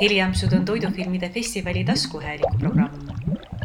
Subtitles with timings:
[0.00, 2.90] heliampsud on toidufilmide festivali taskuhäälingu programm.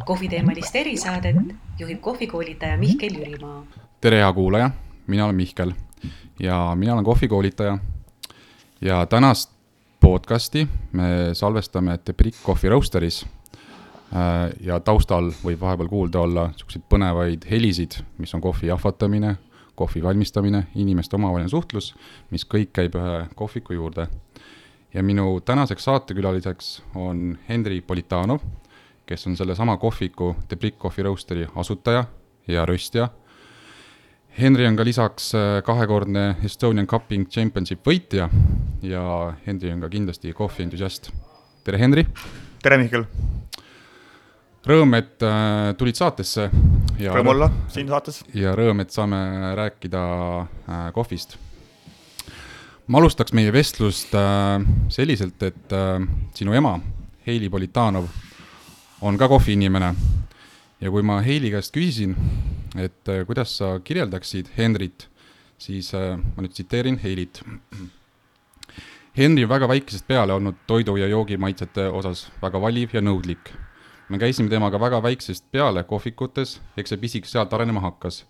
[0.05, 1.36] kohviteemalist erisaadet
[1.79, 3.66] juhib kohvikoolitaja Mihkel Jürimaa.
[4.01, 4.69] tere, hea kuulaja,
[5.08, 5.72] mina olen Mihkel
[6.40, 7.77] ja mina olen kohvikoolitaja.
[8.82, 9.52] ja tänast
[10.00, 11.04] podcasti me
[11.34, 13.25] salvestame The Brick Coffee Roasteris.
[14.15, 19.36] Äh, ja taustal võib vahepeal kuulda olla siukseid põnevaid helisid, mis on kohvi jahvatamine,
[19.75, 21.95] kohvi valmistamine, inimeste omavaheline suhtlus,
[22.31, 24.07] mis kõik käib ühe kohviku juurde
[24.94, 28.39] ja minu tänaseks saatekülaliseks on Henri Politanov,
[29.06, 32.05] kes on sellesama kohviku The Brick Coffee Roasteri asutaja
[32.47, 33.09] ja röstja.
[34.41, 38.29] Henri on ka lisaks äh, kahekordne Estonian Cupping Championship võitja
[38.81, 41.11] ja Henri on ka kindlasti kohvientusiast.
[41.63, 42.05] tere, Henri!
[42.63, 43.05] tere, Mihkel!
[44.66, 46.49] Rõõm, et äh, tulid saatesse.
[46.99, 48.23] rõõm olla siin saates.
[48.33, 49.17] ja rõõm, et saame
[49.55, 50.03] rääkida
[50.41, 51.38] äh, kohvist
[52.87, 56.03] ma alustaks meie vestlust äh, selliselt, et äh,
[56.35, 56.77] sinu ema,
[57.27, 58.09] Heili Politanov,
[59.01, 59.94] on ka kohviinimene.
[60.81, 62.16] ja kui ma Heili käest küsisin,
[62.75, 65.08] et äh, kuidas sa kirjeldaksid Henrit,
[65.58, 67.43] siis äh, ma nüüd tsiteerin Heilit.
[69.17, 73.53] Henri on väga väikesest peale olnud toidu ja joogimaitsete osas väga valiv ja nõudlik.
[74.09, 78.25] me käisime temaga väga väiksest peale kohvikutes, eks see pisik sealt arenema hakkas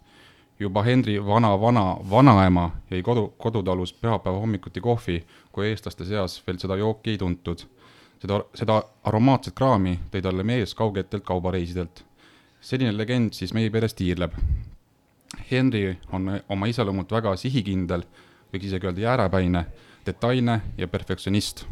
[0.60, 6.76] juba Henri vana-vana vanaema jäi kodu, kodutalus pühapäeva hommikuti kohvi, kui eestlaste seas veel seda
[6.76, 7.66] jooki ei tuntud.
[8.22, 12.06] seda, seda aromaatset kraami tõi talle mees kaugetelt kaubareisidelt.
[12.62, 14.32] selline legend siis meie peres tiirleb.
[15.52, 18.04] Henri on oma iseloomult väga sihikindel,
[18.54, 19.66] võiks isegi öelda jäärapäine,
[20.06, 21.66] detailne ja perfektsionist.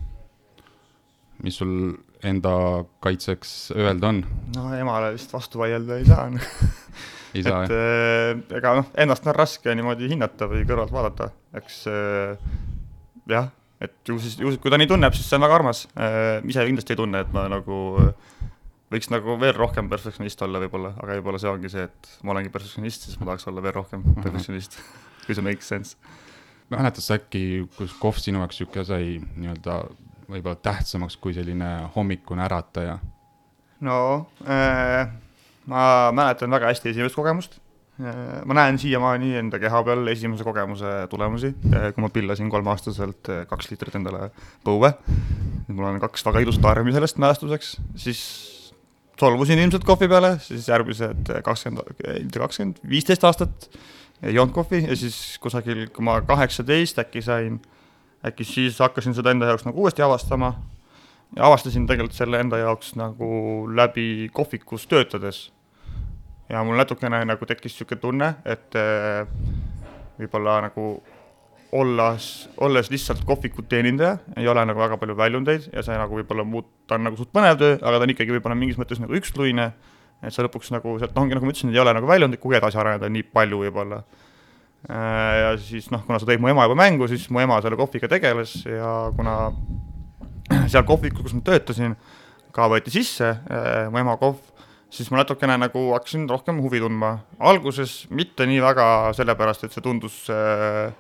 [1.44, 4.26] mis sul enda kaitseks öelda on?
[4.56, 6.30] no emale vist vastu vaielda ei saa?
[7.40, 12.38] et äh, ega noh, ennast on raske niimoodi hinnata või kõrvalt vaadata, eks äh,
[13.32, 13.50] jah,
[13.82, 16.42] et ju siis, ju kui ta nii tunneb, siis see on väga armas äh,.
[16.48, 18.12] ise kindlasti ei tunne, et ma nagu äh,
[18.92, 22.52] võiks nagu veel rohkem perfektsionist olla võib-olla, aga võib-olla see ongi see, et ma olengi
[22.54, 24.26] perfektsionist, siis ma tahaks olla veel rohkem -hmm.
[24.26, 24.78] perfektsionist
[25.26, 25.98] kui see makes sense.
[26.72, 29.82] mäletad sa äkki, kus kohv sinu jaoks niisugune sai nii-öelda
[30.32, 33.00] võib-olla tähtsamaks kui selline hommikune ärataja?
[33.82, 33.98] no
[34.48, 35.08] äh,
[35.70, 37.60] ma mäletan väga hästi esimest kogemust.
[38.46, 43.98] ma näen siiamaani enda keha peal esimese kogemuse tulemusi, kui ma pillasin kolmeaastaselt kaks liitrit
[44.00, 44.32] endale
[44.66, 44.94] põue.
[45.68, 48.22] mul on kaks väga ilusat armi sellest mälestuseks, siis
[49.20, 53.70] solvusin ilmselt kohvi peale, siis järgmised kakskümmend, ilmselt kakskümmend, viisteist aastat
[54.24, 57.60] ei joonud kohvi ja siis kusagil, kui ma kaheksateist äkki sain,
[58.26, 60.56] äkki siis hakkasin seda enda jaoks nagu uuesti avastama
[61.36, 63.32] ja avastasin tegelikult selle enda jaoks nagu
[63.72, 65.52] läbi kohvikus töötades.
[66.50, 69.28] ja mul natukene nagu tekkis niisugune tunne, et äh,
[70.20, 70.88] võib-olla nagu
[71.72, 72.26] olles,
[72.60, 76.68] olles lihtsalt kohviku teenindaja, ei ole nagu väga palju väljundeid ja see nagu võib-olla muut-,
[76.88, 79.70] ta on nagu suht põnev töö, aga ta on ikkagi võib-olla mingis mõttes nagu üksluine,
[80.22, 82.80] et sa lõpuks nagu sealt, ongi nagu ma ütlesin, ei ole nagu väljundit, kuhu edasi
[82.82, 84.02] areneda nii palju võib-olla.
[84.92, 87.80] Äh, ja siis noh, kuna see tõi mu ema juba mängu, siis mu ema selle
[87.80, 89.38] kohviga tegeles ja kuna
[90.72, 91.96] seal kohvikus, kus ma töötasin,
[92.56, 94.40] ka võeti sisse äh, mu ema kohv,
[94.92, 97.18] siis ma natukene nagu hakkasin rohkem huvi tundma.
[97.40, 100.92] alguses mitte nii väga sellepärast, et see tundus äh,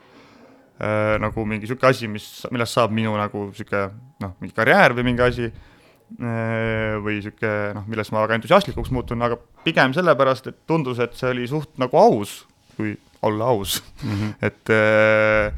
[0.80, 3.90] äh, nagu mingi niisugune asi, mis, millest saab minu nagu niisugune
[4.24, 9.28] noh, mingi karjäär või mingi asi äh, või niisugune noh, millest ma väga entusiastlikuks muutun,
[9.28, 12.42] aga pigem sellepärast, et tundus, et see oli suht nagu aus,
[12.78, 14.34] kui olla aus mm, -hmm.
[14.48, 15.54] et äh,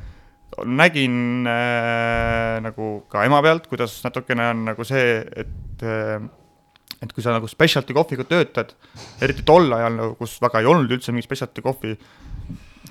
[0.66, 6.24] nägin äh, nagu ka ema pealt, kuidas natukene on nagu see, et äh,
[7.04, 8.72] et kui sa nagu specialty kohviga töötad,
[9.24, 11.98] eriti tol ajal nagu, kus väga ei olnud üldse mingit specialty kohvi,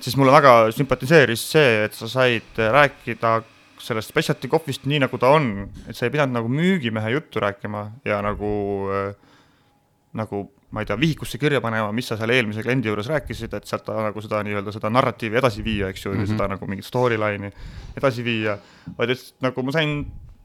[0.03, 3.39] siis mulle väga sümpatiseeris see, et sa said rääkida
[3.83, 5.49] sellest specialty kohvist nii, nagu ta on,
[5.89, 8.53] et sa ei pidanud nagu müügimehe juttu rääkima ja nagu
[8.93, 9.15] äh,
[10.19, 13.69] nagu ma ei tea, vihikusse kirja panema, mis sa seal eelmise kliendi juures rääkisid, et
[13.69, 16.33] sealt nagu seda nii-öelda seda narratiivi edasi viia, eks ju mm, -hmm.
[16.33, 17.53] seda nagu mingit storyline'i
[17.97, 18.57] edasi viia,
[18.99, 19.97] vaid et nagu ma sain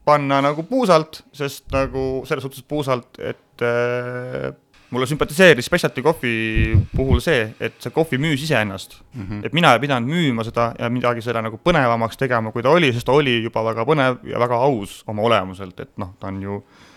[0.04, 4.52] panna nagu puusalt, sest nagu selles suhtes puusalt, et äh,
[4.90, 9.22] mulle sümpatiseeris Specialty Coffee puhul see, et see kohvi müüs iseennast mm.
[9.22, 9.46] -hmm.
[9.46, 12.92] et mina ei pidanud müüma seda ja midagi selle nagu põnevamaks tegema, kui ta oli,
[12.92, 16.42] sest ta oli juba väga põnev ja väga aus oma olemuselt, et noh, ta on
[16.42, 16.87] ju äh,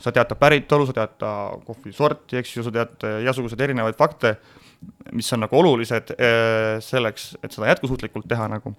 [0.00, 1.32] sa tead ta päritolu, sa tead ta
[1.66, 4.36] kohvi sorti, eks ju, sa tead äh, igasuguseid erinevaid fakte,
[5.12, 8.74] mis on nagu olulised äh, selleks, et seda jätkusuutlikult teha nagu.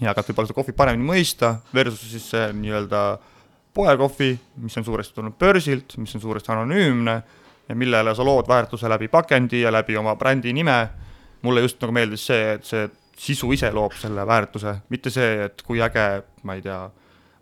[0.00, 3.04] ja ka võib-olla seda kohvi paremini mõista, versus siis see nii-öelda
[3.74, 4.32] poekohvi,
[4.64, 7.14] mis on suuresti tulnud börsilt, mis on suuresti anonüümne
[7.68, 10.88] ja millele sa lood väärtuse läbi pakendi ja läbi oma brändi nime.
[11.42, 12.86] mulle just nagu meeldis see, et see
[13.20, 16.78] sisu ise loob selle väärtuse, mitte see, et kui äge, ma ei tea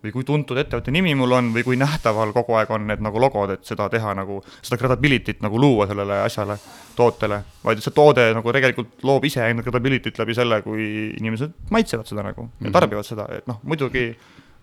[0.02, 3.20] või kui tuntud ettevõtte nimi mul on või kui nähtaval kogu aeg on need nagu
[3.22, 6.56] logod, et seda teha nagu, seda credibility't nagu luua sellele asjale,
[6.96, 10.86] tootele, vaid see toode nagu tegelikult loob ise enda credibility't läbi selle, kui
[11.20, 12.72] inimesed maitsevad seda nagu ja Mhm.
[12.72, 14.16] tarbivad seda, et noh, muidugi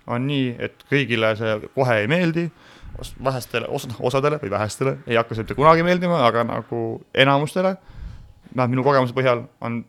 [0.07, 2.49] on nii, et kõigile see kohe ei meeldi,
[3.23, 3.67] vähestele,
[3.99, 7.77] osadele või vähestele ei hakka see mitte kunagi meeldima, aga nagu enamustele,
[8.55, 9.85] vähemalt minu kogemuse põhjal on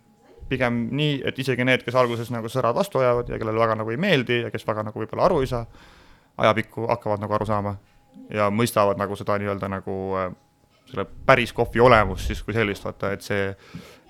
[0.51, 3.95] pigem nii, et isegi need, kes alguses nagu sõrad vastu ajavad ja kellele väga nagu
[3.95, 5.65] ei meeldi ja kes väga nagu võib-olla aru ei saa,
[6.41, 7.77] ajapikku hakkavad nagu aru saama
[8.35, 10.33] ja mõistavad nagu seda nii-öelda nagu äh,
[10.91, 13.51] selle päris kohvi olemust siis kui sellist, vaata, et see,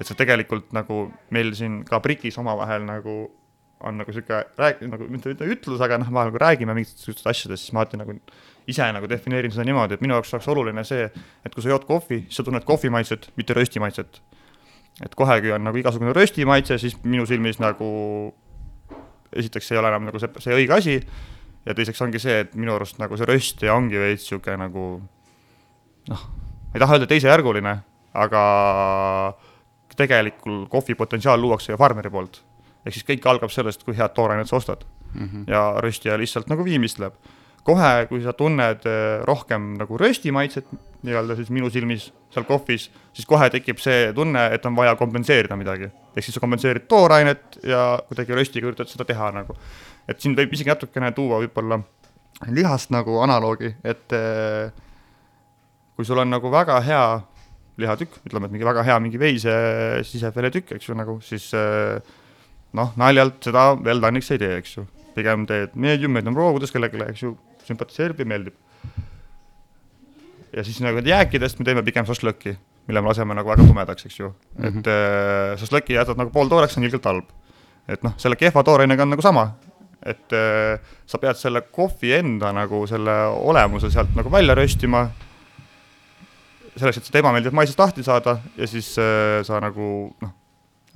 [0.00, 1.02] et see tegelikult nagu
[1.34, 3.20] meil siin ka BRICS omavahel nagu
[3.80, 7.64] on nagu sihuke rääk-, nagu mitte, mitte ütlus, aga noh, me nagu räägime mingitest asjadest,
[7.64, 8.16] siis ma alati nagu
[8.68, 11.06] ise nagu defineerin seda niimoodi, et minu jaoks oleks oluline see,
[11.44, 14.20] et kui sa jood kohvi, siis sa tunned kohvi maitset, mitte rösti maitset
[15.04, 17.90] et kohegi on nagu igasugune rösti maitse, siis minu silmis nagu
[19.36, 20.96] esiteks ei ole enam nagu see, see õige asi
[21.66, 24.86] ja teiseks ongi see, et minu arust nagu see röst ja ongi veits niisugune nagu
[26.10, 26.26] noh,
[26.70, 27.74] ma ei taha öelda teisejärguline,
[28.18, 28.44] aga
[30.00, 32.40] tegelikul kohvi potentsiaal luuakse ju farmeri poolt.
[32.86, 35.26] ehk siis kõik algab sellest, kui head toorainet sa ostad mm.
[35.26, 35.44] -hmm.
[35.50, 37.12] ja röstija lihtsalt nagu viimistleb.
[37.66, 40.68] Kohe, kui sa tunned eh, rohkem nagu rösti maitset
[41.04, 45.56] nii-öelda siis minu silmis seal kohvis, siis kohe tekib see tunne, et on vaja kompenseerida
[45.56, 45.90] midagi.
[46.16, 49.56] ehk siis sa kompenseerid toorainet ja kuidagi röstiga üritad seda teha nagu.
[50.08, 51.80] et siin võib isegi natukene tuua võib-olla
[52.48, 54.70] lihast nagu analoogi, et eh,
[55.96, 57.04] kui sul on nagu väga hea
[57.80, 59.52] lihatükk, ütleme, et mingi väga hea mingi veise
[60.04, 61.46] sisefiletükk, eks ju, nagu siis
[62.76, 64.84] noh, naljalt seda well done'iks ei tee, eks ju.
[65.14, 67.32] pigem teed medium raw, kuidas kellelegi, eks ju,
[67.68, 68.54] sümpatiseerib ja meeldib.
[70.52, 72.56] ja siis nagu jääkidest me teeme pigem šašlõkki,
[72.88, 74.64] mille me laseme nagu väga tumedaks, eks ju mm.
[74.64, 74.78] -hmm.
[74.78, 77.28] et äh, šašlõkki jätad nagu pooltooreks, on ilgelt halb.
[77.88, 79.52] et noh, selle kehva toorainega on nagu sama,
[80.02, 85.10] et äh, sa pead selle kohvi enda nagu selle olemuse sealt nagu välja röstima,
[86.76, 90.32] selleks, et seda ebameeldivat maitsest lahti saada ja siis äh, sa nagu noh,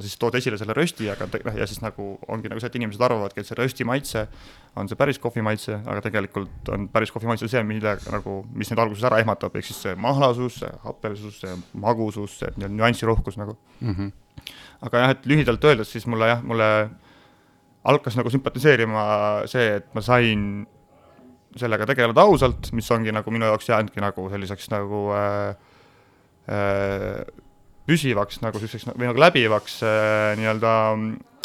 [0.02, 3.02] siis tood esile selle rösti, aga noh, ja siis nagu ongi nagu see, et inimesed
[3.06, 4.25] arvavadki, et see rösti maitse
[4.81, 8.73] on see päris kohvi maitse, aga tegelikult on päris kohvi maitse see, mille nagu, mis
[8.73, 11.55] neid alguses ära ehmatab, ehk siis see mahlasus, see hapelsus, see
[11.87, 13.56] magusus, see nüansirohkus nagu.
[13.81, 14.12] Mm -hmm.
[14.82, 16.90] aga jah, et lühidalt öeldes siis mulle jah, mulle
[17.85, 19.05] hakkas nagu sümpatiseerima
[19.47, 20.67] see, et ma sain
[21.56, 25.56] sellega tegeleda ausalt, mis ongi nagu minu jaoks jäänudki nagu selliseks nagu äh,
[26.50, 27.44] äh,
[27.89, 30.75] püsivaks nagu siukseks või nagu läbivaks äh, nii-öelda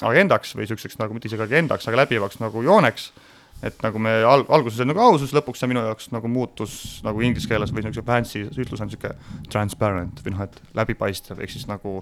[0.07, 3.11] agendaks või siukseks nagu mitte isegi agendaks, aga läbivaks nagu jooneks.
[3.63, 7.19] et nagu me al-, alguses oli nagu ausus, lõpuks see minu jaoks nagu muutus nagu
[7.19, 9.11] inglise keeles või niisuguse fancy ütlus on sihuke
[9.51, 11.99] transparent või noh, et läbipaistev, ehk siis nagu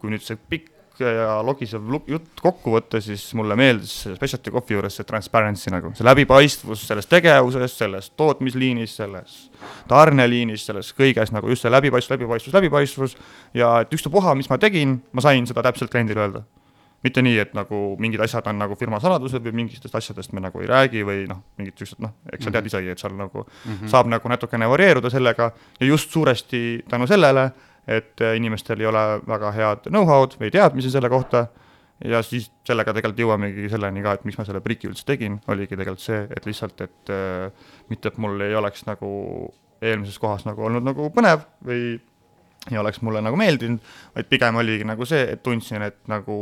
[0.00, 4.98] kui nüüd see pikk ja logisev jutt kokku võtta, siis mulle meeldis specialty kohvi juures
[4.98, 9.38] see transparency nagu, see läbipaistvus selles tegevuses, selles tootmisliinis, selles
[9.90, 13.16] tarneliinis, selles kõiges nagu just see läbipaistvus, läbipaistvus, läbipaistvus
[13.58, 16.44] ja et ükstapuha, mis ma tegin, ma sain seda täpselt kliendile öelda.
[17.04, 20.62] mitte nii, et nagu mingid asjad on nagu firma saladused või mingitest asjadest me nagu
[20.62, 23.74] ei räägi või noh, mingid siuksed noh, eks sa tead isegi, et seal nagu mm
[23.74, 23.90] -hmm.
[23.92, 25.50] saab nagu natukene varieeruda sellega
[25.80, 27.50] ja just suuresti tänu sellele,
[27.86, 31.46] et äh, inimestel ei ole väga head know-how'd või teadmisi selle kohta.
[32.04, 35.76] Ja siis sellega tegelikult jõuamegi selleni ka, et miks ma selle priki üldse tegin, oligi
[35.78, 39.10] tegelikult see, et lihtsalt, et äh, mitte, et mul ei oleks nagu
[39.84, 41.84] eelmises kohas nagu olnud nagu põnev või
[42.70, 43.80] ei oleks mulle nagu meeldinud,
[44.16, 46.38] vaid pigem oligi nagu see, et tundsin, et nagu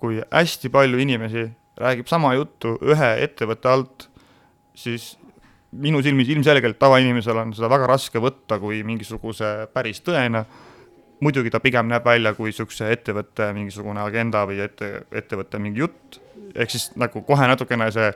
[0.00, 1.44] kui hästi palju inimesi
[1.80, 4.06] räägib sama juttu ühe ettevõtte alt,
[4.76, 5.12] siis
[5.70, 10.44] minu silmis ilmselgelt tavainimesel on seda väga raske võtta kui mingisuguse päris tõena.
[11.20, 16.16] muidugi ta pigem näeb välja kui niisuguse ettevõtte mingisugune agenda või ette, ettevõtte mingi jutt,
[16.54, 18.08] ehk siis nagu kohe natukene see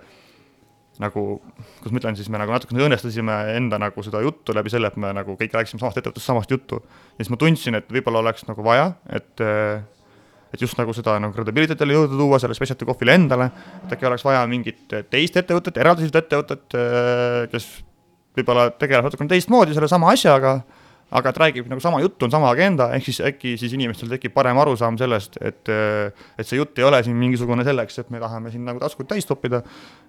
[1.02, 1.42] nagu,
[1.82, 4.96] kuidas ma ütlen siis, me nagu natukene õõnestasime enda nagu seda juttu läbi selle, et
[4.96, 6.80] me nagu kõik rääkisime samast ettevõttest samast juttu.
[7.18, 9.44] ja siis ma tundsin, et võib-olla oleks nagu vaja, et
[10.54, 13.50] et just nagu seda nagu credibility'tele jõuda tuua selle specialty kohvile endale,
[13.82, 16.78] et äkki oleks vaja mingit teist ettevõtet, eraldiseisvat ettevõtet,
[17.52, 17.68] kes
[18.38, 20.58] võib-olla tegeleb natukene teistmoodi selle sama asjaga,
[21.14, 24.34] aga et räägib nagu sama juttu, on sama agenda, ehk siis äkki siis inimestel tekib
[24.34, 28.50] parem arusaam sellest, et et see jutt ei ole siin mingisugune selleks, et me tahame
[28.54, 29.62] siin nagu taskud täis toppida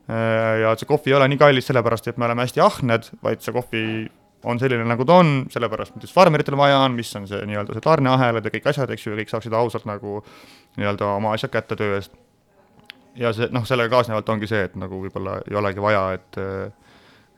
[0.07, 3.45] ja et see kohvi ei ole nii kallis sellepärast, et me oleme hästi ahned, vaid
[3.45, 3.83] see kohvi
[4.45, 7.85] on selline, nagu ta on, sellepärast, mis farmeritel vaja on, mis on see nii-öelda see
[7.85, 10.19] tarneahelad ja kõik asjad, eks ju, kõik saaksid ausalt nagu
[10.77, 12.13] nii-öelda oma asjad kätte töö eest.
[13.15, 16.85] ja see, noh, sellega kaasnevalt ongi see, et nagu võib-olla ei olegi vaja, et äh,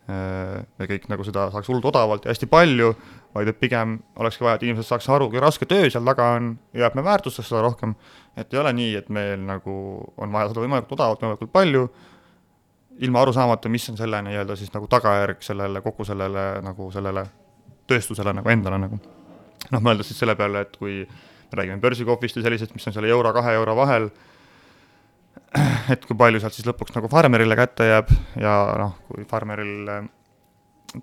[0.08, 2.94] me kõik nagu seda saaks hullult odavalt ja hästi palju,
[3.36, 6.54] vaid et pigem olekski vaja, et inimesed saaks aru, kui raske töö seal taga on
[6.76, 7.96] ja et me väärtustaks seda rohkem,
[8.36, 9.78] et ei ole nii, et meil nagu
[10.18, 11.88] on vaja seda võimalikult odavalt, võimalikult palju
[13.04, 17.26] ilma aru saamata, mis on selle nii-öelda siis nagu tagajärg sellele, kogu sellele nagu sellele
[17.88, 19.00] tööstusele nagu endale nagu.
[19.72, 23.10] noh, mõeldes siis selle peale, et kui me räägime börsikohvist ja sellisest, mis on selle
[23.12, 24.10] euro, kahe euro vahel,
[25.94, 28.12] et kui palju sealt siis lõpuks nagu farmerile kätte jääb
[28.42, 30.10] ja noh, kui farmeril äh,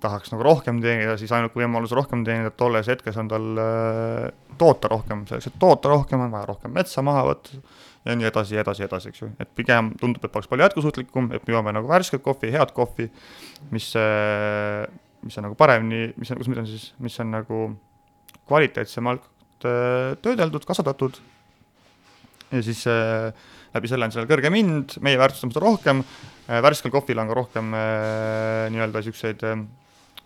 [0.01, 4.29] tahaks nagu rohkem teenida, siis ainuke võimalus rohkem teenida tolles hetkes on tal äh,
[4.61, 7.63] toota rohkem, selleks, et toota rohkem, on vaja rohkem metsa maha võtta
[8.05, 10.67] ja nii edasi ja edasi ja edasi, eks ju, et pigem tundub, et oleks palju
[10.67, 13.09] jätkusuutlikum, et me joome nagu värsket kohvi, head kohvi,
[13.73, 14.85] mis, äh,
[15.25, 17.61] mis on nagu paremini, mis on, kuidas ma ütlen siis, mis on nagu
[18.51, 19.25] kvaliteetsemalt
[19.65, 21.21] äh, töödeldud, kasvatatud.
[22.53, 23.31] Ja siis äh,
[23.75, 27.39] läbi selle on sellel kõrgem hind, meie väärtustame seda rohkem äh,, värskel kohvil on ka
[27.41, 29.47] rohkem äh, nii-öelda niisuguseid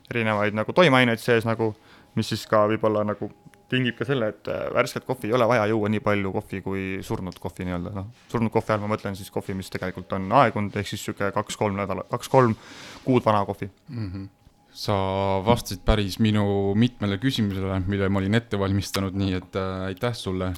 [0.08, 1.70] erinevaid nagu toimeaineid sees nagu,
[2.18, 3.30] mis siis ka võib-olla nagu
[3.68, 6.86] tingib ka selle, et äh, värsket kohvi ei ole vaja juua nii palju kohvi kui
[7.04, 10.76] surnud kohvi nii-öelda, noh, surnud kohvi all ma mõtlen siis kohvi, mis tegelikult on aegunud,
[10.80, 12.56] ehk siis niisugune kaks-kolm nädalat, kaks-kolm
[13.04, 14.10] kuud vana kohvi mm.
[14.10, 14.34] -hmm
[14.78, 14.94] sa
[15.42, 20.52] vastasid päris minu mitmele küsimusele, mille ma olin ette valmistanud, nii et äh, aitäh sulle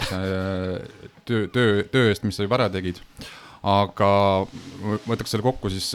[1.25, 3.01] töö, töö, töö eest, mis sa juba ära tegid.
[3.63, 4.11] aga
[4.83, 5.95] ma võtaks selle kokku siis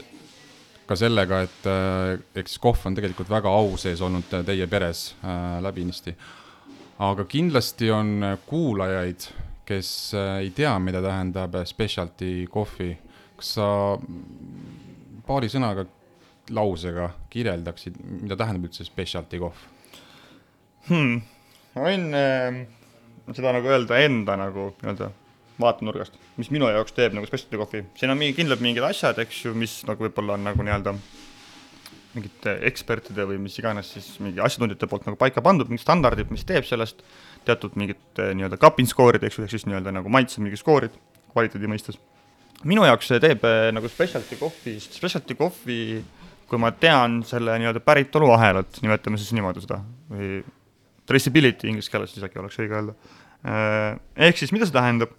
[0.88, 5.62] ka sellega, et äh, eks kohv on tegelikult väga au sees olnud teie peres äh,
[5.62, 6.16] läbinisti
[7.00, 9.28] aga kindlasti on kuulajaid,
[9.68, 12.98] kes äh, ei tea, mida tähendab specialty coffee.
[13.36, 13.68] kas sa
[15.28, 15.86] paari sõnaga,
[16.56, 19.64] lausega kirjeldaksid, mida tähendab üldse specialty kohv
[20.88, 21.22] hmm.?
[21.76, 22.60] ma võin äh,
[23.34, 25.10] seda nagu öelda enda nagu nii-öelda
[25.60, 27.84] vaatenurgast, mis minu jaoks teeb nagu specialty kohvi.
[28.00, 30.96] siin on mingi, kindlalt mingid asjad, eks ju, mis nagu võib-olla on nagu nii-öelda
[32.16, 36.46] mingite ekspertide või mis iganes siis mingi asjatundjate poolt nagu paika pandud, mingid standardid, mis
[36.48, 37.04] teeb sellest
[37.46, 40.96] teatud mingid eh, nii-öelda cupping skoorid, eks ju, ehk siis nii-öelda nagu maitse mingi skoorid
[41.34, 42.00] kvaliteedi mõistes.
[42.64, 45.80] minu jaoks see teeb eh, nagu specialty kohvist, specialty kohvi,
[46.50, 50.42] kui ma tean selle nii-öelda päritoluahelat, nimetame siis niimoodi seda, või
[51.06, 53.00] traceability inglise keeles siis äkki oleks õige öelda.
[53.46, 53.90] Eh,
[54.30, 55.14] ehk siis mida see tähendab?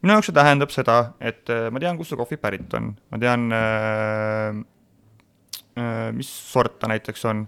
[0.00, 3.50] minu jaoks see tähendab seda, et ma tean, kust see kohvi pärit on, ma tean
[3.52, 4.79] Äh,
[6.16, 7.44] mis sort ta näiteks on,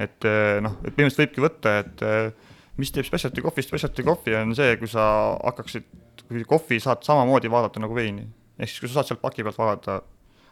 [0.00, 4.34] et äh, noh, et põhimõtteliselt võibki võtta, et äh, mis teeb specialty kohvist specialty kohvi,
[4.38, 5.04] on see, kui sa
[5.38, 5.86] hakkaksid,
[6.26, 8.26] kui kohvi saad samamoodi vaadata nagu veini.
[8.58, 9.98] ehk siis, kui sa saad sealt paki pealt vaadata,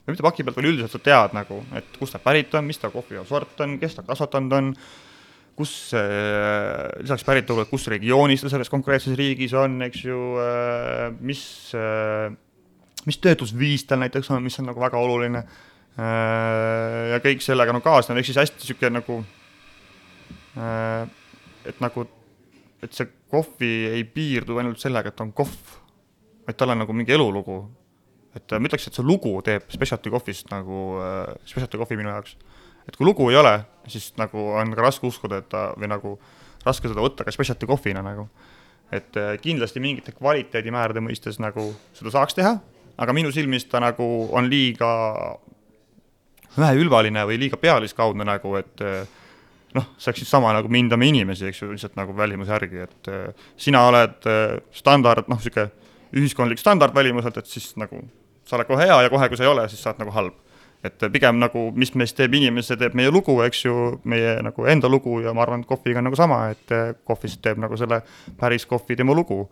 [0.03, 2.79] või mitte paki pealt, vaid üldiselt sa tead nagu, et kust ta pärit on, mis
[2.83, 4.71] ta kohvi sort on, kes ta kasvatanud on,
[5.59, 11.43] kus äh, lisaks päritolule, kus regioonis ta selles konkreetses riigis on, eks ju äh,, mis
[11.77, 12.31] äh,,
[13.07, 17.85] mis töötlusviis tal näiteks on, mis on nagu väga oluline Äh, ja kõik sellega nagu
[17.85, 19.19] kaasnev, ehk siis hästi niisugune nagu,
[20.57, 21.05] äh,
[21.69, 22.07] et nagu,
[22.83, 25.77] et see kohvi ei piirdu ainult sellega, et on kohv,
[26.47, 27.65] vaid tal on nagu mingi elulugu.
[28.33, 32.37] et ma ütleks, et see lugu teeb specialty kohvist nagu äh,, specialty kohvi minu jaoks.
[32.89, 36.19] et kui lugu ei ole, siis nagu on ka raske uskuda, et ta või nagu
[36.65, 38.29] raske seda võtta ka specialty kohvina nagu.
[38.91, 42.57] et äh, kindlasti mingite kvaliteedimäärade mõistes nagu seda saaks teha,
[42.97, 44.89] aga minu silmis ta nagu on liiga
[46.59, 49.03] väheülbaline või liiga pealiskaudne nagu, et eh,
[49.77, 52.87] noh, see oleks siis sama nagu me hindame inimesi, eks ju, lihtsalt nagu välimuse järgi,
[52.87, 55.71] et eh, sina oled eh, standard, noh, niisugune
[56.13, 58.03] ühiskondlik standard välimuselt, et siis nagu
[58.45, 60.41] sa oled kohe hea ja kohe, kui sa ei ole, siis sa oled nagu halb.
[60.83, 64.89] et pigem nagu, mis meist teeb inimese, teeb meie lugu, eks ju, meie nagu enda
[64.91, 66.75] lugu ja ma arvan, et kohviga on nagu sama, et
[67.07, 68.01] kohvist teeb nagu selle
[68.41, 69.47] päris kohvi tema lugu.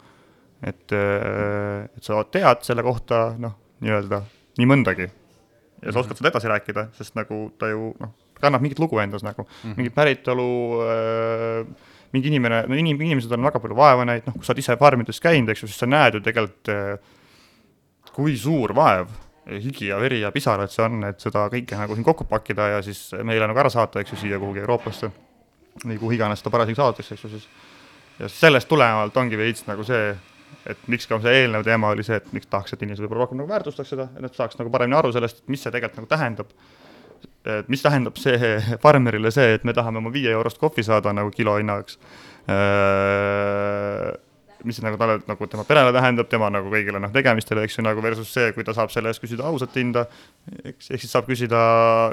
[0.60, 4.24] et, et sa tead selle kohta, noh, nii-öelda
[4.58, 5.06] nii mõndagi
[5.82, 9.24] ja sa oskad seda edasi rääkida, sest nagu ta ju noh, kannab mingit lugu endas
[9.26, 9.42] nagu.
[9.42, 9.76] Mm, -hmm.
[9.76, 10.50] mingit päritolu
[10.84, 11.66] äh,,
[12.12, 14.76] mingi inimene, no inim-, inimesed on väga palju vaeva näinud, noh, kui sa oled ise
[14.76, 16.98] farmides käinud, eks ju, siis sa näed ju tegelikult äh,,
[18.12, 19.08] kui suur vaev,
[19.50, 22.82] higi ja veri ja pisarad see on, et seda kõike nagu siin kokku pakkida ja
[22.82, 25.10] siis meile nagu ära saata, eks ju, siia kuhugi Euroopasse.
[25.84, 27.46] Või kuhu iganes seda parasjagu saadetakse, eks ju, siis.
[28.20, 30.10] Ja sellest tulenevalt ongi veits nagu see
[30.68, 33.40] et miks ka see eelnev teema oli see, et miks tahaks, et inimesed võib-olla rohkem
[33.40, 36.54] nagu väärtustaks seda, et nad saaks nagu paremini aru sellest, mis see tegelikult nagu tähendab.
[37.44, 41.30] et mis tähendab see farmerile see, et me tahame oma viie eurost kohvi saada nagu
[41.34, 41.96] kilo hinnaga
[44.64, 47.84] mis see nagu talle, nagu tema perele tähendab, tema nagu kõigile noh, tegemistele, eks ju,
[47.86, 50.06] nagu versus see, kui ta saab selle eest küsida ausat hinda,
[50.60, 51.60] eks, ehk siis saab küsida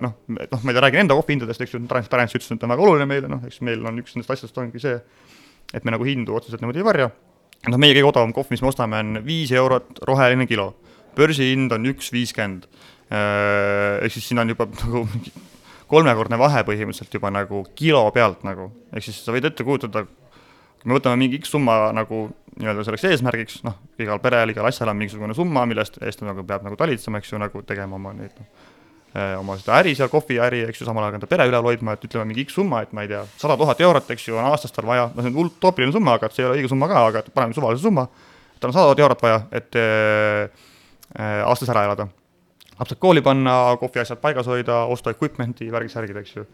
[0.03, 2.85] noh, noh, ma ei tea, räägin enda kohvihindadest, eks ju, transparents ütles, et on väga
[2.85, 4.99] oluline meile, noh, eks meil on üks nendest asjadest ongi see,
[5.73, 7.11] et me nagu hindu otseselt niimoodi ei varja
[7.65, 10.75] noh, meie kõige odavam kohv, mis me ostame, on viis eurot roheline kilo.
[11.17, 12.67] börsihind on üks viiskümmend.
[13.09, 15.31] Äh, ehk siis siin on juba nagu mingi
[15.87, 20.89] kolmekordne vahe põhimõtteliselt juba nagu kilo pealt nagu, ehk siis sa võid ette kujutada, kui
[20.89, 24.99] me võtame mingi X summa nagu nii-öelda selleks eesmärgiks, noh, igal perel, igal asjal on
[24.99, 28.49] mingisugune summa, millest eest nagu peab nagu talitsema, eks ju, nagu tegema oma neid noh,
[29.39, 32.27] oma seda äri seal, kohviäri, eks ju, samal ajal enda pere üleval hoidma, et ütleme
[32.29, 34.85] mingi X summa, et ma ei tea, sada tuhat eurot, eks ju, on aastas tal
[34.89, 37.23] vaja, no see on hull utoopiline summa, aga see ei ole õige summa ka, aga
[37.33, 38.07] paneme suvalise summa,
[38.61, 40.65] tal on sada tuhat eurot vaja, et äh,
[41.45, 42.07] aastas ära elada.
[42.77, 46.45] lapsed kooli panna, kohviasjad paigas hoida, osta equipment'i, värgid-särgid, eks ju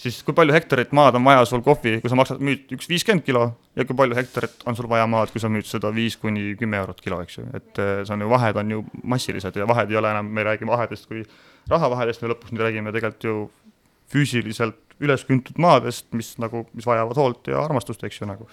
[0.00, 3.24] siis kui palju hektarit maad on vaja sul kohvi, kui sa maksad, müüd üks viiskümmend
[3.26, 3.44] kilo
[3.76, 6.80] ja kui palju hektarit on sul vaja maad, kui sa müüd seda viis kuni kümme
[6.80, 8.82] eurot kilo, eks ju, et eh, see on ju, vahed on ju
[9.14, 11.24] massilised ja vahed ei ole enam, me ei räägi vahedest kui
[11.70, 13.36] rahavahedest, me lõpuks nüüd räägime tegelikult ju
[14.10, 18.48] füüsiliselt üles küntud maadest, mis nagu, mis vajavad hoolt ja armastust, eks ju, nagu.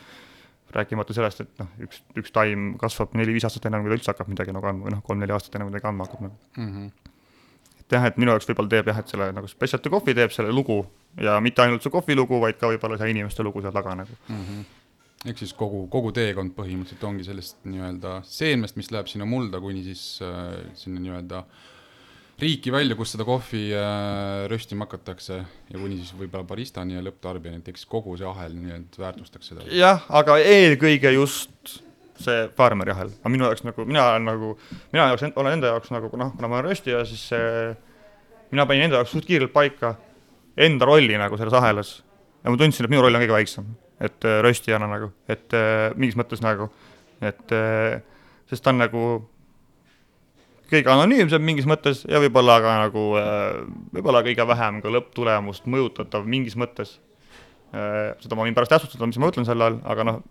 [0.75, 4.27] rääkimata sellest, et noh, üks, üks taim kasvab neli-viis aastat ennem, kui ta üldse hakkab
[4.27, 6.73] midagi nagu andma või noh, kolm-neli aastat ennem, ta andma hakkab nagu mm.
[6.73, 7.06] -hmm
[7.87, 10.51] et jah, et minu jaoks võib-olla teeb jah, et selle nagu Specialty Coffee teeb selle
[10.51, 10.81] lugu
[11.23, 14.19] ja mitte ainult see kohvi lugu, vaid ka võib-olla see inimeste lugu seal taga nagu
[14.27, 14.43] mm.
[14.43, 14.65] -hmm
[15.25, 19.81] ehk siis kogu, kogu teekond põhimõtteliselt ongi sellest nii-öelda seemnest, mis läheb sinna mulda, kuni
[19.85, 21.41] siis äh, sinna nii-öelda
[22.37, 27.63] riiki välja, kus seda kohvi äh, röstima hakatakse ja kuni siis võib-olla baristani ja lõpptarbijani,
[27.63, 29.65] et eks kogu see ahel nii-öelda väärtustaks seda.
[29.73, 31.79] jah, aga eelkõige just
[32.23, 34.51] see farmeri ahel, aga minu jaoks nagu, mina olen nagu,
[34.93, 37.71] mina jaoks, olen enda jaoks nagu noh, kuna ma olen röstija, siis see,
[38.51, 39.95] mina panin enda jaoks suht kiirelt paika
[40.67, 41.97] enda rolli nagu selles ahelas.
[42.43, 43.71] ja ma tundsin, et minu roll on kõige väiksem,
[44.03, 46.69] et äh, röstijana nagu, et äh, mingis mõttes nagu,
[47.21, 47.57] et
[48.47, 49.03] sest ta on nagu
[50.69, 53.03] kõige anonüümsem mingis mõttes ja võib-olla ka nagu,
[53.95, 56.99] võib-olla kõige vähem ka lõpptulemust mõjutatav mingis mõttes.
[57.71, 60.21] seda ma võin pärast täpsustada, mis ma mõtlen selle all, aga noh,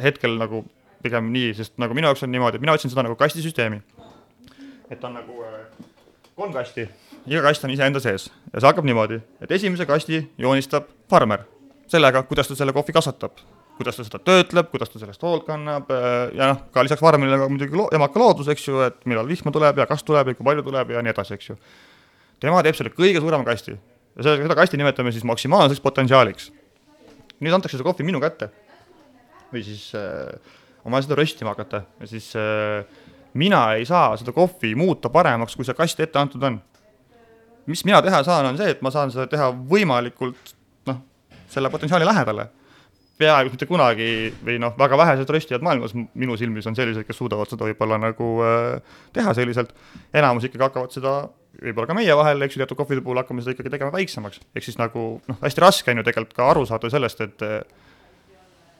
[0.00, 0.62] hetkel nagu
[1.02, 3.80] pigem nii, sest nagu minu jaoks on niimoodi, mina otsin seda nagu kastisüsteemi.
[4.90, 5.86] et on nagu äh,
[6.36, 6.88] kolm kasti,
[7.26, 11.46] iga kast on iseenda sees ja see hakkab niimoodi, et esimese kasti joonistab farmer
[11.90, 13.38] sellega, kuidas ta selle kohvi kasvatab,
[13.78, 17.38] kuidas ta seda töötleb, kuidas ta sellest hoolt kannab äh, ja noh, ka lisaks farmerile
[17.40, 20.38] ka muidugi lo emaka loodus, eks ju, et millal vihma tuleb ja kas tuleb ja
[20.38, 21.58] kui palju tuleb ja nii edasi, eks ju.
[22.42, 26.50] tema teeb selle kõige suurema kasti ja selle, seda kasti nimetame siis maksimaalseks potentsiaaliks.
[27.40, 28.50] nüüd antakse see kohvi minu kätte
[29.50, 32.84] või siis äh, on vaja seda röstima hakata ja siis äh,
[33.34, 36.60] mina ei saa seda kohvi muuta paremaks, kui see kast ette antud on.
[37.66, 40.54] mis mina teha saan, on see, et ma saan seda teha võimalikult
[40.90, 41.02] noh,
[41.48, 42.48] selle potentsiaali lähedale.
[43.20, 47.50] peaaegu mitte kunagi või noh, väga vähesed röstijad maailmas minu silmis on sellised, kes suudavad
[47.52, 49.74] seda võib-olla nagu äh, teha selliselt.
[50.14, 51.14] enamus ikkagi hakkavad seda
[51.60, 54.64] võib-olla ka meie vahel, eks ju, teatud kohvide puhul hakkame seda ikkagi tegema väiksemaks, ehk
[54.64, 57.44] siis nagu noh, hästi raske on ju tegelikult ka aru saada sellest, et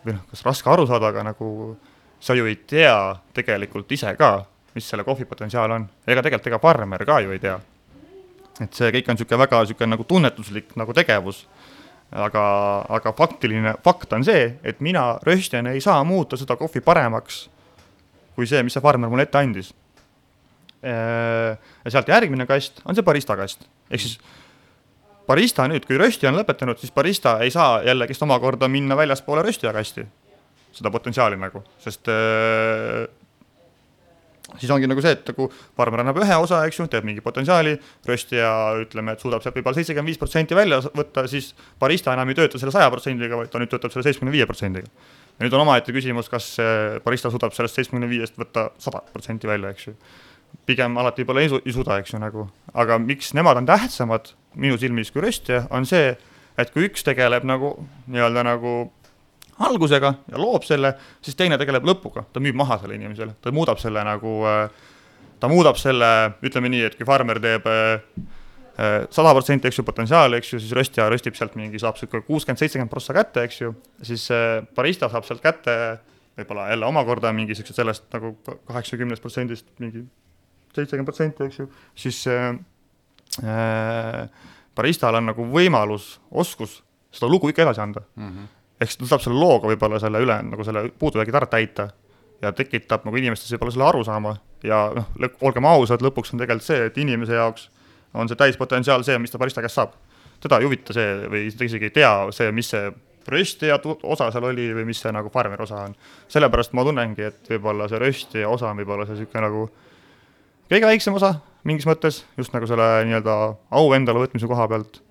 [0.07, 1.51] või noh, kas raske aru saada, aga nagu
[2.21, 6.63] sa ju ei tea tegelikult ise ka, mis selle kohvi potentsiaal on, ega tegelikult ega
[6.63, 7.59] farmer ka ju ei tea.
[8.61, 11.47] et see kõik on niisugune väga niisugune nagu tunnetuslik nagu tegevus,
[12.13, 12.43] aga,
[12.89, 17.49] aga faktiline fakt on see, et mina röstjana ei saa muuta seda kohvi paremaks
[18.41, 19.75] kui see, mis see farmer mulle ette andis.
[20.81, 24.15] ja sealt järgmine kast on see barista kast, ehk siis
[25.29, 29.75] barista nüüd, kui röstija on lõpetanud, siis barista ei saa jällegist omakorda minna väljaspoole röstija
[29.77, 30.07] kasti
[30.77, 33.09] seda potentsiaali nagu, sest äh,
[34.59, 35.47] siis ongi nagu see, et nagu
[35.79, 37.77] farmer annab ühe osa, eks ju, teeb mingi potentsiaali,
[38.09, 38.51] röstija
[38.83, 41.53] ütleme, et suudab sealt võib-olla seitsekümmend viis protsenti välja võtta, siis
[41.83, 44.91] barista enam ei tööta selle saja protsendiga, vaid ta nüüd töötab selle seitsmekümne viie protsendiga.
[45.39, 46.53] ja nüüd on omaette küsimus, kas
[47.05, 49.97] barista suudab sellest seitsmekümne viiest võtta sada protsenti välja, eks ju.
[50.67, 54.35] pigem alati võib-olla ei, su ei suuda, eks ju, nagu, aga miks nemad on tähtsamad
[54.55, 56.17] minu silmis kui röstija, on see,
[56.59, 57.77] et kui üks tegeleb nagu
[58.11, 58.91] nii-öelda nagu
[59.67, 60.95] algusega ja loob selle,
[61.25, 64.35] siis teine tegeleb lõpuga, ta müüb maha selle inimesele, ta muudab selle nagu,
[65.41, 66.11] ta muudab selle,
[66.47, 67.69] ütleme nii, et kui farmer teeb
[69.13, 72.63] sada protsenti, eks ju, potentsiaali, eks ju, siis röstja röstib sealt mingi, saab sihuke kuuskümmend,
[72.63, 73.75] seitsekümmend prossa kätte, eks ju,
[74.07, 74.25] siis
[74.77, 75.75] barista saab sealt kätte
[76.41, 78.33] võib-olla jälle omakorda mingi siukse sellest nagu
[78.69, 80.05] kaheksakümnest protsendist mingi
[80.75, 81.67] seitsekümmend protsenti, eks ju,
[81.99, 82.55] siis äh,
[84.77, 88.07] baristal on nagu võimalus, oskus seda lugu ikka edasi anda.
[88.17, 88.33] Mm.
[88.33, 91.91] -hmm ehk siis ta saab selle looga võib-olla selle üle nagu selle puudujäägid ära täita
[92.43, 95.11] ja tekitab nagu inimestes võib-olla selle arusaama ja noh,
[95.45, 97.69] olgem ausad, lõpuks on tegelikult see, et inimese jaoks
[98.15, 99.95] on see täispotentsiaal see, mis ta barista käest saab.
[100.41, 102.89] teda ei huvita see või ta isegi ei tea see, mis see
[103.31, 105.95] röstija osa seal oli või mis see nagu farmeri osa on.
[106.29, 109.69] sellepärast ma tunnengi, et võib-olla see röstija osa on võib-olla see niisugune nagu
[110.73, 113.37] kõige väiksem osa mingis mõttes, just nagu selle nii-öelda
[113.77, 115.03] au endale võtmise koha pealt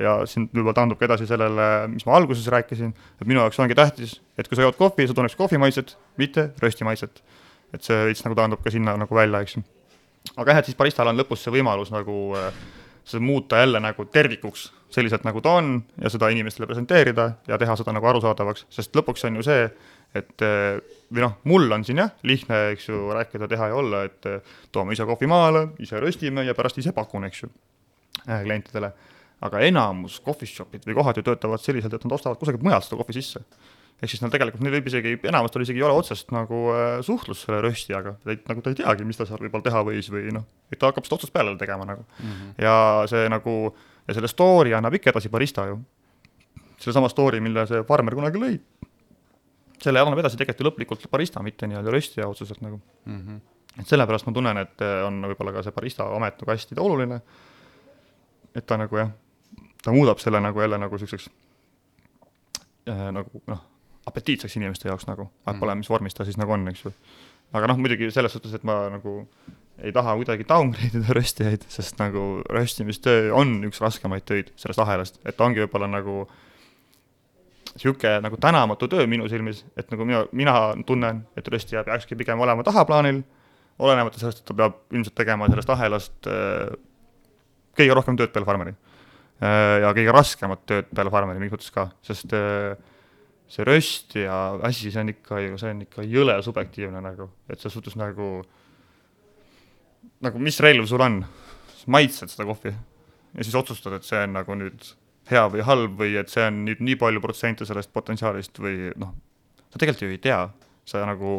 [0.00, 3.76] ja siin võib-olla taandub ka edasi sellele, mis ma alguses rääkisin, et minu jaoks ongi
[3.78, 7.22] tähtis, et kui sa jood kohvi, sa tunneks kohvi maitset, mitte rösti maitset.
[7.74, 9.64] et see veits nagu taandub ka sinna nagu välja, eks ju.
[10.36, 12.52] aga jah, et siis baristal on lõpus see võimalus nagu äh,
[13.04, 17.76] seda muuta jälle nagu tervikuks, selliselt nagu ta on ja seda inimestele presenteerida ja teha
[17.76, 19.66] seda nagu arusaadavaks, sest lõpuks on ju see,
[20.14, 20.78] et äh,
[21.10, 24.54] või noh, mul on siin jah, lihtne, eks ju, rääkida, teha ja olla, et äh,
[24.72, 27.52] toome ise kohvi maale, ise röstime ja pärast ise pakun, eks ju
[28.24, 28.92] klientidele,
[29.44, 33.00] aga enamus coffee shop'id või kohad ju töötavad selliselt, et nad ostavad kusagilt mujalt seda
[33.00, 33.42] kohvi sisse.
[34.02, 37.46] ehk siis nad tegelikult, neil võib isegi, enamustel isegi ei ole otsest nagu äh, suhtlust
[37.46, 40.80] selle röstijaga, nagu ta ei teagi, mis ta seal võib-olla teha võis või noh, et
[40.80, 42.30] ta hakkab seda otsast peale tegema nagu mm.
[42.30, 42.54] -hmm.
[42.64, 42.76] ja
[43.10, 43.54] see nagu,
[44.08, 45.78] ja selle story annab ikka edasi barista ju.
[46.78, 48.58] sellesama story, mille see farmer kunagi lõi
[49.84, 53.20] selle annab edasi tegelikult ju lõplikult barista, mitte nii-öelda röstija otseselt nagu mm.
[53.20, 53.40] -hmm.
[53.80, 57.20] et sellepärast ma tunnen, et äh, on võib-olla ka see barista amet nagu hästi oluline,
[58.54, 59.12] et ta nagu jah,
[59.84, 61.28] ta muudab selle nagu jälle nagu niisuguseks
[62.88, 63.60] äh, nagu noh,
[64.06, 66.92] apetiitseks inimeste jaoks nagu, vahet pole, mis vormis ta siis nagu on, eks ju.
[67.54, 69.20] aga noh, muidugi selles suhtes, et ma nagu
[69.84, 75.20] ei taha kuidagi downgrade ida röstijaid, sest nagu röstimistöö on üks raskemaid töid sellest ahelast,
[75.26, 76.24] et ongi võib-olla nagu
[77.74, 82.40] niisugune nagu tänamatu töö minu silmis, et nagu mina, mina tunnen, et röstija peakski pigem
[82.40, 83.22] olema tahaplaanil,
[83.82, 86.76] olenemata sellest, et ta peab ilmselt tegema sellest ahelast äh,
[87.74, 88.93] kõige rohkem tööd peale farmeri äh,.
[89.44, 92.74] Ja kõige raskemat tööd peale farmeri mingis mõttes ka, sest äh,
[93.50, 97.76] see röst ja asi, see on ikka, see on ikka jõle subjektiivne nagu, et selles
[97.76, 98.28] suhtes nagu,
[100.24, 101.20] nagu mis relv sul on,
[101.92, 104.86] maitsed seda kohvi ja siis otsustad, et see on nagu nüüd
[105.30, 109.12] hea või halb või et see on nüüd nii palju protsente sellest potentsiaalist või noh,
[109.72, 110.40] sa tegelikult ju ei tea,
[110.88, 111.34] sa nagu,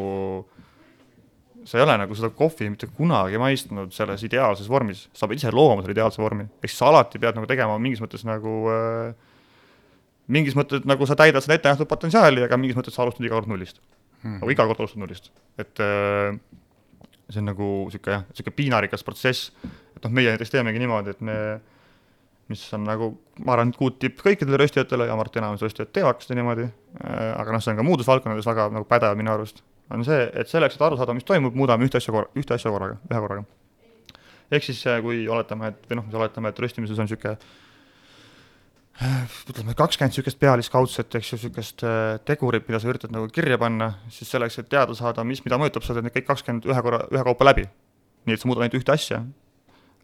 [1.66, 5.52] sa ei ole nagu seda kohvi mitte kunagi maistnud selles ideaalses vormis, sa pead ise
[5.54, 9.32] looma selle ideaalse vormi, ehk siis sa alati pead nagu tegema mingis mõttes nagu äh,
[10.32, 13.50] mingis mõttes nagu sa täidad seda ettenähtud potentsiaali, aga mingis mõttes sa alustad iga kord
[13.50, 13.82] nullist.
[14.22, 14.38] Hmm..
[14.40, 16.38] nagu iga kord alustad nullist, et äh,
[17.28, 21.24] see on nagu niisugune jah, niisugune piinarikas protsess, et noh, meie näiteks teemegi niimoodi, et
[21.26, 21.38] me
[22.46, 23.10] mis on nagu,
[23.42, 26.68] ma arvan, good tipp kõikidele röstijatele ja ma arvan, et enamus röstijad teevadki seda niimoodi,
[27.02, 30.24] äh, aga noh, see on ka muudes valdkondades väga nagu pädev minu arust, on see,
[30.34, 33.20] et selleks, et aru saada, mis toimub, muudame ühte asja korra, ühte asja korraga, ühe
[33.22, 33.44] korraga.
[34.50, 37.36] ehk siis äh, kui oletame, et või noh, oletame, et röstimises on niisugune
[39.50, 43.92] ütleme, kakskümmend niisugust pealiskaudset, eks ju, niisugust äh, tegurit, mida sa üritad nagu kirja panna,
[44.12, 47.02] siis selleks, et teada saada, mis, mida mõjutab, sa teed need kõik kakskümmend ühe korra,
[47.12, 47.66] ühekaupa läbi.
[48.26, 49.20] nii et sa muudad ainult ühte asja,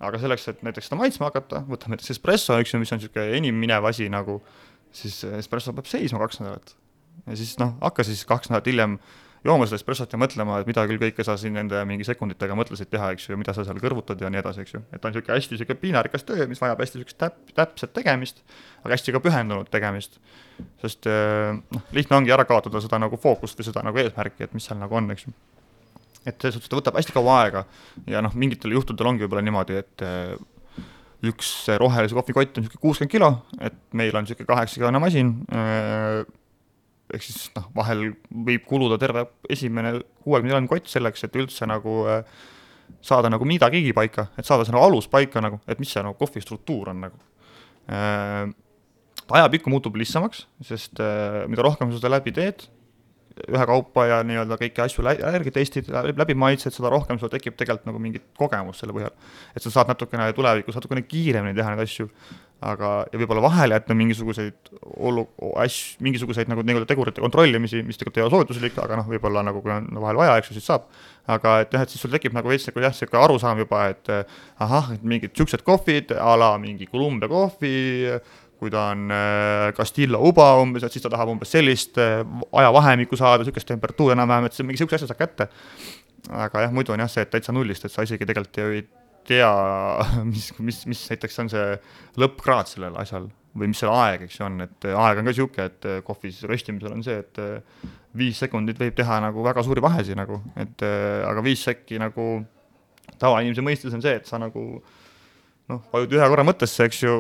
[0.03, 3.39] aga selleks, et näiteks seda maitsma hakata, võtame näiteks espresso, eks ju, mis on niisugune
[3.39, 4.39] enim minev asi nagu,
[4.95, 6.77] siis espresso peab seisma kaks nädalat.
[7.27, 8.99] ja siis noh, hakka siis kaks nädalat hiljem
[9.45, 12.91] jooma seda espressot ja mõtlema, et mida küll kõike sa siin nende mingi sekunditega mõtlesid
[12.93, 14.83] teha, eks ju, mida sa seal kõrvutad ja nii edasi, eks ju.
[14.93, 18.45] et on niisugune hästi niisugune piinarikas töö, mis vajab hästi niisugust täp-, täpset tegemist,
[18.85, 20.21] aga hästi ka pühendunud tegemist.
[20.83, 24.69] sest noh, lihtne ongi ära kaotada seda nagu fookust või seda nagu eesmärki, et mis
[24.69, 25.35] seal nagu on, eks ju
[26.27, 27.65] et selles suhtes ta võtab hästi kaua aega
[28.11, 30.37] ja noh, mingitel juhtudel ongi võib-olla niimoodi, et äh,
[31.27, 31.51] üks
[31.81, 33.31] rohelise kohvikott on niisugune kuuskümmend kilo,
[33.63, 36.23] et meil on niisugune kaheksakilone masin, äh,
[37.13, 38.11] ehk siis noh, vahel
[38.49, 42.25] võib kuluda terve esimene kuuekümne kott selleks, et üldse nagu äh,
[43.05, 46.19] saada nagu midagigi paika, et saada see nagu alus paika nagu, et mis see nagu
[46.19, 47.25] kohvi struktuur on nagu.
[49.33, 51.01] ajapikku muutub lihtsamaks, sest
[51.51, 52.67] mida rohkem sa seda läbi teed,
[53.49, 58.01] ühekaupa ja nii-öelda kõiki asju järgi testid, läbi maitsed, seda rohkem sul tekib tegelikult nagu
[58.03, 59.13] mingit kogemust selle põhjal.
[59.57, 62.09] et sa saad natukene tulevikus natukene kiiremini teha neid asju,
[62.63, 64.71] aga, ja võib-olla vahele jätta mingisuguseid
[65.03, 65.27] olu-,
[65.63, 69.63] asju, mingisuguseid nagu nii-öelda tegurite kontrollimisi, mis tegelikult ei ole soovituslik, aga noh, võib-olla nagu
[69.65, 70.87] kui on vahel vaja, eks ju, siis saab.
[71.33, 74.13] aga et jah, et siis sul tekib nagu veits nagu jah, niisugune arusaam juba, et
[74.63, 77.75] ahah, et mingid niisugused kohvid a la mingi Columbia kohvi,
[78.63, 82.23] kui ta on äh, Castillo uba umbes, et siis ta tahab umbes sellist äh,
[82.63, 85.51] ajavahemikku saada, niisugust temperatuuri enam-vähem, et mingi niisuguse asja saab kätte.
[86.31, 88.85] aga jah, muidu on jah see, et täitsa nullist, et sa isegi tegelikult ju ei
[89.29, 89.53] tea,
[90.33, 91.69] mis, mis, mis näiteks on see
[92.21, 95.69] lõppkraad sellel asjal või mis selle aeg, eks ju, on, et aeg on ka niisugune,
[95.69, 97.43] et äh, kohvis röstimisel on see, et
[98.17, 102.43] viis sekundit võib teha nagu väga suuri vahesid nagu, et aga viis sekki nagu
[103.21, 104.99] tavainimese mõistes on see, et sa nagu äh,
[105.71, 107.17] noh, vajud ühe korra mõttesse, eks ju,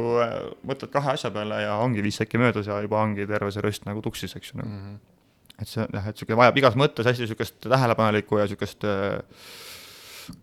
[0.69, 3.87] mõtled kahe asja peale ja ongi viis sekki möödas ja juba ongi terve see röst
[3.88, 4.71] nagu tuksis, eks ju nagu.
[4.71, 4.87] mm.
[4.87, 5.61] -hmm.
[5.62, 9.21] et see jah, et niisugune vajab igas mõttes hästi niisugust tähelepanelikku ja niisugust äh,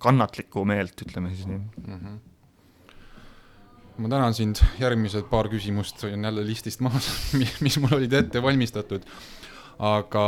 [0.01, 1.93] kannatlikku meelt, ütleme siis nii mm.
[1.93, 2.19] -hmm
[3.99, 7.09] ma tänan sind, järgmised paar küsimust on jälle listist maas
[7.65, 9.03] mis mul olid ette valmistatud
[9.79, 10.21] aga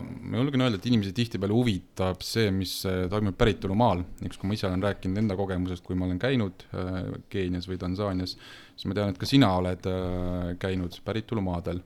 [0.00, 4.56] ma julgen öelda, et inimesi tihtipeale huvitab see, mis äh, toimub päritolumaal, näiteks kui ma
[4.56, 8.38] ise olen rääkinud enda kogemusest, kui ma olen käinud äh, Keenias või Tansaanias,
[8.72, 11.82] siis ma tean, et ka sina oled äh, käinud päritolumaadel.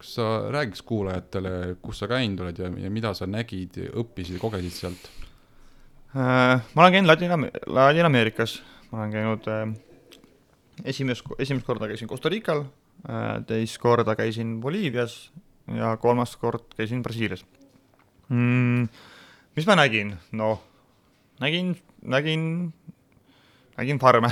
[0.00, 4.40] kas sa räägiks kuulajatele, kus sa käinud oled ja, ja mida sa nägid, õppisid ja
[4.40, 5.12] kogesid sealt?
[6.14, 9.48] Ma olen käinud Ladina, Ladina-Ameerikas, ma olen käinud
[10.84, 12.64] esimest, esimest korda käisin Costa Rical,
[13.48, 15.32] teist korda käisin Boliivias
[15.74, 17.44] ja kolmas kord käisin Brasiilias
[18.28, 18.88] mm,.
[19.56, 20.62] mis ma nägin, noh,
[21.40, 22.72] nägin, nägin,
[23.76, 24.30] nägin farme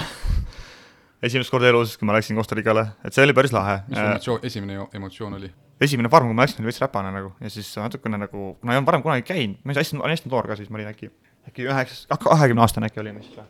[1.27, 3.81] esimest korda elus, kui ma läksin Costa Ricale, et see oli päris lahe.
[3.89, 5.53] mis emotsioon, esimene emotsioon oli?
[5.83, 8.81] esimene farm, kui ma läksin, oli veits räpane nagu ja siis natukene nagu, kuna ei
[8.81, 11.11] olnud varem kunagi käinud, ma olin hästi, olin hästi noor ka siis, ma olin äkki,
[11.49, 13.49] äkki üheksas, kahekümne aastane äkki olin vist või?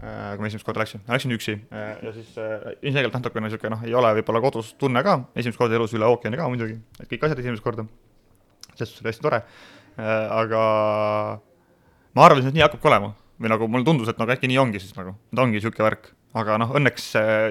[0.00, 3.74] Äh, kui ma esimest korda läksin, läksin üksi äh, ja siis äh, ilmselgelt natukene niisugune
[3.74, 7.10] noh, ei ole võib-olla kodus tunne ka, esimest korda elus üle ookeani ka muidugi, et
[7.10, 7.84] kõik asjad esimest korda,
[8.70, 9.42] selles suhtes oli hästi tore,
[10.00, 10.62] aga
[12.16, 13.12] ma arvasin, et nii hakkabki olema.
[13.40, 16.10] Või nagu mulle tundus, et nagu äkki nii ongi siis nagu, et ongi niisugune värk,
[16.40, 17.10] aga noh, õnneks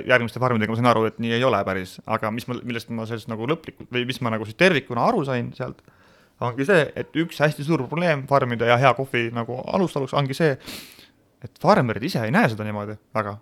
[0.09, 3.05] järgmiste farmidega ma sain aru, et nii ei ole päris, aga mis ma, millest ma
[3.09, 5.81] sellest nagu lõplikult või mis ma nagu siis tervikuna aru sain sealt,
[6.45, 10.55] ongi see, et üks hästi suur probleem farmide ja hea kohvi nagu alustaluks ongi see,
[11.43, 13.37] et farmerid ise ei näe seda niimoodi väga.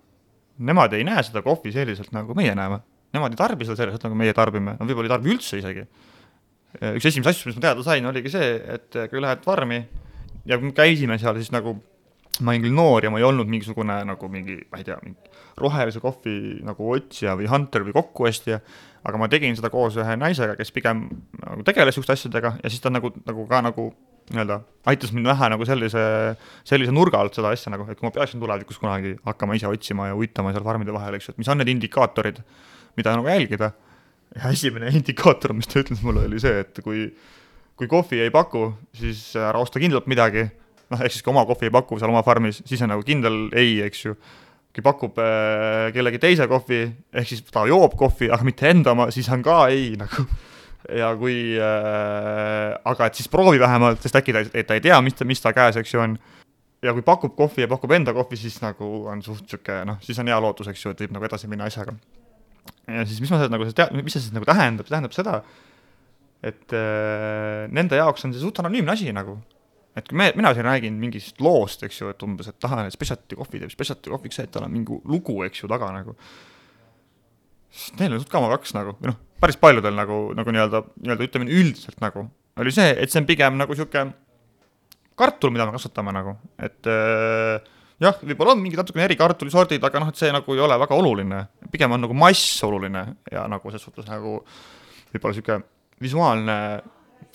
[0.68, 2.80] Nemad ei näe seda kohvi selliselt, nagu meie näeme.
[3.14, 5.86] Nemad ei tarbi seda selliselt, nagu meie tarbime, nad võib-olla ei tarbi üldse isegi.
[6.98, 9.80] üks esimesi asju, mis ma teada sain, oligi see, et kui lähed farmi
[10.46, 11.78] ja kui me käisime seal, siis nagu
[12.42, 15.37] ma olin küll noor ja ma ei olnud mingisugune nagu mingi, ma ei tea, mingi
[15.58, 18.60] rohelise kohvi nagu otsija või hunter või kokkuostja,
[19.08, 21.08] aga ma tegin seda koos ühe naisega, kes pigem
[21.42, 23.90] nagu tegeles niisuguste asjadega ja siis ta nagu, nagu ka nagu
[24.28, 24.60] nii-öelda
[24.92, 26.04] aitas mind näha nagu sellise,
[26.68, 30.10] sellise nurga alt seda asja nagu, et kui ma peaksin tulevikus kunagi hakkama ise otsima
[30.10, 32.42] ja uitama seal farmide vahel, eks ju, et mis on need indikaatorid,
[33.00, 33.72] mida nagu jälgida.
[34.36, 37.06] ja esimene indikaator, mis ta ütles mulle, oli see, et kui,
[37.80, 40.44] kui kohvi ei paku, siis ära osta kindlalt midagi,
[40.92, 43.48] noh, ehk siis kui oma kohvi ei paku seal oma farmis, siis on nagu kindel
[43.56, 44.18] ei, eks ju
[44.78, 46.84] kui pakub äh, kellegi teise kohvi,
[47.18, 50.28] ehk siis ta joob kohvi, aga mitte enda oma, siis on ka ei nagu
[51.02, 55.18] ja kui äh,, aga et siis proovi vähemalt, sest äkki ta, ta ei tea, mis
[55.18, 56.14] ta, mis ta käes, eks ju, on.
[56.86, 60.22] ja kui pakub kohvi ja pakub enda kohvi, siis nagu on suht sihuke noh, siis
[60.22, 61.98] on hea lootus, eks ju, et võib nagu edasi minna asjaga.
[62.86, 65.42] ja siis, mis ma seda nagu mis see siis nagu tähendab, see tähendab seda,
[66.46, 69.40] et äh, nende jaoks on see suht anonüümne asi nagu.
[69.98, 72.94] Et kui me, mina siin räägin mingist loost, eks ju, et umbes, et tahan, et
[72.94, 76.14] specialty kohvi teeb specialty kohviks see, et tal on mingi lugu, eks ju, taga nagu.
[77.74, 81.28] Sest neil on suht kama kaks nagu, või noh, päris paljudel nagu, nagu nii-öelda, nii-öelda
[81.28, 82.28] ütleme üldiselt nagu,
[82.62, 84.14] oli see, et see on pigem nagu niisugune
[85.18, 87.58] kartul, mida me kasvatame nagu, et äh,
[88.04, 90.98] jah, võib-olla on mingid natukene eri kartulisordid, aga noh, et see nagu ei ole väga
[90.98, 91.42] oluline,
[91.74, 94.40] pigem on nagu mass oluline ja nagu selles suhtes nagu
[95.14, 95.66] võib-olla niisugune
[96.02, 96.58] visuaalne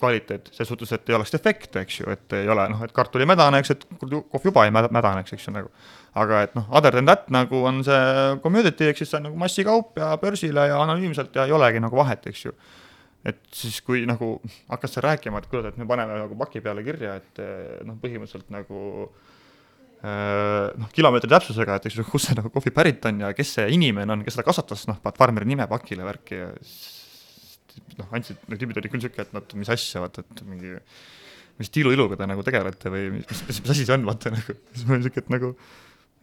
[0.02, 3.22] kvaliteet, selles suhtes, et ei oleks defekte, eks ju, et ei ole noh, et kartul
[3.22, 5.70] ei mädaneks, et kohv juba ei mädaneks, eks ju nagu
[6.18, 7.98] aga et noh, other than that nagu on see
[8.44, 11.96] commodity, ehk siis see on nagu massikaup ja börsile ja anonüümselt ja ei olegi nagu
[11.96, 12.54] vahet, eks ju.
[13.24, 14.34] et siis, kui nagu
[14.70, 17.96] hakkas seal rääkima, et kuule, et me paneme nagu paki peale kirja, et eh, noh,
[18.02, 18.80] põhimõtteliselt nagu
[20.02, 23.54] eh, noh, kilomeetri täpsusega, et eks ju, kust see nagu kohvi pärit on ja kes
[23.60, 26.50] see inimene on, kes seda kasvatas, noh, paned farmeri nime pakile värki ja
[27.98, 30.76] noh, andsid, need tüübid olid küll sihuke, et noh, mis asja, vaata, et mingi
[31.60, 34.86] mis tiilu-iluga te nagu tegelete või mis, mis, mis asi see on, vaata nagu, siis
[34.88, 35.52] ma olin sihuke, et nagu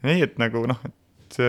[0.06, 1.40] ei, et nagu noh, et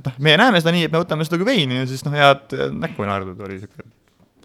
[0.00, 2.14] et noh, meie näeme seda nii, et me võtame seda kui veini ja siis noh,
[2.16, 3.84] head näkku ei naerdud, oli siuke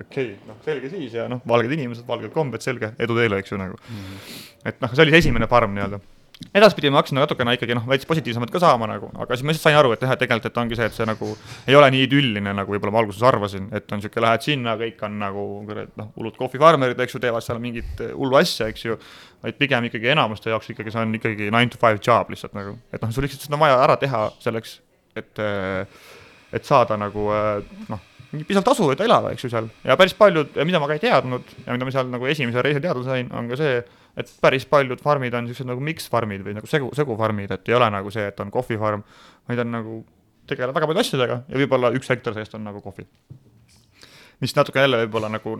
[0.01, 3.53] okei okay,, noh, selge siis ja noh, valged inimesed, valged kombed, selge, edu teile, eks
[3.53, 4.03] ju, nagu mm.
[4.03, 4.43] -hmm.
[4.71, 6.01] et noh, see oli see esimene farm nii-öelda
[6.55, 9.69] edaspidi ma hakkasin natukene ikkagi noh, veits positiivsemat ka saama nagu, aga siis ma lihtsalt
[9.69, 11.29] sain aru, et jah, et tegelikult, et ongi see, et see nagu
[11.67, 15.03] ei ole nii idülline, nagu võib-olla ma alguses arvasin, et on sihuke, lähed sinna, kõik
[15.07, 18.97] on nagu noh, hullud kohvifarmerid, eks ju, teevad seal mingit eh, hullu asja, eks ju.
[19.45, 22.75] vaid pigem ikkagi enamuste jaoks ikkagi see on ikkagi nine to five job lihtsalt nagu,
[22.91, 24.79] et noh, sul lihtsalt seda on vaja ära teha selleks,
[25.15, 26.11] et, eh,
[26.55, 28.11] et saada nagu eh, noh
[28.43, 31.53] piisavalt tasu, et elada, eks ju seal ja päris paljud, mida ma ka ei teadnud
[31.61, 33.77] ja mida ma seal nagu esimesel reisil teada sain, on ka see,
[34.17, 37.89] et päris paljud farmid on niisugused nagu mix-farmid või nagu segu, segufarmid, et ei ole
[37.93, 39.03] nagu see, et on kohvifarm,
[39.49, 39.97] vaid on nagu,
[40.49, 43.07] tegelevad väga paljude asjadega ja võib-olla üks hektar seest on nagu kohvi.
[44.39, 45.53] mis natuke jälle võib-olla nagu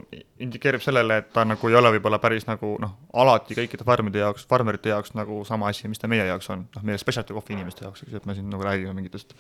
[0.44, 4.46] indikeerib sellele, et ta nagu ei ole võib-olla päris nagu noh, alati kõikide farmide jaoks,
[4.48, 7.86] farmerite jaoks nagu sama asi, mis ta meie jaoks on, noh, meie specialty kohvi inimeste
[7.86, 9.32] jaoks, eks ju, et me siin nagu räägime mingitest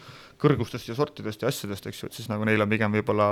[0.42, 3.30] kõrgustest ja sortidest ja asjadest, eks ju, et siis nagu neil on pigem võib-olla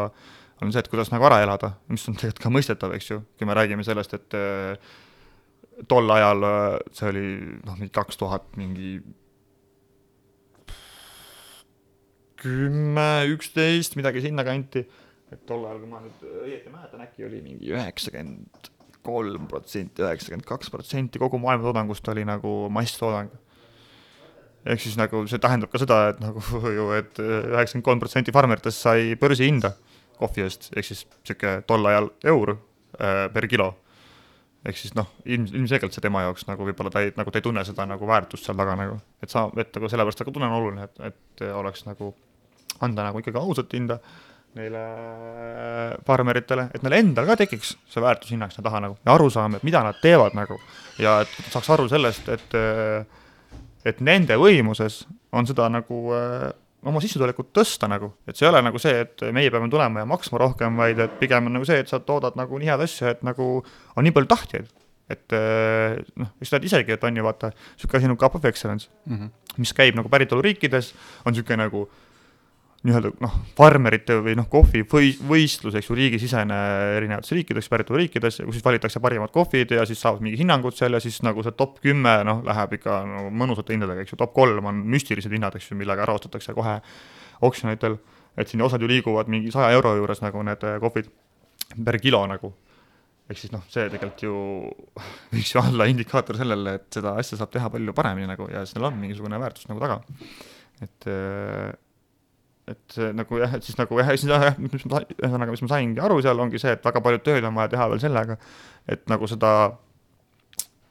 [0.62, 3.48] on see, et kuidas nagu ära elada, mis on tegelikult ka mõistetav, eks ju, kui
[3.48, 4.94] me räägime sellest, et äh,
[5.90, 7.28] tol ajal äh, see oli
[7.66, 8.98] noh, mingi kaks tuhat mingi
[12.44, 14.84] kümme, üksteist, midagi sinnakanti.
[15.34, 18.70] et tol ajal, kui ma nüüd õieti mäletan, äkki oli mingi üheksakümmend
[19.04, 23.32] kolm protsenti, üheksakümmend kaks protsenti kogu maailma toodangust oli nagu masstoodang.
[24.64, 26.44] ehk siis nagu see tähendab ka seda, et nagu
[26.78, 29.74] ju, et üheksakümmend kolm protsenti farmeritest sai börsihinda
[30.20, 32.58] kohvi eest, ehk siis sihuke tol ajal eur
[33.00, 33.74] äh, per kilo
[34.66, 37.46] ehk siis noh, ilm, ilmselgelt see tema jaoks nagu võib-olla ta ei, nagu ta ei
[37.46, 40.60] tunne seda nagu väärtust seal taga nagu, et sa, et nagu sellepärast nagu tunne on
[40.60, 42.14] oluline, et, et oleks nagu
[42.84, 44.00] anda nagu ikkagi ausat hinda
[44.54, 44.84] neile
[46.06, 49.82] farmeritele, et neil endal ka tekiks see väärtushinnang sinna taha nagu ja arusaam, et mida
[49.86, 50.60] nad teevad nagu.
[51.02, 52.58] Ja et saaks aru sellest, et
[53.84, 56.04] et nende võimuses on seda nagu
[56.90, 60.10] oma sissetulekut tõsta nagu, et see ei ole nagu see, et meie peame tulema ja
[60.10, 63.14] maksma rohkem, vaid et pigem on nagu see, et sa toodad nagu nii head asja,
[63.16, 64.72] et nagu on nii palju tahtjaid.
[65.14, 68.46] et eh, noh, sa tead isegi, et on ju vaata, niisugune asi nagu Cup of
[68.46, 69.60] Excellence mm, -hmm.
[69.60, 70.94] mis käib nagu päritoluriikides,
[71.26, 72.13] on niisugune nagu äh,
[72.84, 76.58] nii-öelda noh, farmerite või noh, kohvi või võistlus, eks ju, riigisisene
[76.98, 80.98] erinevates riikides, päritolu riikides, kus siis valitakse parimad kohvid ja siis saavad mingi hinnangud seal
[80.98, 84.34] ja siis nagu see top kümme, noh, läheb ikka nagu mõnusate hindadega, eks ju, top
[84.36, 86.76] kolm on müstilised hinnad, eks ju, millega ära ostetakse kohe
[87.48, 87.96] oksjonitel,
[88.36, 91.08] et siin osad ju liiguvad mingi saja euro juures nagu need eh, kohvid
[91.86, 92.52] per kilo nagu.
[93.32, 94.36] ehk siis noh, see tegelikult ju
[95.34, 98.92] võiks ju olla indikaator sellele, et seda asja saab teha palju paremini nagu ja sellel
[98.92, 100.02] on mingisugune väärtus nagu taga.
[100.84, 101.72] et äh,
[102.72, 106.00] et nagu jah, et siis nagu jah, siis jah, mis ma, ühesõnaga, mis ma saingi
[106.04, 108.36] aru seal, ongi see, et väga palju tööd on vaja teha veel sellega,
[108.88, 109.52] et nagu seda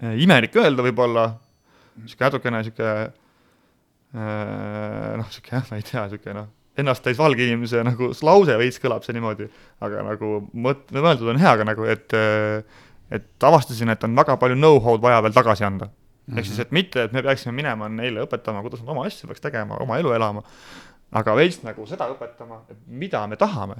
[0.02, 1.24] äh, imelik öelda võib-olla,
[2.02, 3.08] niisugune natukene niisugune äh,
[5.16, 6.48] noh, niisugune jah, ma ei tea, niisugune noh,
[6.82, 9.48] ennast täis valge inimese nagu lause veits kõlab see niimoodi,
[9.84, 12.08] aga nagu mõt-, mõeldud on hea, aga nagu, et
[13.12, 15.90] et avastasin, et on väga palju know-how'd vaja veel tagasi anda.
[16.22, 16.46] ehk mm -hmm.
[16.46, 19.76] siis, et mitte, et me peaksime minema neile õpetama, kuidas nad oma asju peaks tegema,
[19.80, 20.42] oma elu elama,
[21.18, 23.78] aga veits nagu seda õpetama, et mida me tahame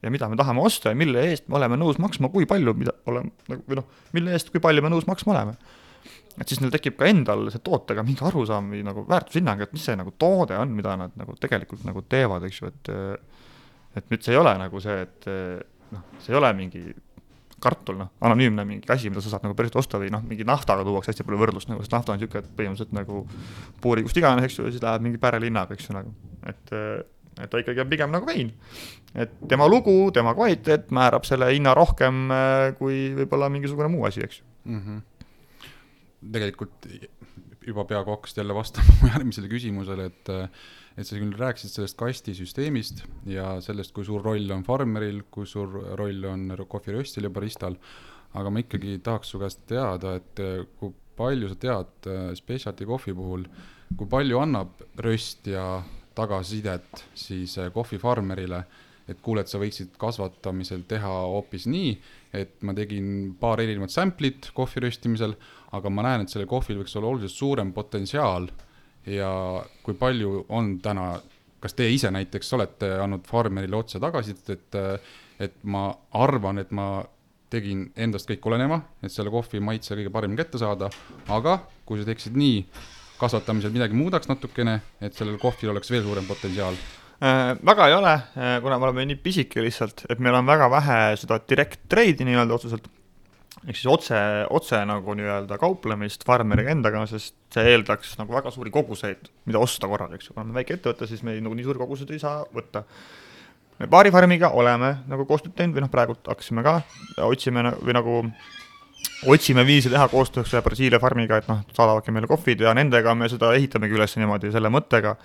[0.00, 2.94] ja mida me tahame osta ja mille eest me oleme nõus maksma, kui palju, mida
[3.10, 5.56] oleme, nagu või noh, mille eest, kui palju me nõus maksma oleme.
[6.40, 9.84] et siis neil tekib ka endal see tootega mingi arusaam või nagu väärtushinnang, et mis
[9.84, 12.92] see nagu toode on, mida nad nagu tegelikult nagu teevad, eks ju, et
[13.98, 15.30] et nüüd see ei ole nagu see, et
[15.90, 16.84] noh, see ei ole mingi
[17.60, 20.84] kartul, noh, anonüümne mingi asi, mida sa saad nagu päriselt osta või noh, mingi naftaga
[20.86, 23.24] tuuakse hästi palju võrdlust nagu, sest nafta on niisugune, et põhimõtteliselt nagu
[23.84, 26.14] puuri kust iganes, eks ju, ja siis läheb mingi pärelinnaga, eks ju, nagu,
[26.48, 26.74] et
[27.40, 28.50] et ta ikkagi on pigem nagu vein.
[29.14, 34.22] et tema lugu, tema kvaliteet määrab selle hinna rohkem äh, kui võib-olla mingisugune muu asi,
[34.24, 34.80] eks ju mm.
[34.80, 35.70] -hmm.
[36.32, 36.90] tegelikult
[37.66, 40.32] juba peaaegu hakkasid jälle vastama mu järgmisele küsimusele, et
[41.00, 45.80] et sa küll rääkisid sellest kastisüsteemist ja sellest, kui suur roll on farmeril, kui suur
[45.98, 47.78] roll on kohviröstil ja baristal,
[48.36, 50.42] aga ma ikkagi tahaks su käest teada, et
[50.78, 53.48] kui palju sa tead äh, specialty kohvi puhul,
[53.96, 55.82] kui palju annab röstja
[56.16, 58.62] tagasisidet siis kohvifarmerile,
[59.10, 61.94] et kuule, et sa võiksid kasvatamisel teha hoopis nii,
[62.36, 65.34] et ma tegin paar erinevat sample'it kohvi röstimisel,
[65.74, 68.50] aga ma näen, et sellel kohvil võiks olla oluliselt suurem potentsiaal
[69.10, 69.30] ja
[69.84, 71.14] kui palju on täna,
[71.60, 75.10] kas teie ise näiteks olete andnud farmerile otse tagasisidet, et,
[75.48, 75.88] et ma
[76.20, 76.92] arvan, et ma
[77.50, 80.90] tegin endast kõik oleneva, et selle kohvi maitse kõige paremini kätte saada,
[81.28, 82.62] aga kui sa teeksid nii,
[83.20, 87.58] kasvatamisel midagi muudaks natukene, et sellel kohvil oleks veel suurem potentsiaal äh,?
[87.66, 91.00] väga ei ole äh,, kuna me oleme nii pisike lihtsalt, et meil on väga vähe
[91.20, 92.88] seda direct trade'i nii-öelda otseselt
[93.66, 94.18] ehk siis otse,
[94.56, 99.88] otse nagu nii-öelda kauplemist farmeriga endaga, sest see eeldaks nagu väga suuri koguseid, mida osta
[99.90, 102.40] korraga, eks ju, kuna me väike ettevõte, siis me nagu nii suuri koguseid ei saa
[102.56, 102.84] võtta.
[103.80, 106.80] me baarifarmiga oleme nagu koostööd teinud või noh, praegult hakkasime ka,
[107.26, 108.14] otsime või nagu
[109.28, 113.28] otsime viisi teha koostööks ühe Brasiilia farmiga, et noh, saadavadki meile kohvid ja nendega me
[113.28, 115.16] seda ehitamegi üles niimoodi selle mõttega,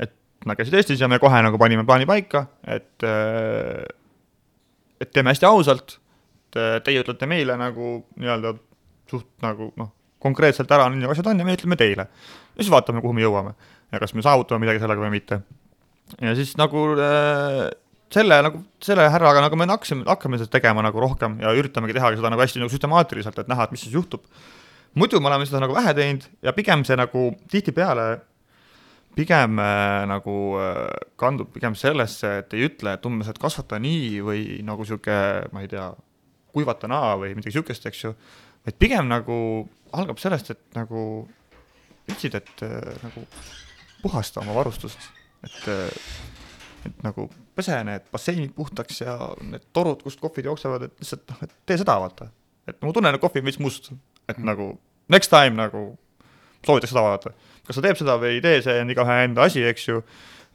[0.00, 0.14] et
[0.48, 3.04] nad käisid Eestis ja me kohe nagu panime plaani paika, et
[5.04, 5.98] et teeme hästi ausalt
[6.56, 8.54] teie ütlete meile nagu nii-öelda
[9.10, 9.92] suht nagu noh,
[10.24, 12.08] konkreetselt ära, nii nagu asjad on ja me ütleme teile.
[12.54, 13.54] ja siis vaatame, kuhu me jõuame
[13.92, 15.40] ja kas me saavutame midagi sellega või mitte.
[16.20, 17.68] ja siis nagu äh,
[18.14, 22.14] selle nagu, selle härraga nagu me hakkasime, hakkame seda tegema nagu rohkem ja üritamegi teha
[22.16, 24.24] seda nagu hästi nagu süstemaatiliselt, et näha, et mis siis juhtub.
[24.94, 28.08] muidu me oleme seda nagu vähe teinud ja pigem see nagu tihtipeale
[29.14, 34.18] pigem äh, nagu äh, kandub pigem sellesse, et ei ütle, et umbes, et kasvata nii
[34.26, 35.18] või nagu sihuke,
[35.54, 35.86] ma ei tea,
[36.54, 38.14] kuivata naa või midagi sihukest, eks ju.
[38.64, 39.36] vaid pigem nagu
[39.92, 41.02] algab sellest, et nagu
[42.08, 43.26] ütlesid, et äh, nagu
[44.02, 45.10] puhasta oma varustust,
[45.44, 46.06] et äh,
[46.84, 51.42] et nagu pese need basseinid puhtaks ja need torud, kust kohvid jooksevad, et lihtsalt noh,
[51.46, 52.28] et tee seda, vaata.
[52.68, 53.90] et ma tunnen, et kohvi on veits must,
[54.28, 54.44] et mm.
[54.50, 54.68] nagu
[55.12, 55.86] next time nagu
[56.64, 57.34] soovitaks seda vaadata.
[57.66, 60.02] kas ta teeb seda või ei tee, see on igaühe enda asi, eks ju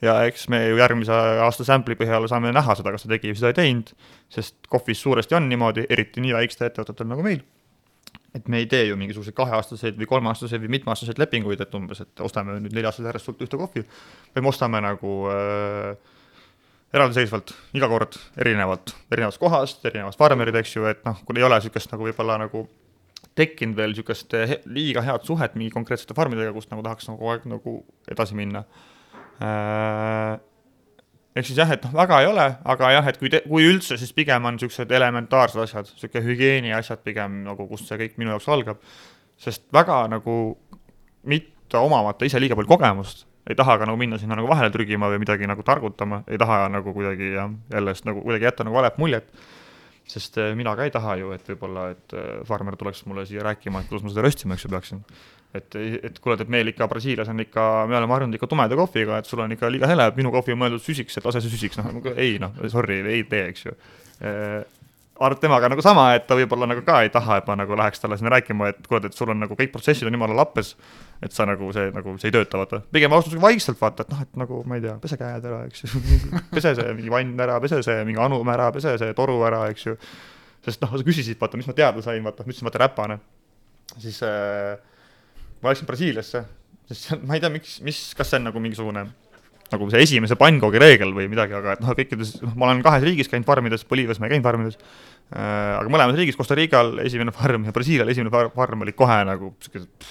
[0.01, 1.13] ja eks me ju järgmise
[1.45, 3.93] aasta sample'i põhjal saame näha seda, kas ta tegi või seda ei teinud,
[4.31, 7.41] sest kohvis suuresti on niimoodi, eriti nii väikestel ettevõtetel nagu meil,
[8.35, 12.23] et me ei tee ju mingisuguseid kaheaastaseid või kolmeaastaseid või mitmeaastaseid lepinguid, et umbes, et
[12.23, 13.83] ostame nüüd neli aastat järjest sult ühte kohvi,
[14.35, 16.17] vaid me ostame nagu äh,
[16.95, 21.59] eraldiseisvalt iga kord erinevalt, erinevast kohast, erinevast farmerid, eks ju, et noh, kui ei ole
[21.59, 22.63] niisugust nagu võib-olla nagu
[23.37, 24.33] tekkinud veel niisugust
[24.69, 27.75] liiga head suhet mingi konkreetsete farmidega, kust nagu tahaks nagu kogu aeg nagu
[28.09, 28.63] edasi minna
[31.35, 34.11] ehk siis jah, et noh, väga ei ole, aga jah, et kui kui üldse, siis
[34.15, 38.49] pigem on niisugused elementaarsed asjad, niisugune hügieeni asjad pigem nagu, kust see kõik minu jaoks
[38.51, 38.83] algab.
[39.39, 40.33] sest väga nagu
[41.23, 45.07] mitte omamata ise liiga palju kogemust, ei taha ka nagu minna sinna nagu vahele trügima
[45.07, 48.99] või midagi nagu targutama, ei taha nagu kuidagi jah, jälle nagu kuidagi jätta nagu valet
[48.99, 49.31] muljet
[50.09, 53.43] sest äh, mina ka ei taha ju, et võib-olla, et äh, farmer tuleks mulle siia
[53.45, 55.03] rääkima, et kuidas ma seda röstima, eks ju, peaksin.
[55.55, 59.19] Et, et kuule, et meil ikka Brasiilias on ikka, me oleme harjunud ikka tumeda kohviga,
[59.19, 61.79] et sul on ikka liiga hele, minu kohvi on mõeldud süsiks, et lase see süsiks,
[61.81, 64.61] noh, nagu ei noh, sorry, ei tee, eks ju äh,
[65.19, 67.99] arvab temaga nagu sama, et ta võib-olla nagu ka ei taha, et ma nagu läheks
[67.99, 70.75] talle sinna rääkima, et kuule, et sul on nagu kõik protsessid on jumala lappes,
[71.25, 72.81] et sa nagu see nagu, see ei tööta, vaata.
[72.95, 75.83] pigem ausalt vaikselt vaata, et noh, et nagu ma ei tea, pese käed ära, eks
[75.83, 76.03] ju
[76.55, 79.89] pese see mingi vann ära, pese see mingi anum ära, pese see toru ära, eks
[79.89, 79.97] ju
[80.65, 83.19] sest noh, sa küsisid, vaata, mis ma teada sain, vaata, ma ütlesin, vaata räpane.
[83.97, 84.77] siis äh,
[85.63, 86.43] ma läksin Brasiiliasse,
[86.89, 89.05] sest seal, ma ei tea, miks, mis, kas see on nagu mingisugune
[89.69, 93.05] nagu see esimese pannkoogi reegel või midagi, aga et noh, kõikides, noh, ma olen kahes
[93.05, 97.33] riigis käinud farmides, Boliivias ma ei käinud farmides äh,, aga mõlemas riigis, Costa Rical esimene
[97.35, 100.09] farm ja Brasiilial esimene farm, oli kohe nagu siukesed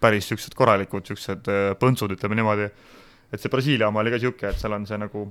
[0.00, 2.70] päris siuksed korralikud siuksed äh, põntsud, ütleme niimoodi.
[3.30, 5.26] et see Brasiilia oma oli ka siuke, et seal on see nagu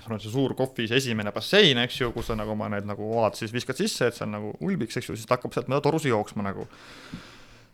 [0.00, 3.10] sul on see suur kohvis esimene bassein, eks ju, kus sa nagu oma need nagu
[3.20, 5.68] oad siis viskad sisse, et see on nagu ulbiks, eks ju, siis ta hakkab sealt
[5.68, 6.64] mööda torusid jooksma nagu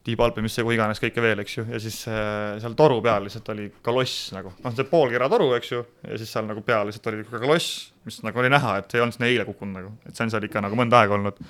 [0.06, 3.68] tiibalpimisse, kui iganes kõike veel, eks ju, ja siis äh, seal toru peal lihtsalt oli
[3.84, 7.26] kaloss nagu, noh, see poolkera toru, eks ju, ja siis seal nagu peal lihtsalt oli
[7.32, 10.34] kaloss, mis nagu oli näha, et ei olnud sinna eile kukkunud nagu, et see on
[10.34, 11.42] seal ikka nagu mõnda aega olnud.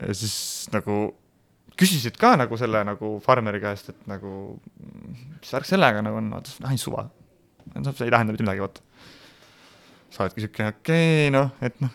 [0.00, 0.36] ja siis
[0.72, 0.98] nagu
[1.78, 4.34] küsisid ka nagu selle nagu farmeri käest, et nagu
[5.38, 7.08] mis värk sellega nagu on, ta ütles, ah ei suva.
[7.76, 8.87] see ei tähenda mitte midagi, vaata
[10.08, 11.92] sa oledki siuke okei okay,, noh, et noh,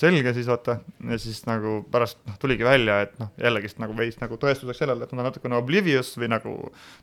[0.00, 0.76] selge siis vaata.
[1.08, 5.06] Ja siis nagu pärast noh, tuligi välja, et noh, jällegist nagu veits nagu tõestuseks sellele,
[5.06, 6.54] et nad on natukene oblivious või nagu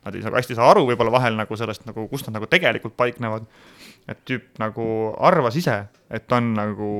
[0.04, 2.94] nad ei nagu hästi saa aru võib-olla vahel nagu sellest nagu, kus nad nagu tegelikult
[2.98, 3.48] paiknevad.
[4.08, 4.84] et tüüp nagu
[5.20, 5.74] arvas ise,
[6.08, 6.90] et on nagu,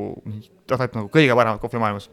[0.69, 2.11] ta teeb nagu kõige paremat kohvi maailmas.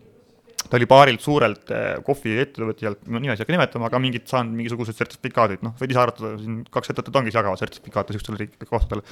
[0.69, 4.95] Ta oli paarilt suurelt eh, kohviettevõtjalt, ma nimesid ei hakka nimetama, aga mingid saanud mingisugused
[4.97, 9.03] sertifikaadid, noh, võid ise arvutada, siin kaks ettevõtet ongi, kes jagavad sertifikaate niisugustele kohtadele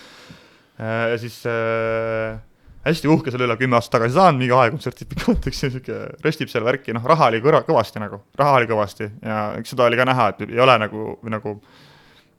[0.79, 2.39] ja siis äh,
[2.87, 6.51] hästi uhke selle üle, kümme aastat tagasi saanud mingi aegunud sertifikaat, eks ju, sihuke röstib
[6.51, 9.99] seal värki, noh, raha oli kõra-, kõvasti nagu, raha oli kõvasti ja eks seda oli
[9.99, 11.55] ka näha, et ei ole nagu, nagu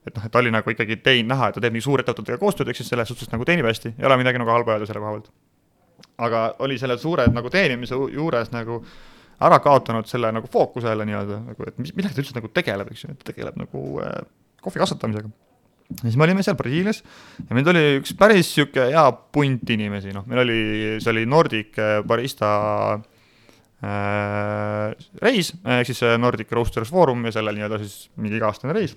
[0.05, 2.81] et noh, et oli nagu ikkagi teinud näha, et ta teeb mingi suurettevõtetega koostööd, ehk
[2.81, 5.33] siis selles suhtes nagu teenib hästi, ei ole midagi nagu halba öelda selle koha pealt.
[6.27, 8.83] aga oli selle suure nagu teenimise juures nagu
[9.45, 12.93] ära kaotanud selle nagu fookuse jälle nii-öelda nagu, et mis, millega ta üldse nagu tegeleb,
[12.93, 14.21] eks ju, et tegeleb nagu äh,
[14.63, 15.33] kohvi kasvatamisega
[15.91, 17.03] ja siis me olime seal Brasiilias
[17.49, 19.05] ja meil oli üks päris sihuke hea
[19.35, 20.61] punt inimesi, noh, meil oli,
[21.03, 21.77] see oli Nordic
[22.09, 22.49] barista
[23.85, 28.97] äh, reis, ehk siis Nordic Roasters Forum ja selle nii-öelda siis mingi iga-aastane reis.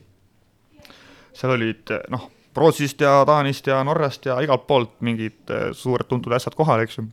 [1.36, 6.56] seal olid noh, Rootsist ja Taanist ja Norrast ja igalt poolt mingid suured tuntud ässad
[6.58, 7.06] kohal, eks ju.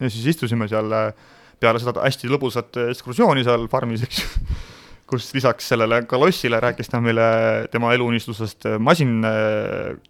[0.00, 0.90] ja siis istusime seal
[1.62, 4.28] peale seda hästi lõbusat ekskursiooni seal farmis, eks ju
[5.10, 7.24] kus lisaks sellele kalossile rääkis ta meile
[7.72, 9.20] tema eluunistusest masin,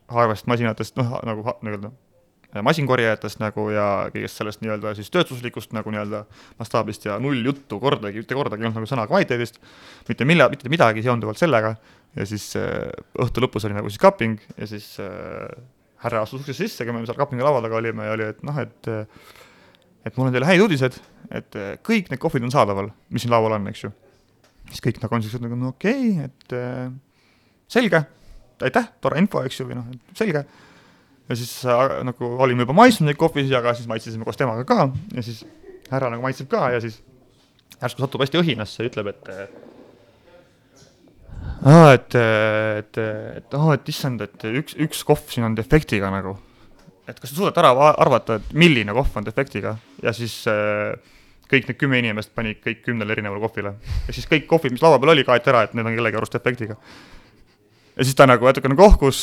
[0.09, 1.91] harvest masinatest, noh, nagu nii-öelda
[2.63, 6.23] masinkorjajatest nagu ja kõigest sellest nii-öelda siis tööstuslikust nagu nii-öelda
[6.61, 9.59] mastaabist ja null juttu kordagi, mitte kordagi ei olnud nagu sõna kvaliteedist,
[10.09, 11.75] mitte mille, mitte midagi seonduvalt sellega,
[12.15, 12.93] ja siis äh,
[13.25, 15.49] õhtu lõpus oli nagu siis kaping ja siis äh,
[16.05, 18.63] härra astus uksest sisse, kui me seal kapingi laua taga olime ja oli, et noh,
[18.63, 18.93] et
[20.05, 20.99] et mul on teile häid uudised,
[21.33, 23.91] et kõik need kohvid on saadaval, mis siin laual on, eks ju
[24.71, 26.93] siis kõik nagu on siuksed nagu no okei okay,, et äh,
[27.71, 28.05] selge,
[28.65, 30.45] aitäh, tore info, eks ju, või noh, selge.
[31.29, 34.89] ja siis äh, nagu olime juba maitsnud neid kohvisid, aga siis maitsesime koos temaga ka
[35.15, 35.45] ja siis
[35.91, 37.01] härra nagu maitseb ka ja siis
[37.81, 39.47] järsku satub hästi õhinasse ja ütleb, et äh,
[41.65, 42.17] aa, et,
[42.81, 43.01] et,
[43.41, 46.37] et aa, et issand, et üks, üks kohv siin on defektiga nagu.
[47.05, 50.95] et kas te suudate ära arvata, et milline kohv on defektiga ja siis äh,
[51.55, 53.75] kõik need kümme inimest panid kõik kümnele erinevale kohvile.
[54.07, 56.39] ja siis kõik kohvid, mis laua peal oli, kaeti ära, et need on kellegi arust
[56.39, 56.79] efektiga.
[57.97, 59.21] ja siis ta nagu natukene kohkus,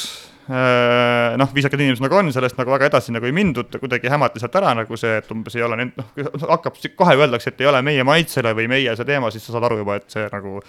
[0.48, 4.44] äh, noh, viisakad inimesed nagu on, sellest nagu väga edasi nagu ei mindud, kuidagi hämati
[4.44, 7.70] sealt ära nagu see, et umbes ei ole need, noh, hakkab, kohe öeldakse, et ei
[7.72, 10.60] ole meie maitsele või meie see teema, siis sa saad aru juba, et see nagu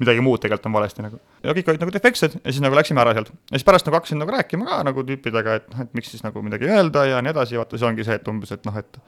[0.00, 1.18] midagi muud tegelikult on valesti nagu.
[1.44, 3.34] ja kõik olid nagu defektsed ja siis nagu läksime ära sealt.
[3.50, 6.24] ja siis pärast nagu hakkasin nagu rääkima ka nagu tüüpidega, et noh, et miks siis
[6.24, 9.02] nagu midagi öelda ja nii edasi, vaata see ongi see, et umbes, et noh, et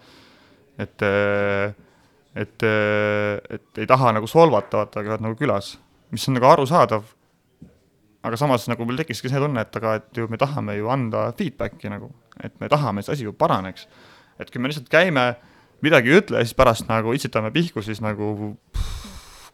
[0.81, 1.05] et,
[2.35, 5.75] et, et ei taha nagu solvata, vaata, aga oled nagu külas,
[6.15, 7.05] mis on nagu arusaadav.
[8.23, 11.33] aga samas nagu mul tekkiski see tunne, et aga, et ju me tahame ju anda
[11.39, 12.13] feedback'i nagu,
[12.43, 13.89] et me tahame, et see asi ju paraneks.
[14.39, 15.35] et kui me lihtsalt käime,
[15.83, 19.02] midagi ei ütle ja siis pärast nagu itsitame pihku, siis nagu pff,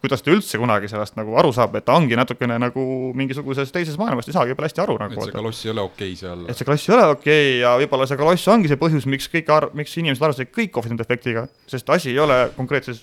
[0.02, 2.82] kuidas ta üldse kunagi sellest nagu aru saab, et ta ongi natukene nagu
[3.18, 5.18] mingisuguses teises maailmas, ei saagi võib-olla hästi aru nagu.
[5.18, 6.44] et see kaloss ei ole okei okay seal.
[6.46, 9.26] et see kaloss ei ole okei okay ja võib-olla see kaloss ongi see põhjus, miks
[9.32, 13.02] kõik arv-, miks inimesed arvasid, et kõik kohvid on defektiga, sest asi ei ole konkreetses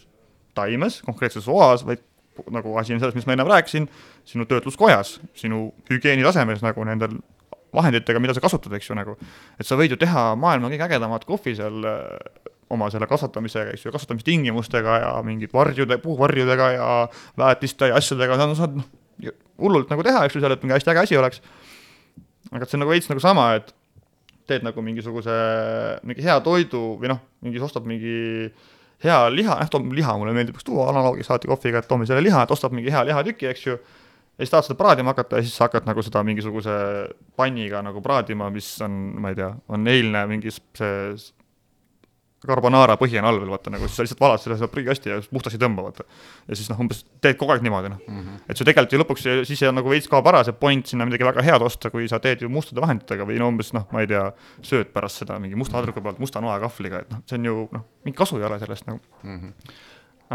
[0.55, 2.03] taimes, konkreetses oas, vaid
[2.51, 3.87] nagu asi on selles, mis ma ennem rääkisin,
[4.27, 7.19] sinu töötluskojas, sinu hügieenitasemes nagu nendel
[7.75, 9.17] vahenditega, mida sa kasutad, eks ju, nagu.
[9.59, 11.83] et sa võid ju teha maailma kõige ägedamat kohvi seal
[12.73, 16.91] oma selle kasvatamisega, eks ju, kasvatamistingimustega ja mingid varjude, puuvarjudega ja
[17.37, 18.87] väetiste ja asjadega, sa saad noh,
[19.61, 21.41] hullult nagu teha, eks ju, seal, et mingi hästi äge asi oleks.
[22.51, 23.73] aga see on nagu veits nagu sama, et
[24.49, 25.35] teed nagu mingisuguse,
[26.05, 28.15] mingi hea toidu või noh, mingi ostad mingi
[29.03, 32.23] hea liha, noh, toome liha, mulle meeldib üks tuua analoogiks alati kohviga, et toome selle
[32.25, 35.45] liha, et ostad mingi hea lihatüki, eks ju, ja siis tahad seda praadima hakata ja
[35.45, 36.75] siis sa hakkad nagu seda mingisuguse
[37.39, 40.93] panniga nagu praadima, mis on, ma ei tea, on eilne mingi see
[42.47, 45.19] carbonara põhi on all veel, vaata nagu, siis sa lihtsalt valad selle, selle prügikasti ja
[45.25, 46.05] puhtaks ei tõmba, vaata.
[46.49, 48.43] ja siis noh, umbes teed kogu aeg niimoodi, noh mm -hmm..
[48.49, 51.27] et see tegelikult ju lõpuks siis on nagu veits kaob ära see point sinna midagi
[51.27, 54.11] väga head osta, kui sa teed ju mustade vahenditega või no umbes noh, ma ei
[54.11, 54.27] tea,
[54.61, 57.67] sööd pärast seda mingi musta taldriku pealt musta noa kahvliga, et noh, see on ju
[57.71, 59.35] noh, mingit kasu ei ole sellest nagu mm.
[59.41, 59.83] -hmm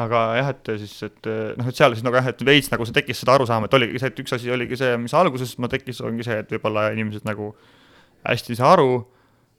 [0.00, 1.26] aga jah, et siis, et
[1.58, 3.98] noh, et seal siis nagu jah, et veits nagu see tekkis seda arusaama, et oligi
[3.98, 7.26] see, et üks asi oligi see, mis alguses ma tekkis, ongi see, et võib-olla inimesed
[7.26, 7.56] nagu
[8.22, 9.02] hästi ei saa aru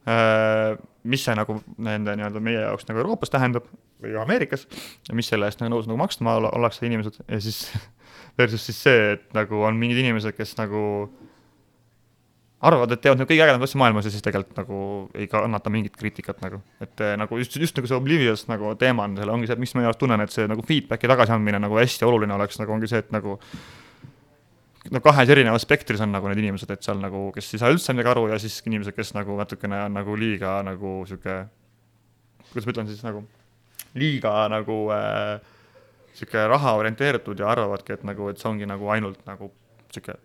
[0.02, 3.66] Äh, mis see nagu nende nii-öelda meie jaoks nagu Euroopas tähendab
[4.02, 4.68] või Ameerikas
[5.08, 7.66] ja mis selle eest nagu nõus nagu maksma ollakse inimesed ja siis
[8.40, 10.84] versus siis see, et nagu on mingid inimesed, kes nagu
[12.62, 14.80] arvavad, et teevad nagu kõige ägedamat asja maailmas ja siis tegelikult nagu
[15.18, 16.62] ei kannata mingit kriitikat nagu.
[16.82, 19.74] et eh, nagu just, just nagu see oblivious nagu teema on seal, ongi see, miks
[19.74, 22.92] ma minu arust tunnen, et see nagu feedback'i tagasiandmine nagu hästi oluline oleks, nagu ongi
[22.92, 23.40] see, et nagu
[24.92, 27.96] no kahes erinevas spektris on nagu need inimesed, et seal nagu, kes ei saa üldse
[27.96, 31.38] midagi aru ja siis inimesed, kes nagu natukene on nagu liiga nagu sihuke,
[32.52, 33.24] kuidas ma ütlen siis nagu,
[34.00, 35.38] liiga nagu äh,
[36.18, 39.52] sihuke raha orienteeritud ja arvavadki, et nagu, et see ongi nagu ainult nagu
[39.94, 40.18] sihuke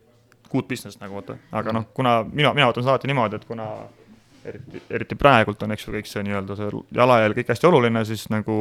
[0.51, 3.71] good business nagu vaata, aga noh, kuna mina, mina vaatan seda alati niimoodi, et kuna
[4.47, 8.27] eriti, eriti praegult on, eks ju, kõik see nii-öelda see jalajälg kõik hästi oluline, siis
[8.35, 8.57] nagu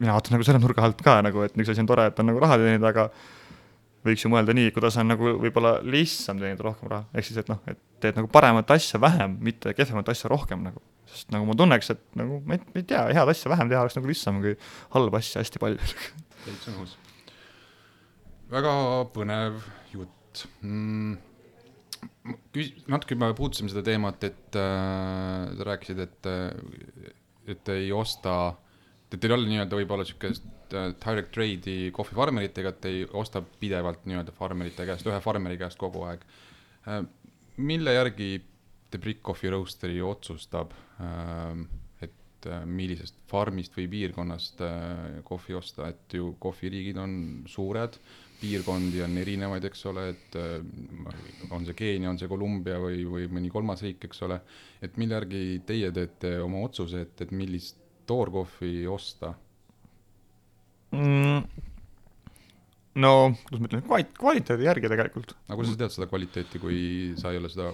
[0.00, 2.30] mina vaatan nagu selle nurga alt ka nagu, et üks asi on tore, et on
[2.30, 3.08] nagu raha teenida, aga
[4.04, 7.50] võiks ju mõelda nii, kuidas on nagu võib-olla lihtsam teenida rohkem raha, ehk siis, et
[7.50, 10.82] noh, et teed nagu paremat asja vähem, mitte kehvemat asja rohkem nagu.
[11.08, 13.84] sest nagu ma tunneks, et nagu ma ei, ma ei tea, head asja vähem teha
[13.84, 14.56] oleks nagu lihtsam kui
[14.96, 15.92] halba asja hästi palju.
[16.44, 16.96] täitsa nõus.
[18.52, 18.74] väga
[19.16, 19.60] põnev
[19.94, 21.14] jutt mm,.
[22.52, 26.32] küs-, natuke me puudutasime seda teemat, et äh, sa rääkisid, et,
[27.56, 28.36] et ei osta,
[29.08, 34.06] et teil ei ole nii-öelda võib-olla niisugust Äh, direct trade'i kohvifarmeritega, et ei osta pidevalt
[34.08, 36.24] nii-öelda farmerite käest, ühe farmeri käest kogu aeg.
[36.88, 37.04] Äh,
[37.56, 38.36] mille järgi
[38.90, 41.64] The Brick Coffee Roastery otsustab, äh,
[42.04, 44.58] et millisest farmist või piirkonnast
[45.24, 47.14] kohvi osta, et ju kohviriigid on
[47.48, 47.96] suured,
[48.40, 50.36] piirkondi on erinevaid, eks ole, et
[51.48, 54.36] on see Keenia, on see Kolumbia või, või mõni kolmas riik, eks ole,
[54.84, 59.32] et mille järgi teie teete oma otsuse, et, et millist toorkohvi osta
[60.94, 61.64] mm,?
[63.04, 63.14] no
[63.48, 65.34] kuidas ma ütlen, kvalit-, kvaliteedi järgi tegelikult.
[65.48, 66.78] aga kuidas sa tead seda kvaliteeti, kui
[67.18, 67.72] sa ei ole seda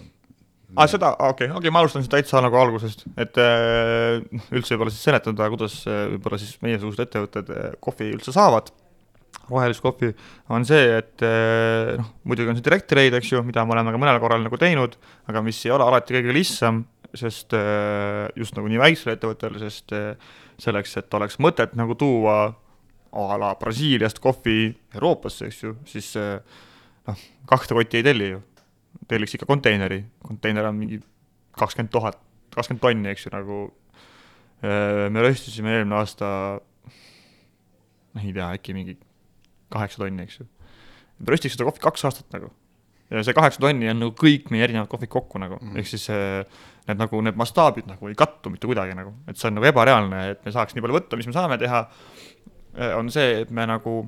[0.70, 4.20] aa ah,, seda, okei okay,, okei okay,, ma alustan siis täitsa nagu algusest, et äh,
[4.54, 8.70] üldse võib-olla siis seletada, kuidas äh, võib-olla siis meiesugused ettevõtted äh, kohvi üldse saavad,
[9.50, 10.12] rohelist kohvi,
[10.54, 11.22] on see, et
[11.98, 14.58] noh, muidugi on see direct trade, eks ju, mida me oleme ka mõnel korral nagu
[14.58, 14.94] teinud,
[15.30, 16.84] aga mis ei ole alati kõige lihtsam,
[17.18, 17.54] sest
[18.38, 19.94] just nagu nii väiksel ettevõttel, sest
[20.62, 22.36] selleks, et oleks mõtet nagu tuua
[23.12, 28.40] a la Brasiiliast kohvi Euroopasse, eks ju, siis noh, kahte kotti ei telli ju.
[29.10, 31.00] telliks ikka konteineri, konteiner on mingi
[31.58, 32.18] kakskümmend tuhat,
[32.54, 33.60] kakskümmend tonni, eks ju, nagu
[34.62, 36.30] me röstisime eelmine aasta,
[38.14, 38.96] noh, ei tea, äkki mingi
[39.72, 40.48] kaheksa tonni, eks ju.
[41.26, 42.50] röstiks seda kohvi kaks aastat nagu.
[43.10, 46.04] ja see kaheksa tonni on nagu kõik meie erinevad kohvid kokku nagu mm, ehk siis
[46.86, 50.20] need nagu, need mastaabid nagu ei kattu mitte kuidagi nagu, et see on nagu ebareaalne,
[50.34, 51.82] et me saaks nii palju võtta, mis me saame teha
[52.96, 54.02] on see, et me nagu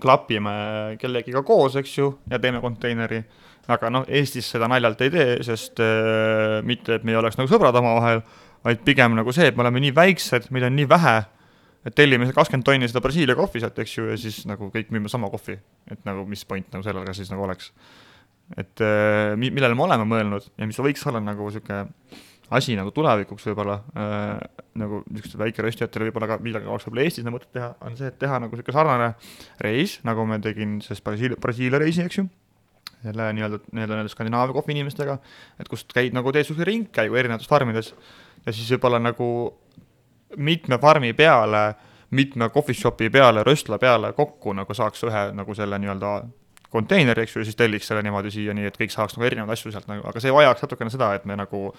[0.00, 0.52] klapime
[1.00, 3.22] kellegiga koos, eks ju, ja teeme konteineri.
[3.70, 7.50] aga noh, Eestis seda naljalt ei tee, sest äh, mitte, et me ei oleks nagu
[7.50, 8.22] sõbrad omavahel,
[8.66, 11.16] vaid pigem nagu see, et me oleme nii väiksed, meid on nii vähe,
[11.86, 15.12] et tellime kakskümmend tonni seda Brasiilia kohvi sealt, eks ju, ja siis nagu kõik müüme
[15.12, 15.58] sama kohvi.
[15.90, 17.70] et nagu mis point nagu sellel ka siis nagu oleks.
[18.58, 21.86] et äh, millele me oleme mõelnud ja mis võiks olla nagu niisugune
[22.56, 27.38] asi nagu tulevikuks võib-olla äh, nagu niisugustele väikeröstijatele võib-olla ka millega oleks võib-olla Eestis nagu
[27.38, 29.10] mõtet teha, on see, et teha nagu niisugune sarnane
[29.62, 32.26] reis, nagu ma tegin sellest Brasiilia, Brasiilia reisi, eks ju,
[33.04, 35.16] selle nii-öelda, nii-öelda nende Skandinaavia kohvi inimestega,
[35.62, 37.94] et kust käid nagu, teed niisuguse ringkäigu erinevates farmides.
[38.46, 39.30] Ja siis võib-olla nagu
[40.40, 41.64] mitme farmi peale,
[42.16, 46.12] mitme coffee shop'i peale, röstla peale kokku nagu saaks ühe nagu selle nii-öelda
[46.70, 49.56] konteineri, eks ju, ja siis telliks selle niimoodi siia, nii et kõik saaks nagu erinevaid
[49.56, 51.70] asju sealt nagu, aga see vajaks natukene seda, et me nagu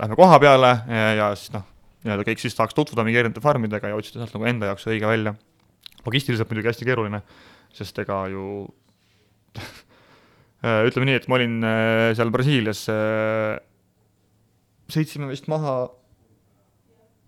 [0.00, 1.64] lähme koha peale ja, ja siis noh,
[2.04, 5.08] nii-öelda kõik siis tahaks tutvuda mingi erinevate farmidega ja otsida sealt nagu enda jaoks õige
[5.08, 5.34] välja.
[6.06, 7.22] logistiliselt muidugi hästi keeruline,
[7.76, 8.46] sest ega ju
[10.62, 12.84] Äh, ütleme nii, et ma olin äh, seal Brasiilias,
[14.92, 15.74] sõitsime vist maha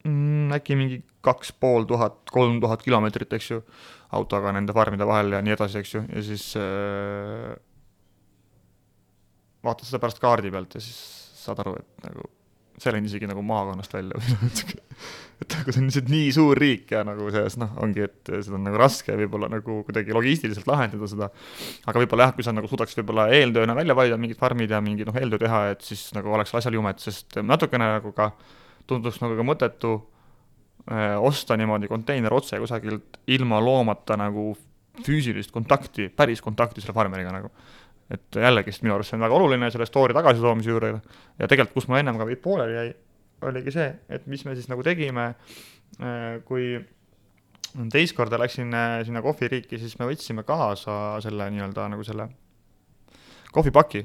[0.06, 3.60] mm, äkki mingi kaks pool tuhat, kolm tuhat kilomeetrit, eks ju,
[4.14, 7.52] autoga nende farmide vahel ja nii edasi, eks ju, ja siis äh,
[9.64, 10.98] vaatad seda pärast kaardi pealt ja siis
[11.44, 12.28] saad aru, et nagu
[12.80, 14.72] see läinud isegi nagu maakonnast välja või noh,
[15.44, 18.56] et nagu see on lihtsalt nii suur riik ja nagu selles noh, ongi, et seda
[18.58, 21.30] on nagu raske võib-olla nagu kuidagi logistiliselt lahendada seda,
[21.86, 25.06] aga võib-olla jah, kui sa nagu suudaks võib-olla eeltööna välja valida mingid farmid ja mingi
[25.06, 28.32] noh, eeltöö teha, et siis nagu oleks asjal jumet, sest natukene nagu ka
[28.90, 29.94] tunduks nagu ka mõttetu
[30.90, 34.52] öö, osta niimoodi konteiner otse kusagilt ilma loomata nagu
[35.04, 37.50] füüsilist kontakti, päris kontakti selle farmeriga nagu
[38.12, 41.88] et jällegist minu arust see on väga oluline selle story tagasitoomise juurde ja tegelikult, kus
[41.88, 42.90] mul ennem ka pooleli jäi,
[43.48, 45.30] oligi see, et mis me siis nagu tegime,
[46.00, 46.74] äh, kui
[47.92, 52.28] teist korda läksin äh, sinna kohviriiki, siis me võtsime kaasa selle nii-öelda nagu selle
[53.54, 54.04] kohvipaki.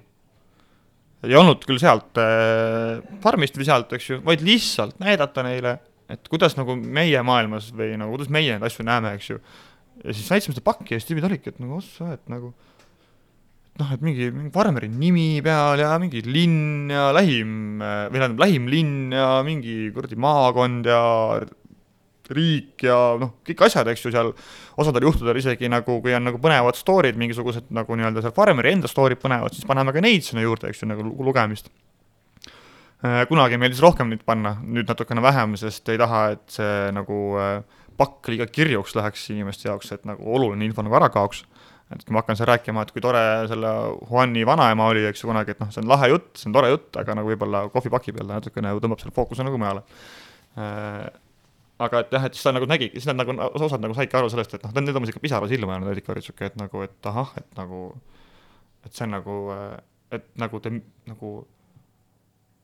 [1.24, 5.78] ei olnud küll sealt äh, farmist või sealt, eks ju, vaid lihtsalt näidata neile,
[6.10, 9.42] et kuidas nagu meie maailmas või nagu kuidas meie neid asju näeme, eks ju.
[10.04, 12.54] ja siis näitasime seda pakki ja siis tüübid olidki, et nagu ossa, et nagu
[13.80, 18.68] noh, et mingi, mingi farmeri nimi peal ja mingi linn ja lähim, või tähendab, lähim
[18.72, 21.02] linn ja mingi kuradi maakond ja
[22.36, 24.32] riik ja noh, kõik asjad, eks ju, seal
[24.80, 28.92] osadel juhtudel isegi nagu, kui on nagu põnevad story'd, mingisugused nagu nii-öelda seal farmeri enda
[28.92, 31.72] story'd põnevad, siis paneme ka neid sinna juurde, eks ju, nagu lugemist.
[33.00, 37.20] Äh, kunagi meeldis rohkem neid panna, nüüd natukene vähem, sest ei taha, et see nagu
[37.40, 37.62] äh,
[38.00, 41.46] pakk liiga kirjuks läheks inimeste jaoks, et nagu oluline info nagu ära kaoks
[41.96, 43.72] et kui ma hakkan seal rääkima, et kui tore selle
[44.04, 46.70] Juani vanaema oli, eks ju, kunagi, et noh, see on lahe jutt, see on tore
[46.70, 49.82] jutt, aga nagu võib-olla kohvipaki peal natukene tõmbab selle fookuse nagu mujale.
[50.60, 51.08] Äh,
[51.86, 54.30] aga et jah, et siis ta nagu nägi, siis nad nagu, osad nagu saidki aru
[54.30, 56.84] sellest, et noh, need on ikka pisara silma jäänud, olid ikka olid sihuke, et nagu,
[56.86, 57.84] et ahah, et nagu,
[58.86, 59.38] et see on nagu,
[60.14, 60.74] et nagu te
[61.10, 61.34] nagu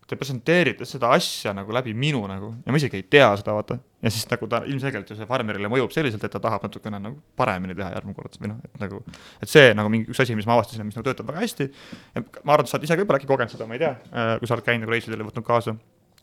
[0.06, 3.80] te presenteerite seda asja nagu läbi minu nagu ja ma isegi ei tea seda, vaata.
[4.06, 7.18] ja siis nagu ta ilmselgelt ju see farmerile mõjub selliselt, et ta tahab natukene nagu
[7.40, 9.02] paremini teha järgmine kord või noh, et nagu,
[9.42, 11.70] et see nagu mingi üks asi, mis ma avastasin, mis nagu töötab väga hästi.
[12.14, 13.94] ja ma arvan, et sa oled ise ka võib-olla äkki kogenud seda, ma ei tea,
[14.14, 15.74] äh, kui sa oled käinud nagu reisidel ja võtnud kaasa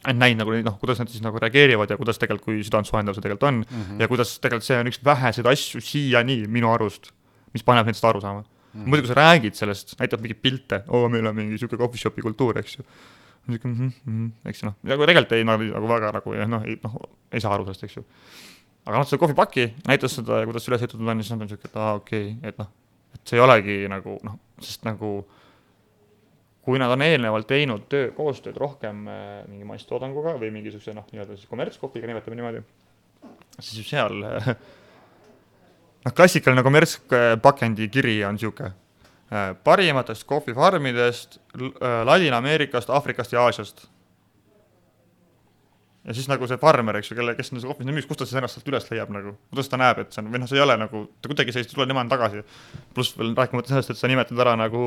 [0.02, 3.22] et näinud nagu noh, kuidas nad siis nagu reageerivad ja kuidas tegelikult, kui südantsoojendav see
[3.22, 4.00] tegelikult on mm -hmm.
[4.02, 7.10] ja kuidas tegelikult see on üks väheseid asju siiani minu arust,
[7.54, 8.86] mis paneb neid seda aru saama mm -hmm..
[8.86, 12.22] muidu, kui sa räägid sellest, näitad mingeid pilte, oo, meil on mingi sihuke coffee shop'i
[12.22, 12.86] kultuur, eks ju
[13.48, 16.78] niisugune mm -hmm, eks ju noh, nagu tegelikult ei nagu, nagu väga nagu noh, ei
[16.82, 16.96] noh,
[17.32, 18.04] ei saa aru sellest, eks ju.
[18.86, 21.48] aga noh, seda kohvipaki näitas seda ja kuidas üles ehitatud on ja siis nad on
[21.48, 22.68] siuke, et aa okei okay,, et noh,
[23.14, 25.12] et see ei olegi nagu noh, sest nagu
[26.62, 31.36] kui nad on eelnevalt teinud töö, koostööd rohkem äh, mingi masstoodanguga või mingisuguse noh, nii-öelda
[31.36, 32.62] siis kommertskohviga, nimetame niimoodi,
[33.58, 34.54] siis seal äh,
[36.04, 38.81] noh, klassikaline kommertspakendi kiri on Äh,
[39.64, 43.86] parimatest kohvifarmidest äh, Ladina-Ameerikast, Aafrikast ja Aasiast.
[46.04, 48.40] ja siis nagu see farmer, eks ju, kelle, kes on kohvis müüs, kust ta siis
[48.40, 50.64] ennast sealt üles leiab nagu, kuidas ta näeb, et see on, või noh, see ei
[50.64, 52.42] ole nagu, ta kuidagi sellist, tuleb niimoodi tagasi.
[52.96, 54.82] pluss veel rääkimata sellest, et sa nimetad ära nagu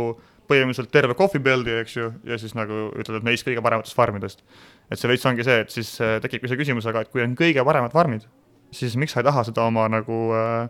[0.51, 4.43] põhimõtteliselt terve build'i, eks ju, ja siis nagu ütled, et neist kõige parematest farmidest.
[4.91, 7.33] et see veits ongi see, et siis äh, tekibki see küsimus, aga et kui on
[7.39, 8.27] kõige paremad farmid,
[8.75, 10.69] siis miks sa ei taha seda oma nagu äh,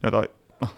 [0.00, 0.26] nii-öelda
[0.64, 0.74] noh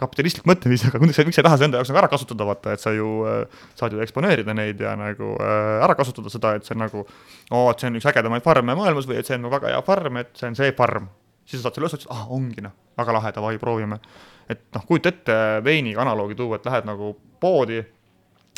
[0.00, 2.74] kapitalistlik mõtteviis, aga sa, miks sa ei taha seda enda jaoks nagu ära kasutada, vaata,
[2.76, 6.66] et sa ju äh, saad ju eksponeerida neid ja nagu äh, ära kasutada seda, et
[6.66, 9.46] see on nagu oo, et see on üks ägedamaid farme maailmas või et see on
[9.46, 11.08] nagu väga hea farm, et see on see farm.
[11.44, 14.00] siis sa saad selle üles otsida, ah ongi noh, väga lahe, davai, proovime.
[14.48, 17.80] et noh, kujuta ette veiniga analoogi tuua, et lähed nagu poodi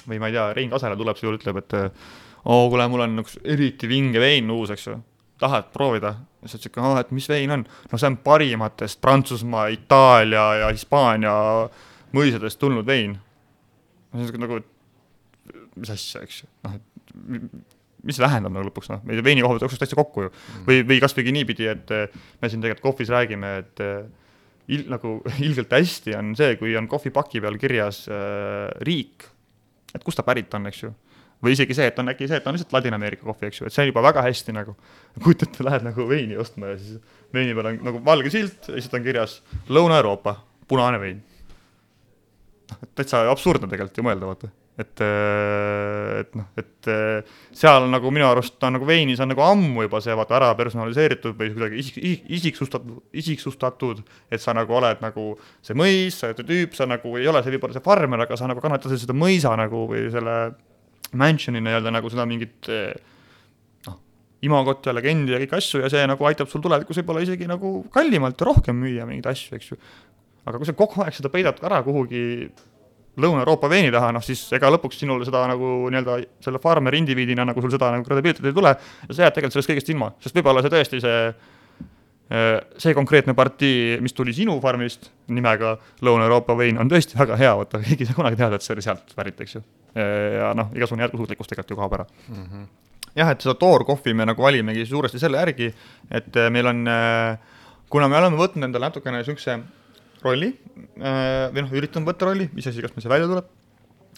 [0.09, 1.78] või ma ei tea, Rein Kasela tuleb su juurde, ütleb, et
[2.45, 4.99] oo, kuule, mul on üks eriti vinge vein uus, eks ju
[5.43, 6.14] tahad proovida?
[6.47, 7.66] siis sihuke, aa, et mis vein on?
[7.90, 11.34] no see on parimatest Prantsusmaa, Itaalia ja Hispaania
[12.16, 13.18] mõisadest tulnud vein.
[14.16, 17.68] siis nagu, et mis asja, eks ju, noh, et
[18.03, 20.64] mis see tähendab nagu lõpuks, noh, meie veini koha pealt jookseks täitsa kokku ju mm..
[20.66, 21.95] või, või kasvõigi niipidi, et
[22.43, 23.84] me siin tegelikult kohvis räägime, et
[24.72, 29.28] il-, nagu ilgelt hästi on see, kui on kohvipaki peal kirjas äh, riik,
[29.95, 30.93] et kust ta pärit on, eks ju
[31.43, 33.74] või isegi see, et on äkki see, et on lihtsalt Ladina-Ameerika kohvi, eks ju, et
[33.74, 34.76] see on juba väga hästi nagu,
[35.18, 37.03] kujutad ette, lähed nagu veini ostma ja siis
[37.34, 39.40] veini peal on nagu valge silt siis on kirjas
[39.72, 40.36] Lõuna-Euroopa,
[40.70, 41.22] punane vein.
[42.70, 44.53] noh, täitsa absurdne tegelikult ju mõelda, vaata.
[44.80, 45.03] et,
[46.22, 46.93] et noh, et
[47.59, 51.36] seal nagu minu arust on nagu veinis on nagu ammu juba see vaata ära personaliseeritud
[51.36, 56.47] või kuidagi isik, isik, isiksustatud, isiksustatud, et sa nagu oled nagu see mõis, sa oled
[56.47, 59.59] tüüp, sa nagu ei ole see võib-olla see farmer, aga sa nagu kannatad seda mõisa
[59.59, 60.36] nagu või selle
[61.19, 62.93] Mansioni nii-öelda nagu seda mingit eh,
[63.89, 63.99] noh,
[64.49, 67.81] imagot ja legendi ja kõiki asju ja see nagu aitab sul tulevikus võib-olla isegi nagu
[67.93, 69.81] kallimalt ja rohkem müüa mingeid asju, eks ju.
[70.47, 72.23] aga kui sa kogu aeg seda peidad ära kuhugi
[73.13, 77.61] Lõuna-Euroopa veini taha, noh siis ega lõpuks sinul seda nagu nii-öelda selle farmer indiviidina nagu
[77.61, 80.65] sul seda nagu kredibiiliteedi ei tule ja sa jääd tegelikult sellest kõigest ilma, sest võib-olla
[80.65, 81.19] see tõesti see
[82.81, 87.81] see konkreetne partii, mis tuli sinu farmist nimega Lõuna-Euroopa vein, on tõesti väga hea, vaata
[87.83, 89.65] keegi ei saa kunagi teada, et see oli sealt pärit, eks ju.
[89.95, 92.45] Ja noh, igasugune jätkusuutlikkus tegelikult ju kaob ära mm.
[92.45, 92.66] -hmm.
[93.20, 95.72] jah, et seda toorkohvi me nagu valimegi suuresti selle järgi,
[96.11, 96.84] et meil on,
[97.93, 99.59] kuna me oleme võtnud endale natukene niisuguse
[100.22, 100.53] rolli
[100.97, 103.51] või noh, üritanud võtta rolli, iseasi, kas meil see välja tuleb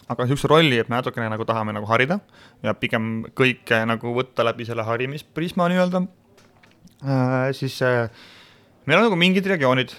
[0.07, 2.19] aga niisuguse rolli, et me natukene nagu tahame nagu harida
[2.63, 6.05] ja pigem kõike nagu võtta läbi selle harimisprisma nii-öelda
[7.03, 8.09] Äh, siis äh,
[8.85, 9.91] meil on nagu mingid regioonid,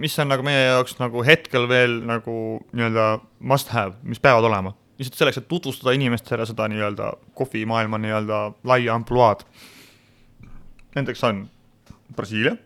[0.00, 2.36] mis on nagu meie jaoks nagu hetkel veel nagu
[2.72, 3.08] nii-öelda
[3.40, 4.74] must have, mis peavad olema.
[4.98, 9.42] Lihtsalt selleks, et tutvustada inimestele seda nii-öelda kohvimaailma nii-öelda laia ampluaad.
[10.94, 11.44] Nendeks on
[12.16, 12.56] Brasiilia.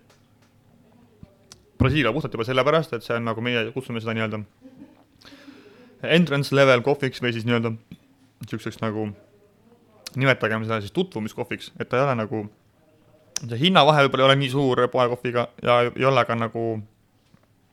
[1.79, 4.43] Brasiilia puhtalt juba sellepärast, et see on nagu meie kutsume seda nii-öelda
[6.03, 9.09] entrance level kohviks või siis nii-öelda niisuguseks nagu
[10.19, 12.45] nimetagem seda siis tutvumiskohviks, et ta ei ole nagu
[13.39, 16.65] see hinnavahe võib-olla ei ole nii suur poekohviga ja ei ole ka nagu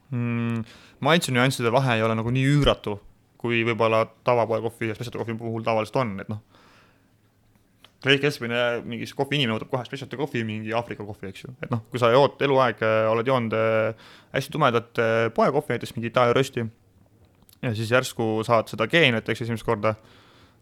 [0.09, 0.63] mm,
[1.05, 2.97] maitsenüansside vahe ei ole nagu nii üüratu,
[3.45, 6.41] kui võib-olla tavapoekohvi ja spetsialty kohvi puhul tavaliselt on, et noh,
[8.21, 11.81] keskmine mingi kohvi inimene võtab kohe spetsialty kohvi, mingi Aafrika kohvi, eks ju, et noh,
[11.89, 16.65] kui sa jood eluaeg, oled joonud äh, hästi tumedat äh, poekohvi, näiteks mingi Itaalia rösti,
[17.63, 19.95] ja siis järsku saad seda geeniat, eks esimest korda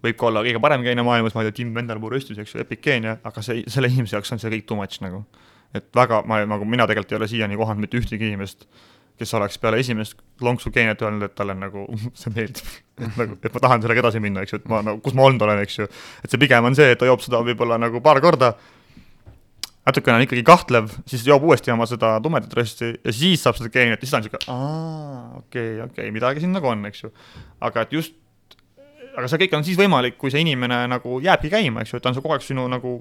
[0.04, 2.64] võib ka olla kõige parem geenia maailmas, ma ei tea, Tim Vendelpuu röstis, eks ju,
[2.64, 5.24] epic geenia, aga see, selle inimese jaoks on see kõik too much nagu.
[5.74, 8.68] et väga, ma nagu, mina tegelikult ei ole siiani kohanud mitte ühtegi inimest,
[9.20, 11.86] kes oleks peale esimest lonksu geeniat öelnud, et talle nagu
[12.20, 12.70] see meeldib.
[13.00, 15.28] et nagu, et ma tahan sellega edasi minna, eks ju, et ma nagu, kus ma
[15.28, 15.90] olnud olen, eks ju.
[16.24, 18.54] et see pigem on see, et ta joob seda võib-olla nagu paar korda,
[19.84, 23.72] natukene on ikkagi kahtlev, siis joob uuesti oma seda tumedat rösti ja siis saab seda
[23.74, 26.86] geeniat ja siis ta on niisugune, aa, okei okay,, okei okay,, midagi siin nagu on,
[26.90, 27.14] eks ju.
[27.64, 28.20] aga et just
[29.14, 32.06] aga see kõik on siis võimalik, kui see inimene nagu jääbki käima, eks ju, et
[32.06, 32.98] ta on kogu aeg sinu nagu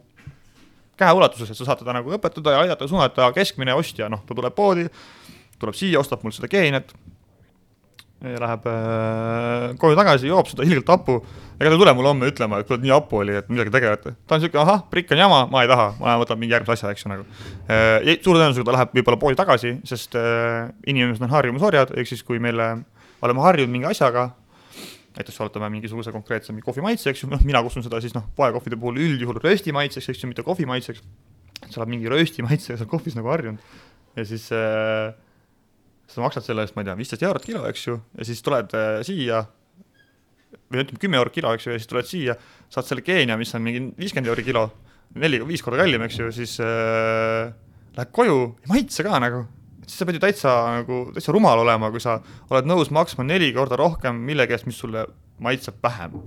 [1.00, 4.54] käeulatuses, et sa saad teda nagu õpetada ja aidata suunata, keskmine ostja, noh, ta tuleb
[4.56, 4.86] poodi,
[5.62, 6.92] tuleb siia, ostab mul seda geeniat,
[8.22, 11.16] läheb äh, koju tagasi, joob seda ilgelt hapu,
[11.58, 14.12] ega ta ei tule mulle homme ütlema, et kuule, nii hapu oli, et midagi tegelete.
[14.26, 16.92] ta on niisugune, ahah, prikk on jama, ma ei taha, ma võtan mingi järgmise asja,
[16.94, 17.26] eks ju, nagu
[17.66, 18.12] äh,.
[18.22, 22.38] suure tõenäosusega ta läheb võib-olla poodi tagasi, sest äh, inimesed on harjumusorjad, ehk siis kui
[22.42, 22.70] meile
[23.26, 24.28] oleme harjunud mingi asjaga,
[25.16, 28.78] näiteks oletame mingisuguse konkreetse kohvi maitse, eks ju, noh, mina kutsun seda siis noh, poekohvide
[28.80, 31.02] puhul üldjuhul rösti maitseks, eks ju, mitte kohvi maitseks.
[31.62, 33.60] sa oled mingi rösti maitsega seal kohvis nagu harjunud
[34.16, 35.12] ja siis äh,
[36.10, 38.74] sa maksad selle eest, ma ei tea, viisteist eurot kilo, eks ju, ja siis tuled
[38.78, 39.44] äh, siia
[40.72, 42.36] või ütleme, kümme eurot kilo, eks ju, ja siis tuled siia,
[42.72, 44.66] saad selle Keenia, mis on mingi viiskümmend euri kilo,
[45.20, 47.50] neli, viis korda kallim, eks ju, siis äh,
[47.96, 49.46] lähed koju, ei maitse ka nagu
[49.86, 52.18] siis sa pead ju täitsa nagu, täitsa rumal olema, kui sa
[52.50, 55.04] oled nõus maksma neli korda rohkem millegi eest, mis sulle
[55.42, 56.18] maitseb vähem.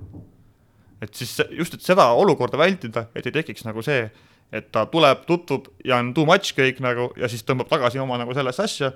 [1.02, 4.08] et siis just, et seda olukorda vältida, et ei tekiks nagu see,
[4.56, 8.18] et ta tuleb, tutvub ja on too much kõik nagu ja siis tõmbab tagasi oma
[8.18, 8.92] nagu sellesse asja,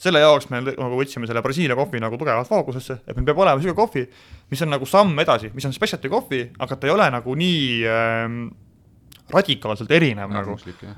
[0.00, 3.60] selle jaoks me nagu võtsime selle Brasiilia kohvi nagu tugevalt fookusesse, et meil peab olema
[3.60, 4.02] niisugune kohvi,
[4.50, 7.62] mis on nagu samm edasi, mis on specialty kohvi, aga ta ei ole nagu nii
[7.86, 8.38] ähm,
[9.32, 10.56] radikaalselt erinev nagu,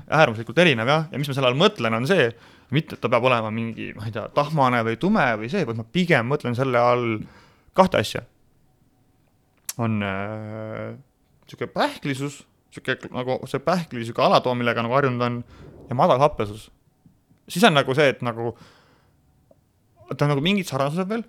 [0.09, 2.27] äärmuslikult erinev jah, ja mis ma selle all mõtlen, on see,
[2.75, 5.79] mitte, et ta peab olema mingi, ma ei tea, tahmane või tume või see, vaid
[5.79, 7.19] ma pigem mõtlen selle all
[7.77, 8.23] kahte asja.
[9.77, 12.41] on niisugune äh, pähklisus,
[12.71, 15.43] niisugune nagu see pähkli niisugune alatoon, millega nagu harjunud on,
[15.89, 16.71] ja madal happesus.
[17.47, 18.55] siis on nagu see, et nagu
[20.11, 21.25] ta on nagu mingid sarnasused veel,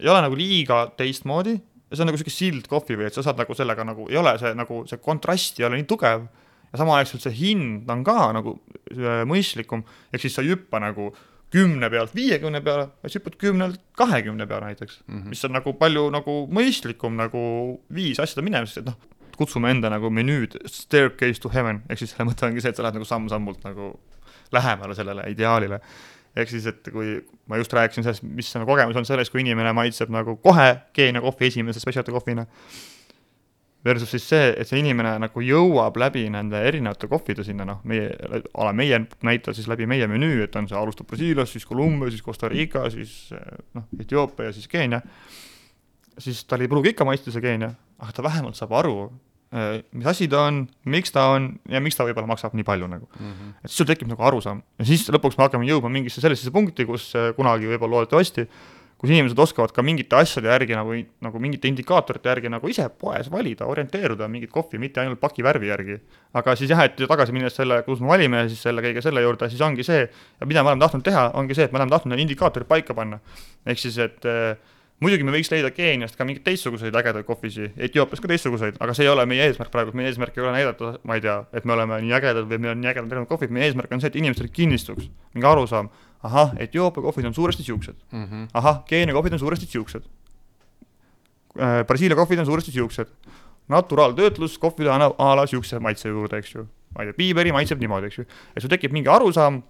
[0.00, 1.58] ei ole nagu liiga teistmoodi.
[1.92, 4.16] Ja see on nagu niisugune sild kohvi või et sa saad nagu sellega nagu, ei
[4.16, 6.24] ole see nagu, see kontrast ei ole nii tugev.
[6.72, 8.54] Ja samaaegselt see hind on ka nagu
[8.94, 11.10] äh, mõistlikum, ehk siis sa ei hüppa nagu
[11.52, 15.02] kümne pealt viiekümne peale, vaid sa hüppad kümnelt kahekümne peale näiteks.
[15.06, 15.28] Mm, -hmm.
[15.34, 17.42] mis on nagu palju nagu mõistlikum nagu
[17.92, 18.96] viis asjade minemisest, et noh,
[19.36, 22.86] kutsume enda nagu menüüd staircase to heaven, ehk siis selle mõte ongi see, et sa
[22.86, 23.92] lähed nagu samm-sammult nagu
[24.52, 25.80] lähemale sellele ideaalile.
[26.36, 27.18] Ehk siis, et kui
[27.50, 31.20] ma just rääkisin sellest, mis nagu kogemus on selles, kui inimene maitseb nagu kohe Keenia
[31.24, 32.46] kohvi esimese spetsialty kohvina
[33.84, 38.12] versus siis see, et see inimene nagu jõuab läbi nende erinevate kohvide sinna, noh, meie,
[38.54, 42.12] a la meie näitel siis läbi meie menüü, et on see, alustab Brasiilias, siis Kolumbia,
[42.12, 43.32] siis Costa Rica, siis
[43.74, 45.02] noh, Etioopia ja siis Keenia,
[46.18, 48.96] siis tal ei pruugi ikka maitsta see Keenia, aga ta vähemalt saab aru,
[49.52, 53.08] mis asi ta on, miks ta on ja miks ta võib-olla maksab nii palju nagu
[53.08, 53.32] mm.
[53.32, 53.56] -hmm.
[53.60, 56.86] et siis sul tekib nagu arusaam ja siis lõpuks me hakkame jõudma mingisse sellisesse punkti,
[56.88, 58.48] kus eh, kunagi võib-olla loodetavasti
[59.02, 60.94] kus inimesed oskavad ka mingite asjade järgi nagu,
[61.26, 65.72] nagu mingite indikaatorite järgi nagu ise poes valida, orienteeruda mingit kohvi, mitte ainult paki värvi
[65.72, 65.96] järgi.
[66.38, 69.48] aga siis jah, et tagasi minnes selle, kus me valime siis selle kõige selle juurde,
[69.50, 70.04] siis ongi see,
[70.46, 73.18] mida me oleme tahtnud teha, ongi see, et me oleme tahtnud need indikaatorid paika panna.
[73.66, 74.54] ehk siis, et äh,
[75.00, 79.06] muidugi me võiks leida Keeniast ka mingeid teistsuguseid ägedaid kohvisi, Etioopias ka teistsuguseid, aga see
[79.06, 81.74] ei ole meie eesmärk praegu, meie eesmärk ei ole näidata, ma ei tea, et me
[81.76, 84.18] oleme nii ägedad või meil on nii ägedad erinevad kohvid, meie eesmärk on see, et
[84.20, 85.90] inimestel kinnistuks mingi arusaam,
[86.22, 88.24] ahah, Etioopia kohvid on suuresti siuksed mm.
[88.24, 88.48] -hmm.
[88.54, 90.02] ahah, Keenia kohvid on suuresti siuksed.
[91.86, 93.06] Brasiilia kohvid on suuresti siuksed.
[93.68, 96.66] naturaaltöötlus kohvile annab a la siukse maitse juurde, eks ju.
[96.94, 98.24] ma ei tea, piiberi maitseb niimoodi, eks ju.
[98.56, 99.62] et sul tekib mingi arusaam,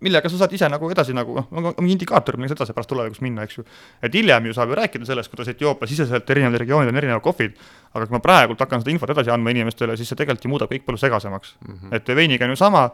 [0.00, 3.22] millega sa saad ise nagu edasi nagu noh, mingi indikaator, millega sa edasi pärast tulevikus
[3.24, 3.64] minna, eks ju.
[4.02, 7.56] et hiljem ju saab ju rääkida sellest, kuidas Etioopia siseselt erinevatel regioonidel on erinevad kohvid,
[7.94, 10.72] aga kui ma praegult hakkan seda infot edasi andma inimestele, siis see tegelikult ju muudab
[10.74, 11.74] kõik palju segasemaks mm.
[11.74, 11.96] -hmm.
[11.98, 12.84] et veiniga on ju sama,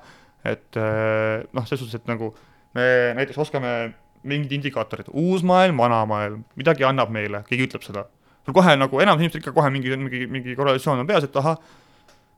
[0.44, 2.34] et noh, selles suhtes, et nagu
[2.74, 2.88] me
[3.20, 8.06] näiteks oskame mingid indikaatorid, uus maailm, vana maailm, midagi annab meile, keegi ütleb seda.
[8.44, 11.56] sul kohe nagu enamus inimestel ikka kohe mingi, mingi, mingi korrelatsioon on peas, et ahah,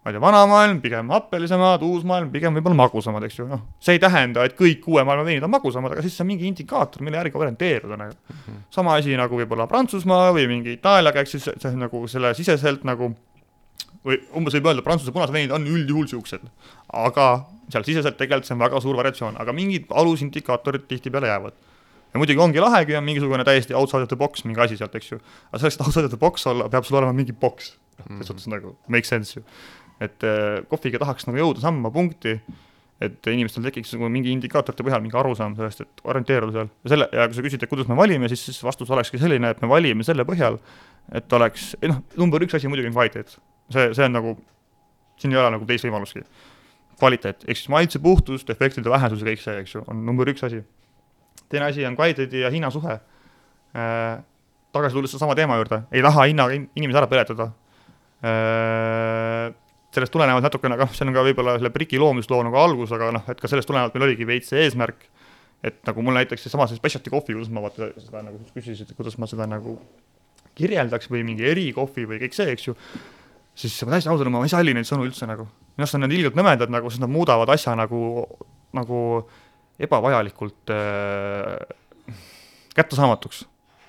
[0.07, 3.65] ma ei tea, vana maailm pigem happelisemad, uus maailm pigem võib-olla magusamad, eks ju, noh,
[3.83, 6.47] see ei tähenda, et kõik uue maailma veinid on magusamad, aga siis see on mingi
[6.47, 8.37] indikaator, mille järgi orienteeruda nagu mm.
[8.37, 8.61] -hmm.
[8.71, 12.87] sama asi nagu võib-olla Prantsusmaa või mingi Itaaliaga, eks siis see, see nagu selle siseselt
[12.87, 13.17] nagu
[14.07, 16.45] või umbes võib öelda, Prantsuse punased veinid on üldjuhul siuksed,
[16.95, 17.27] aga
[17.67, 21.57] seal siseselt tegelikult see on väga suur variatsioon, aga mingid alusindikaatorid tihtipeale jäävad
[22.15, 24.95] ja muidugi ongi lahe, kui on mingisugune täiesti outside of the box mingi asi sealt,
[24.95, 25.19] eks ju.
[25.51, 27.75] aga selleks, et outside of the box olla, peab sul olema mingi box.
[27.99, 29.43] noh, selles suhtes nagu make sense ju
[30.03, 32.37] et äh, kohviga tahaks nagu jõuda samma punkti,
[33.03, 37.09] et inimestel tekiks nagu mingi indikaatorite põhjal mingi arusaam sellest, et orienteeruda seal ja selle,
[37.13, 39.69] ja kui sa küsid, et kuidas me valime, siis, siis vastus olekski selline, et me
[39.69, 40.57] valime selle põhjal,
[41.17, 43.37] et oleks, noh, number üks asi muidugi on kvaliteet.
[43.75, 44.33] see, see on nagu,
[45.21, 46.25] siin ei ole nagu teist võimalustki.
[46.97, 50.47] kvaliteet, ehk siis maitse puhtus, defektide vähesus ja kõik see, eks ju, on number üks
[50.49, 50.63] asi.
[51.53, 54.25] teine asi on kvaliteedi ja hinna suhe äh,.
[54.73, 57.51] tagasi tulles sedasama teema juurde, ei taha hinnaga inimesi ära peletada
[58.25, 59.53] äh,
[59.97, 63.29] sellest tulenevalt natukene, noh, see on ka võib-olla selle Briki loomisloo nagu algus, aga noh,
[63.33, 65.07] et ka sellest tulenevalt meil oligi veits see eesmärk,
[65.65, 69.17] et nagu mul näiteks seesama see specialty kohvi, kuidas ma vaata seda nagu küsisid, kuidas
[69.21, 69.79] ma seda nagu
[70.57, 72.77] kirjeldaks või mingi erikohvi või kõik see, eks ju,
[73.57, 75.49] siis ma täiesti ausalt, ma ei salli neid sõnu üldse nagu.
[75.77, 78.01] minu arust on need ilgelt nõmedad nagu, sest nad muudavad asja nagu,
[78.77, 79.01] nagu
[79.81, 82.15] ebavajalikult äh,
[82.77, 83.45] kättesaamatuks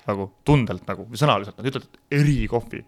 [0.08, 2.82] nagu tundelt nagu või sõnaliselt, nad ütlevad, erikohvi.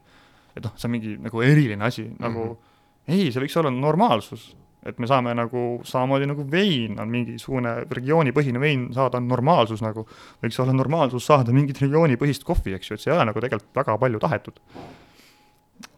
[0.56, 2.24] et noh, see on mingi nagu eriline asi mm, -hmm.
[2.24, 2.69] nagu mhm
[3.08, 4.50] ei, see võiks olla normaalsus,
[4.86, 10.06] et me saame nagu samamoodi nagu vein on mingisugune regioonipõhine vein saada on normaalsus nagu,
[10.44, 13.76] võiks olla normaalsus saada mingit regioonipõhist kohvi, eks ju, et see ei ole nagu tegelikult
[13.82, 14.60] väga palju tahetud.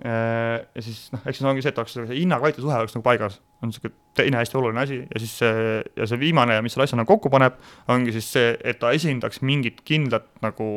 [0.07, 3.07] Äh, ja siis noh, eks see ongi see, et oleks see hinna-kvaliteedi suhe oleks nagu
[3.07, 6.86] paigas, on niisugune teine hästi oluline asi ja siis see, ja see viimane, mis selle
[6.86, 7.59] asja nagu kokku paneb,
[7.90, 10.68] ongi siis see, et ta esindaks mingit kindlat nagu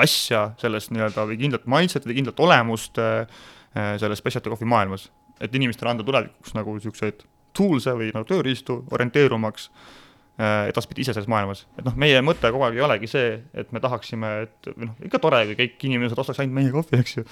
[0.00, 3.26] asja sellest nii-öelda või kindlat maitset või kindlat olemust Äh,
[3.74, 5.08] selles specialty coffee maailmas,
[5.42, 7.24] et inimestele anda tulevikuks nagu niisuguseid
[7.56, 11.64] tools'e või nagu tööriistu orienteerumaks äh, edaspidi ise selles maailmas.
[11.78, 14.96] et noh, meie mõte kogu aeg ei olegi see, et me tahaksime, et või noh,
[15.06, 17.26] ikka tore, kui kõik inimesed ostaks ainult meie kohvi, eks ju.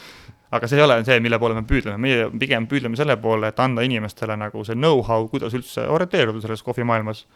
[0.55, 3.63] aga see ei ole see, mille poole me püüdleme, meie pigem püüdleme selle poole, et
[3.63, 7.27] anda inimestele nagu see know-how, kuidas üldse orienteeruda selles kohvimaailmas.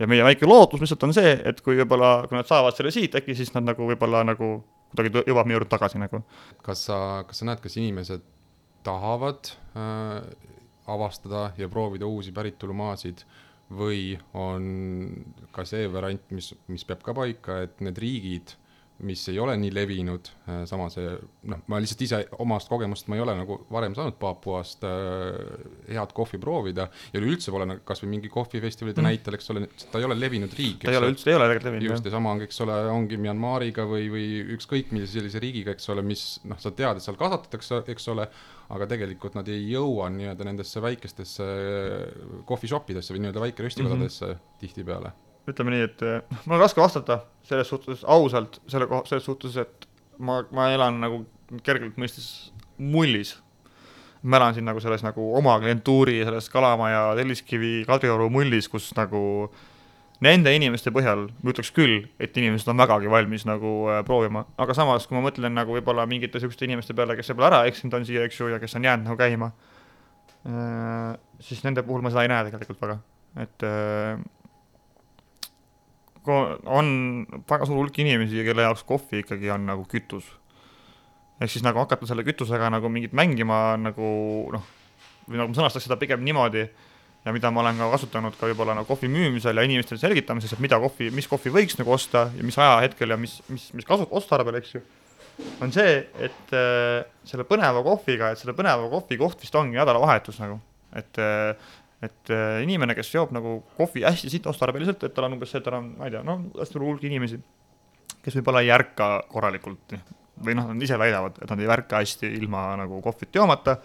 [0.00, 3.14] ja meie väike lootus lihtsalt on see, et kui võib-olla, kui nad saavad selle siit,
[3.14, 4.54] äkki siis nad nagu võib-olla nagu
[4.92, 6.24] kuidagi jõuab meie juurde tagasi nagu.
[6.66, 6.98] kas sa,
[7.28, 8.24] kas sa näed, kas inimesed
[8.84, 10.22] tahavad äh,
[10.86, 13.24] avastada ja proovida uusi päritolumaasid
[13.72, 14.64] või on
[15.54, 18.56] ka see variant, mis, mis peab ka paika, et need riigid
[19.06, 21.10] mis ei ole nii levinud, äh, sama see
[21.50, 25.34] noh, ma lihtsalt ise omast kogemust, ma ei ole nagu varem saanud Papuast äh,
[25.90, 29.08] head kohvi proovida ja üleüldse pole nagu kasvõi mingi kohvifestivalide mm.
[29.08, 30.84] näitel, eks ole, ta ei ole levinud riik.
[30.84, 31.88] ta ei ole üldse, ei ole tegelikult levinud.
[31.90, 35.90] just, ja sama on, eks ole, ongi Myanmariga või, või ükskõik millise sellise riigiga, eks
[35.94, 38.28] ole, mis noh, sa tead, et seal kasvatatakse, eks ole,
[38.72, 41.50] aga tegelikult nad ei jõua nii-öelda nendesse väikestesse
[42.48, 44.58] coffee shop idesse või nii-öelda väikeröstikodadesse mm -hmm.
[44.62, 45.12] tihtipeale
[45.50, 49.56] ütleme nii, et noh, mul on raske vastata selles suhtes ausalt, selle koha, selles suhtes,
[49.58, 49.88] et
[50.22, 51.24] ma, ma elan nagu
[51.66, 53.36] kergelt mõistes mullis.
[54.22, 59.50] ma elan siin nagu selles nagu oma klientuuri, selles Kalamaja, Telliskivi, Kadrioru mullis, kus nagu
[60.22, 64.76] nende inimeste põhjal ma ütleks küll, et inimesed on vägagi valmis nagu äh, proovima, aga
[64.78, 68.06] samas, kui ma mõtlen nagu võib-olla mingite niisuguste inimeste peale, kes võib-olla ära eksinud on
[68.06, 69.50] siia, eks ju, ja kes on jäänud nagu käima
[70.46, 73.00] äh,, siis nende puhul ma seda ei näe tegelikult väga,
[73.42, 74.22] et äh,
[76.28, 76.92] on
[77.48, 80.28] väga suur hulk inimesi, kelle jaoks kohvi ikkagi on nagu kütus.
[81.40, 84.08] ehk siis nagu hakata selle kütusega nagu mingit mängima nagu
[84.52, 84.66] noh,
[85.26, 86.68] või nagu ma sõnastaks seda pigem niimoodi,
[87.24, 90.62] ja mida ma olen ka kasutanud ka võib-olla nagu kohvi müümisel ja inimestele selgitamises, et
[90.62, 94.08] mida kohvi, mis kohvi võiks nagu osta ja mis ajahetkel ja mis, mis, mis kasu-,
[94.10, 94.82] otstarbel, eks ju,
[95.62, 100.40] on see, et äh, selle põneva kohviga, et selle põneva kohvi koht vist ongi nädalavahetus
[100.42, 100.58] nagu,
[100.98, 101.70] et äh,
[102.02, 105.66] et äh, inimene, kes joob nagu kohvi hästi sitostarbeliselt, et tal on umbes see, et
[105.66, 107.38] tal on, ma ei tea, no hästi suur hulk inimesi,
[108.22, 109.94] kes võib-olla ei ärka korralikult
[110.42, 113.76] või noh, nad ise väidavad, et nad ei ärka hästi ilma nagu kohvit joomata,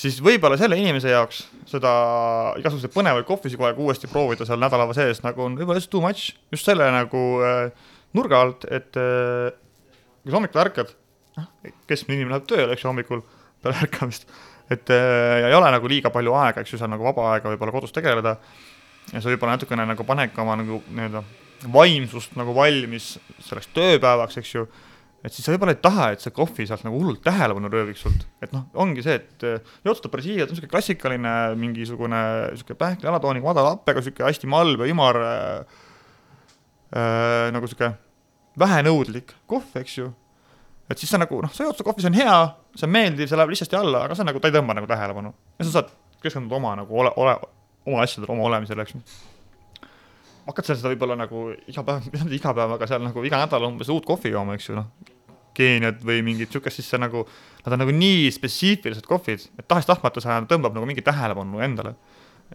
[0.00, 1.92] siis võib-olla selle inimese jaoks seda
[2.60, 6.00] igasuguseid põnevaid kohvisi kogu aeg uuesti proovida seal nädalava sees nagu on võib-olla just too
[6.04, 9.50] much, just selle nagu äh, nurga alt, et äh,
[10.22, 10.94] kui sa hommikul ärkad,
[11.36, 11.50] noh,
[11.90, 13.22] keskmine inimene läheb tööle, eks ju, hommikul
[13.60, 14.24] peale ärkamist,
[14.70, 17.52] et äh, ja ei ole nagu liiga palju aega, eks ju, seal nagu vaba aega
[17.52, 18.36] võib-olla kodus tegeleda.
[19.10, 21.24] Ja see võib-olla natukene nagu panebki oma nagu nii-öelda
[21.74, 24.64] vaimsust nagu valmis selleks tööpäevaks, eks ju.
[25.20, 28.22] Et siis sa võib-olla ei taha, et see kohvi sealt nagu hullult tähelepanu rööviks sult,
[28.40, 29.44] et noh, ongi see, et
[29.84, 32.20] jootsutav Brasiilia, ta on niisugune klassikaline mingisugune
[32.54, 35.82] niisugune pähkli alatooniga madala happega, niisugune hästi malv ja ümar äh,
[36.94, 37.92] äh, nagu niisugune
[38.64, 40.08] vähenõudlik kohv, eks ju.
[40.90, 42.36] Et siis sa nagu noh, sa jood seda kohvi, see on hea,
[42.74, 45.32] see on meeldiv, see läheb lihtsasti alla, aga see nagu, ta ei tõmba nagu tähelepanu
[45.32, 47.36] ja sa saad keskenduda oma nagu ole, ole,
[47.86, 48.98] oma asjadele, oma olemisele, eks
[50.50, 53.66] hakkad seal seda võib-olla nagu iga päev, mitte iga päev, aga seal nagu iga nädal
[53.68, 55.16] umbes uut kohvi jooma, eks ju, noh.
[55.60, 57.24] Keeniat või mingit sihukest, siis see nagu,
[57.64, 61.96] nad on nagu nii spetsiifilised kohvid, et tahes-tahtmata see tõmbab nagu mingit tähelepanu endale.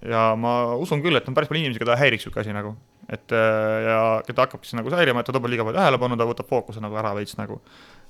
[0.04, 2.74] ja ma usun küll, et on päris palju inimesi, keda häiriks sihuke asi nagu,
[3.12, 6.50] et ja keda hakkabki see nagu häirima, et ta tõmbab liiga palju tähelepanu, ta võtab
[6.50, 7.60] fookuse nagu ära veits nagu.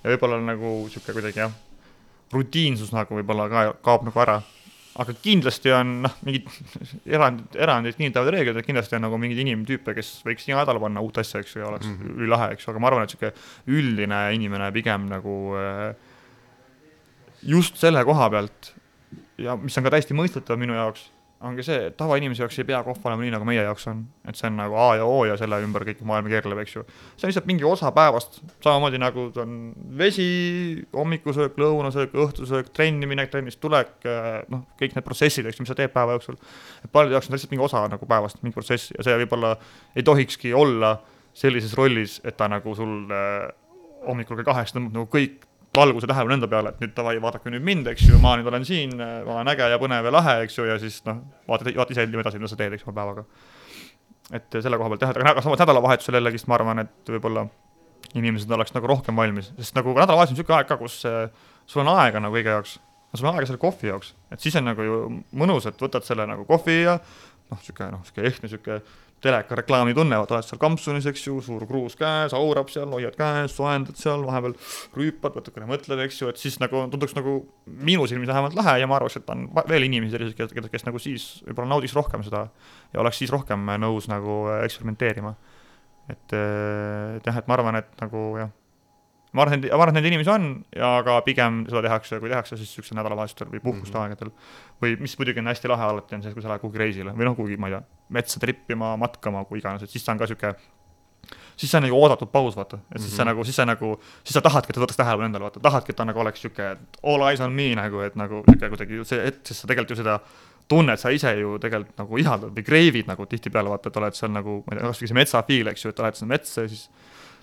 [0.06, 1.56] Ja võib-olla nagu sihuke kuidagi jah,
[2.34, 4.40] rutiinsus nagu võib-olla ka kaob nagu ära
[5.02, 6.48] aga kindlasti on noh, mingid
[7.18, 11.04] erandid, erandid kinnitavad reeglid, et kindlasti on nagu mingeid inimtüüpe, kes võiks iga nädal panna
[11.04, 12.22] uut asja, eks ju, oleks mm -hmm.
[12.22, 15.90] ülilahe, eks ju, aga ma arvan, et niisugune üldine inimene pigem nagu äh,
[17.44, 18.72] just selle koha pealt
[19.38, 21.10] ja mis on ka täiesti mõistetav minu jaoks
[21.44, 24.06] ongi see, et tavainimese jaoks ei pea kohv olema nii, nagu meie jaoks on.
[24.28, 26.84] et see on nagu A ja O ja selle ümber kõik maailm keerleb, eks ju.
[27.16, 29.58] see on lihtsalt mingi osa päevast, samamoodi nagu on
[30.00, 30.28] vesi,
[30.96, 33.98] hommikusöök, lõunasöök, õhtusöök, trenni minek, trennist tulek,
[34.52, 36.40] noh, kõik need protsessid, eks ju, mis sa teed päeva jooksul.
[36.84, 39.56] et paljude jaoks on lihtsalt mingi osa nagu päevast, mingi protsess ja see võib-olla
[39.96, 40.96] ei tohikski olla
[41.36, 43.50] sellises rollis, et ta nagu sul äh,
[44.08, 45.44] hommikul kell kaheksa tõmbab nagu kõik
[45.76, 48.66] valguse tähelepanu enda peale, et nüüd davai, vaadake nüüd mind, eks ju, ma nüüd olen
[48.68, 51.96] siin, ma olen äge ja põnev ja lahe, eks ju, ja siis noh, vaata, vaata
[51.96, 53.26] ise edasi, mida sa teed, eks oma päevaga.
[54.34, 57.46] et selle koha pealt jah, aga samas nädalavahetusel jällegist ma arvan, et võib-olla
[58.16, 61.30] inimesed oleks nagu rohkem valmis, sest nagu nädalavahetus on niisugune aeg ka, kus äh,
[61.70, 62.78] sul on aega nagu kõige jaoks,
[63.14, 65.00] sul on aega selle kohvi jaoks, et siis on nagu ju
[65.38, 68.82] mõnus, et võtad selle nagu kohvi ja noh, niisugune noh, niisugune ehtne niisugune
[69.24, 73.98] telekareklaami tunnevad, oled seal kampsunis, eks ju, suur kruus käes, aurab seal, hoiad käes, soojendad
[74.00, 74.56] seal, vahepeal
[74.98, 78.90] rüüpad, natukene mõtled, eks ju, et siis nagu tunduks nagu minu silmis vähemalt lahe ja
[78.90, 82.26] ma arvaks, et on veel inimesi selliseid, kes, kes, kes nagu siis võib-olla naudiks rohkem
[82.28, 82.46] seda
[82.94, 85.34] ja oleks siis rohkem nõus nagu eksperimenteerima.
[86.12, 88.54] et, et jah, et ma arvan, et nagu jah
[89.36, 92.32] ma arvan, et, ma arvan, et neid inimesi on ja ka pigem seda tehakse, kui
[92.32, 94.16] tehakse, siis niisugusel nädalavahetustel või puhkuste mm -hmm.
[94.16, 94.32] aegadel.
[94.82, 97.28] või mis muidugi on hästi lahe alati, on see, kui sa lähed kuhugi reisile või
[97.30, 100.26] noh, kuhugi, ma ei tea, metsa trippima, matkama, kui iganes, et siis ta on ka
[100.26, 100.56] niisugune
[101.58, 103.18] siis see on nagu oodatud paus, vaata, et siis mm -hmm.
[103.18, 105.92] sa nagu, siis sa nagu, siis sa tahadki, et ta võtaks tähelepanu endale, vaata, tahadki,
[105.92, 109.28] et ta nagu oleks sihuke all eyes on me nagu, et nagu sihuke kuidagi see,
[109.28, 110.20] et sest sa tegelikult ju seda
[110.68, 114.32] tunned, sa ise ju tegelikult nagu ihaldad või kreivid nagu tihtipeale vaata, et oled seal
[114.32, 116.90] nagu, ma ei tea, kasvõi see metsafiil, eks ju, et oled sinna metsa ja siis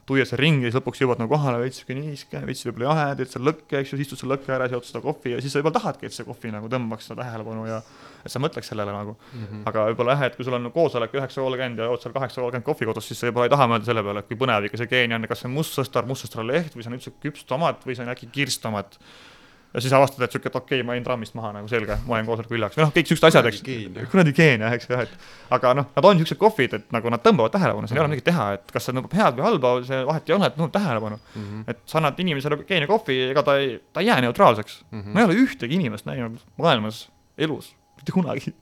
[0.07, 3.31] tuiad seal ringi, siis lõpuks jõuad nagu kohale veits sihuke niiske, veits võib-olla jahe, teed
[3.31, 5.61] seal lõkke, eks ju, siis istud seal lõkke ääres, jood seda kohvi ja siis sa
[5.61, 7.79] võib-olla tahadki, et see kohvi nagu tõmbaks seda tähelepanu ja
[8.23, 9.45] et sa mõtleks sellele nagu mm.
[9.45, 9.63] -hmm.
[9.71, 12.67] aga võib-olla jah, et kui sul on koosolek üheksa kolmkümmend ja jood seal kaheksa kolmkümmend
[12.67, 14.91] kohvi kodus, siis sa võib-olla ei taha mõelda selle peale, et kui põnev ikka see
[14.91, 17.87] geeni on, kas see on must sõstar, must sõstra leht või see on üldse küpstomat
[17.87, 18.99] või see on äkki kirstomat
[19.75, 22.19] ja siis avastad, et sihuke, et okei okay,, ma jäin trammist maha nagu selge, ma
[22.19, 23.63] jäin koosoleku hiljaks või noh, kõik siuksed asjad, eks.
[24.13, 27.25] kuradi geen jah, eks jah, et aga noh, nad on siuksed kohvid, et nagu nad
[27.25, 30.01] tõmbavad tähelepanu, siin ei ole midagi teha, et kas see tõmbab head või halba, see
[30.09, 31.43] vahet ei ole, et nõuab tähelepanu mm.
[31.43, 31.67] -hmm.
[31.73, 35.01] et sa annad inimesele geeni kohvi, ega ta ei, ta ei jää neutraalseks mm.
[35.01, 35.13] -hmm.
[35.13, 37.07] ma ei ole ühtegi inimest näinud maailmas,
[37.39, 38.55] elus, mitte kunagi,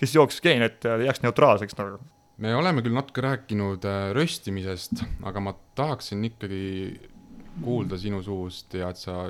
[0.00, 2.02] kes jooks geenet ja jääks neutraalseks nagu
[2.42, 7.00] me oleme küll natuke rääkinud äh, röstimisest, aga ma tahaksin ikkagi
[7.62, 9.26] kuulda sinu suust ja et sa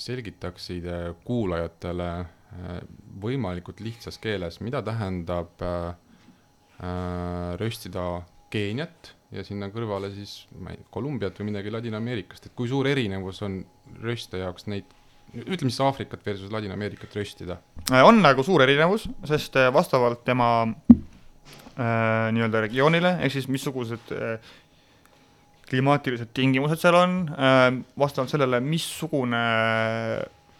[0.00, 2.78] selgitaksid äh, kuulajatele äh,
[3.22, 5.94] võimalikult lihtsas keeles, mida tähendab äh,
[7.60, 8.24] röstida
[8.54, 12.86] Keeniat ja sinna kõrvale siis, ma ei tea, Kolumbiat või midagi Ladina-Ameerikast, et kui suur
[12.86, 13.62] erinevus on
[14.02, 14.92] röstija jaoks neid,
[15.34, 17.58] ütleme siis Aafrikat versus Ladina-Ameerikat röstida?
[18.04, 24.54] on nagu suur erinevus, sest vastavalt tema äh, nii-öelda regioonile, ehk siis missugused äh,
[25.74, 27.66] klimaatilised tingimused seal on, äh,
[28.00, 29.42] vastavalt sellele, missugune,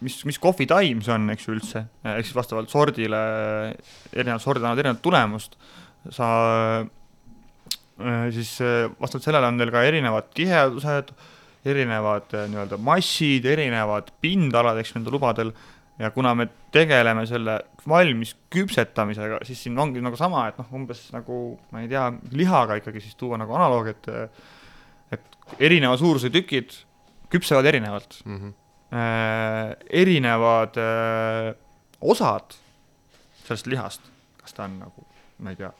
[0.04, 3.22] mis, mis kohvitaim see on, eks ju üldse, ehk siis vastavalt sordile,
[4.12, 5.56] erinevad sordid annavad erinevat tulemust,
[6.14, 6.30] sa
[6.82, 11.14] äh, siis äh, vastavalt sellele on teil ka erinevad tihedused,
[11.64, 15.54] erinevad nii-öelda massid, erinevad pindalad, eks nendel lubadel,
[15.98, 21.06] ja kuna me tegeleme selle valmis küpsetamisega, siis siin ongi nagu sama, et noh, umbes
[21.14, 21.38] nagu
[21.72, 24.34] ma ei tea, lihaga ikkagi siis tuua nagu analoog, et et
[25.58, 26.74] erineva suurusega tükid
[27.32, 28.36] küpsevad erinevalt mm.
[28.36, 28.52] -hmm.
[28.94, 31.54] äh, erinevad äh,
[32.00, 32.56] osad
[33.44, 34.00] sellest lihast,
[34.40, 35.06] kas ta on nagu,
[35.38, 35.72] ma ei tea,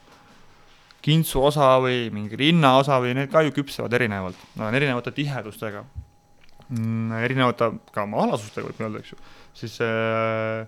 [1.05, 5.85] kintsu osa või mingi rinnaosa või need ka ju küpsevad erinevalt, nad on erinevate tihedustega
[6.69, 9.21] mm,, erinevate ka maalasustega võib öelda, eks ju,
[9.57, 10.65] siis äh,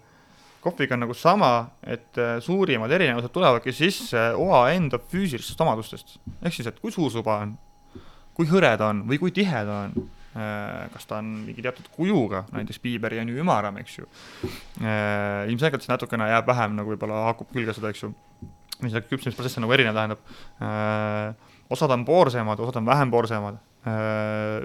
[0.64, 1.53] kohviga on nagu sama,
[1.86, 6.18] et äh, suurimad erinevused tulevadki sisse oa enda füüsilistest omadustest.
[6.42, 7.57] ehk siis, et kui suur su oba on,
[8.37, 9.97] kui hõre ta on või kui tihe ta on
[10.37, 14.09] Äh, kas ta on mingi teatud kujuga, näiteks piiberi on ju ümaram, eks ju.
[14.82, 18.11] Äh, ilmselgelt see natukene jääb vähem nagu võib-olla haakub külge seda, eks ju,
[18.82, 20.34] mis see küpsemisprotsess on nagu erinev, tähendab.
[20.61, 23.62] Äh, osad on poorsemad, osad on vähem poorsemad.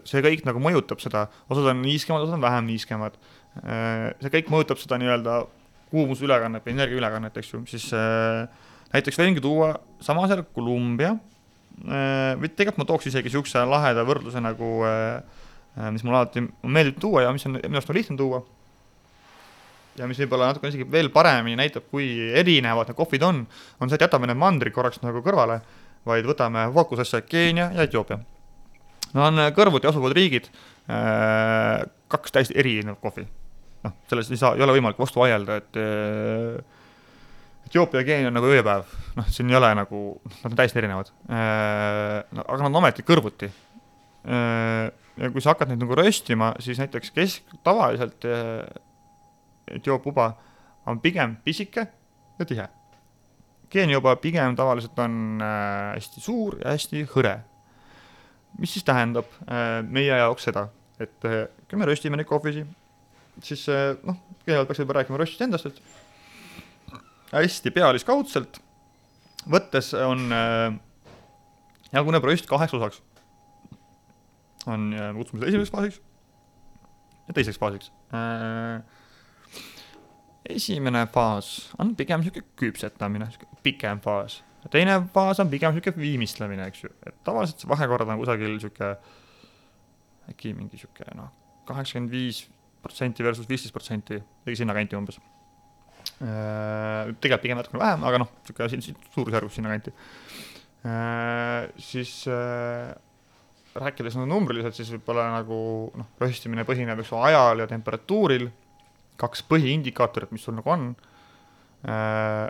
[0.10, 3.20] see kõik nagu mõjutab seda, osad on niiskemad, osad on vähem niiskemad.
[3.54, 5.36] see kõik mõjutab seda nii-öelda
[5.92, 7.86] kuumusülekannet või energiaülekannet, eks ju, siis
[8.92, 11.14] näiteks võingi tuua sama asja nagu Kolumbia
[11.82, 15.22] või tegelikult ma tooks isegi niisuguse laheda võrdluse nagu äh,
[15.78, 18.42] Äh, mis mulle alati meeldib tuua ja mis on minu arust on lihtne tuua.
[19.96, 22.08] ja mis võib-olla natuke isegi veel paremini näitab, kui
[22.40, 23.42] erinevad need kohvid on,
[23.80, 25.60] on see, et jätame need mandrid korraks nagu kõrvale,
[26.08, 28.18] vaid võtame fookusesse Keenia ja Etioopia.
[29.12, 30.48] Nad on kõrvuti asuvad riigid,
[30.92, 33.28] äh, kaks täiesti erinevat kohvi.
[33.84, 36.80] noh, sellest ei saa, ei ole võimalik vastu vaielda, et äh,
[37.68, 40.00] Etioopia Keenia on nagu ööpäev, noh, siin ei ole nagu,
[40.42, 41.12] nad on täiesti erinevad.
[41.30, 43.48] aga nad on ometi kõrvuti
[44.26, 48.28] ja kui sa hakkad neid nagu röstima, siis näiteks kesk, tavaliselt
[49.72, 50.28] Etioopia uba
[50.86, 51.88] on pigem pisike
[52.40, 52.68] ja tihe.
[53.72, 57.40] Keenia uba pigem tavaliselt on äh, hästi suur ja hästi hõre.
[58.60, 60.66] mis siis tähendab äh, meie jaoks seda,
[61.00, 62.66] et äh, kui me röstime neid kohvisi,
[63.42, 63.64] siis
[64.04, 65.80] noh, kõigepealt peaks võib-olla rääkima röstist endast, et
[67.32, 68.62] hästi pealiskaudselt
[69.50, 70.74] võttes on äh,
[71.92, 73.02] jaguneb röst kaheks osaks
[74.70, 76.02] on kutsumisel esimeseks faasiks
[77.28, 77.92] ja teiseks faasiks.
[78.14, 78.84] Äh,
[80.50, 83.28] esimene faas on pigem niisugune küpsetamine,
[83.64, 84.42] pikem faas.
[84.72, 88.96] teine faas on pigem niisugune viimistlemine, eks ju, et tavaliselt see vahekord on kusagil niisugune
[90.32, 91.32] äkki mingi niisugune noh,
[91.70, 92.46] kaheksakümmend viis
[92.82, 95.22] protsenti versus viisteist protsenti, mingi sinnakanti umbes.
[96.22, 99.94] Äh, tegelikult pigem natukene vähem, aga noh, niisugune suurusjärgus sinnakanti.
[100.86, 102.26] Äh, siis
[103.78, 105.58] rääkides nagu numbriliselt, siis võib-olla nagu
[105.98, 108.50] noh, röstimine põhineb, eks ju, ajal ja temperatuuril,
[109.22, 110.90] kaks põhiindikaatorit, mis sul nagu on.
[111.88, 112.50] Äh,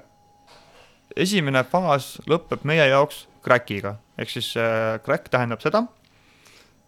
[1.15, 5.85] esimene faas lõpeb meie jaoks crack'iga, ehk siis äh, crack tähendab seda,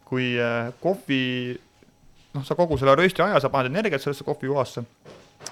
[0.09, 1.21] kui äh, kohvi,
[2.33, 4.85] noh, sa kogu selle rösti aja, sa paned energiat sellesse kohvijuhasse,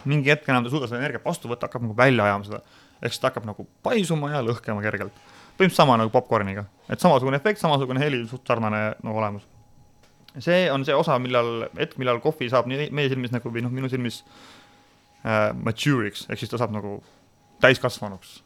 [0.09, 2.61] mingi hetk enam ta ei suuda seda energiat vastu võtta, hakkab nagu välja ajama seda,
[3.01, 5.15] ehk siis ta hakkab nagu paisuma ja lõhkema kergelt.
[5.57, 9.47] Põhimõtteliselt sama nagu popkorniga, et samasugune efekt, samasugune heli, suht sarnane nagu olemus.
[10.39, 13.71] see on see osa, millal, hetk, millal kohvi saab nii meie silmis nagu või noh,
[13.71, 14.21] minu silmis
[15.25, 17.01] äh, mature'iks, ehk siis ta saab nagu
[17.61, 18.39] täiskasvanuks.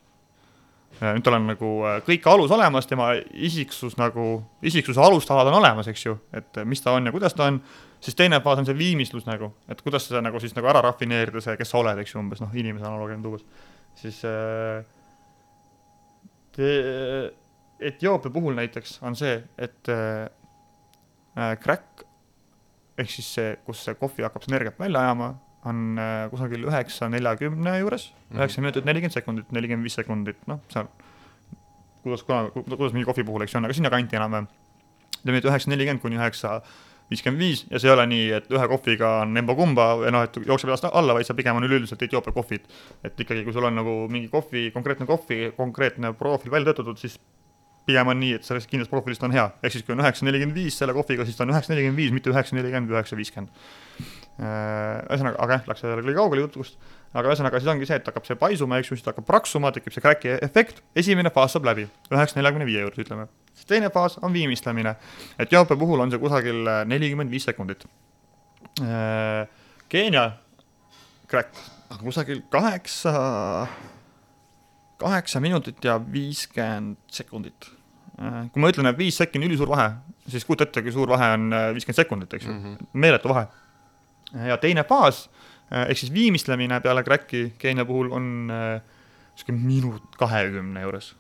[1.02, 1.14] Äh,.
[1.14, 5.88] nüüd tal on nagu äh, kõik alus olemas, tema isiksus nagu, isiksuse alustalad on olemas,
[5.92, 7.62] eks ju, et mis ta on ja kuidas ta on,
[8.04, 11.42] siis teine faas on see viimistlus nagu, et kuidas seda nagu siis nagu ära rafineerida,
[11.44, 13.46] see, kes sa oled, eks ju, umbes noh, inimese analoogia tuues,
[14.02, 14.84] siis äh,
[16.56, 20.28] et Etioopia puhul näiteks on see, et äh,
[21.36, 22.06] äh, crack
[22.98, 25.34] ehk siis see, kus see kohvi hakkab energiat välja ajama,
[25.68, 28.40] on äh, kusagil üheksa neljakümne juures, mhm.
[28.40, 30.88] üheksa minutit nelikümmend sekundit, nelikümmend viis sekundit, noh, seal
[32.06, 34.48] kuidas, kuna, kuidas mingi kohvi puhul, eks ju, on, aga sinnakanti enam-vähem.
[35.24, 36.60] ütleme, et üheksa nelikümmend kuni üheksa
[37.12, 40.38] viiskümmend viis ja see ei ole nii, et ühe kohviga on emba-kumba või noh, et
[40.42, 42.66] jookseb ennast alla, vaid see pigem on üleüldiselt Etioopia kohvid.
[43.06, 47.20] et ikkagi, kui sul on nagu mingi kohvi, konkreetne kohvi, konkreetne profiil välja töötatud, siis
[47.86, 50.58] pigem on nii, et sellest kindlast profiilist on hea, ehk siis kui on üheksa nelikümmend
[50.58, 53.66] viis selle kohviga, siis ta on üheksa nelikümmend viis, mitte üheksa nelikümmend või üheksa viiskümmend.
[54.36, 56.80] Äh, ühesõnaga, aga jah, läks jälle liiga kaugele jutust,
[57.14, 59.72] aga ühesõnaga siis ongi see, et hakkab see paisuma, eks ju, siis ta hakkab praksuma,
[59.76, 63.30] tekib see crack'i efekt, esimene faas saab läbi, üheksa neljakümne viie juures ütleme
[63.68, 64.96] teine faas on viimistlemine.
[65.40, 67.86] Etioopia puhul on see kusagil äh, nelikümmend viis sekundit.
[68.82, 69.48] Äh,
[69.90, 70.32] Keenia
[71.30, 71.58] crack
[72.02, 73.14] kusagil kaheksa,
[74.98, 77.72] kaheksa minutit ja viiskümmend sekundit.
[78.22, 79.92] Äh, kui ma ütlen, et viis sekki on ülisuur vahe,
[80.28, 83.48] siis kujuta ette, kui suur vahe on viiskümmend sekundit, eks ju mm -hmm., meeletu vahe.
[84.48, 85.30] ja teine faas
[85.72, 91.16] ehk siis viimistlemine peale crack'i Keenia puhul on niisugune minut kahekümne juures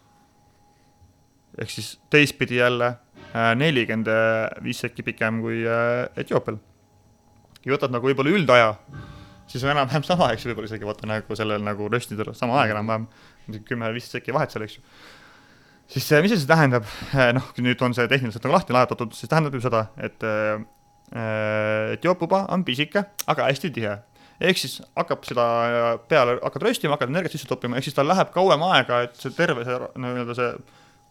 [1.61, 4.09] ehk siis teistpidi jälle äh, nelikümmend
[4.63, 6.59] viis sekki pikem kui äh, Etioopial.
[7.63, 8.71] kui võtad nagu võib-olla üldaja,
[9.49, 12.75] siis on enam-vähem sama, eks ju, võib-olla isegi vaata nagu sellel nagu röstidel sama aeg
[12.75, 13.07] enam-vähem,
[13.65, 14.83] kümme-viisteist sekki vahet seal, eks ju.
[15.95, 16.85] siis mis see siis tähendab,
[17.39, 20.29] noh, nüüd on see tehniliselt nagu lahti lajatatud, siis tähendab ju seda, et
[21.15, 23.97] et joopuba on pisike, aga hästi tihe
[24.41, 25.45] ehk siis hakkab seda
[26.09, 29.33] peale, hakkad röstima, hakkad energiat sisse toppima, ehk siis tal läheb kauem aega, et see
[29.35, 30.49] terve see nii-öelda see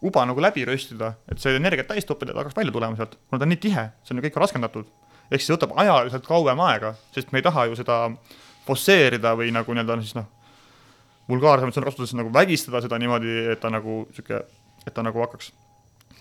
[0.05, 3.41] uba nagu läbi röstida, et see energiat täis toppida, et hakkaks välja tulema sealt, kuna
[3.41, 4.87] ta on nii tihe, see on ju kõik raskendatud.
[5.31, 7.99] ehk siis võtab ajaliselt kauem aega, sest me ei taha ju seda
[8.67, 10.27] fosseerida või nagu nii-öelda siis noh,
[11.29, 14.43] vulgaarsemalt sõna kasutades nagu vägistada seda niimoodi, et ta nagu sihuke,
[14.85, 15.51] et ta nagu hakkaks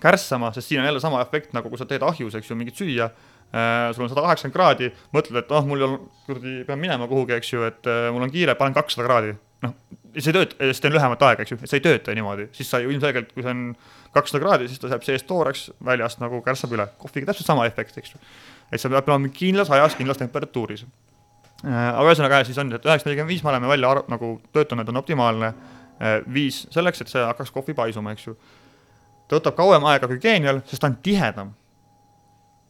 [0.00, 2.80] kärssama, sest siin on jälle sama efekt, nagu kui sa teed ahjus, eks ju, mingit
[2.80, 3.10] süüa
[3.54, 5.92] Äh, sul on sada kaheksakümmend kraadi, mõtled, et oh, mul on,
[6.26, 9.36] kuradi, pean minema kuhugi, eks ju, et äh, mul on kiire, panen kakssada kraadi.
[9.62, 9.76] noh,
[10.18, 12.68] see ei tööta, siis teen lühemat aega, eks ju, et see ei tööta niimoodi, siis
[12.70, 13.62] sa ju ilmselgelt, kui see on
[14.14, 16.86] kakssada kraadi, siis ta jääb seest tooreks, väljast nagu kärssab üle.
[16.98, 18.20] kohviga täpselt sama efekt, eks ju.
[18.70, 20.84] et see peab olema kindlas ajas, kindlas temperatuuris.
[21.64, 25.02] Äh, aga ühesõnaga siis on, et üheksa nelikümmend viis me oleme välja nagu töötanud, on
[25.02, 25.54] optimaalne
[26.34, 28.32] viis selleks, et see hakkaks kohvi paisuma, eks ju.
[29.28, 31.52] ta võtab kauem aega kui geenial, sest ta on tihedam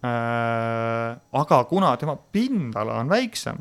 [0.05, 3.57] Äh, aga kuna tema pindala on väiksem,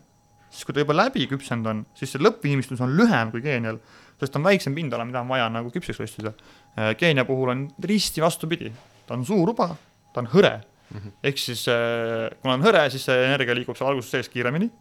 [0.53, 3.79] siis kui ta juba läbi küpsenud on, siis see lõppviimistlus on lühem kui geenial,
[4.21, 6.35] sest on väiksem pindala, mida on vaja nagu küpseks röstida.
[6.77, 8.71] Äh, geenia puhul on risti vastupidi,
[9.07, 9.73] ta on suur uba,
[10.13, 11.17] ta on hõre mm -hmm.
[11.23, 14.71] ehk siis äh, kuna on hõre, siis see energia liigub seal alguses sees kiiremini.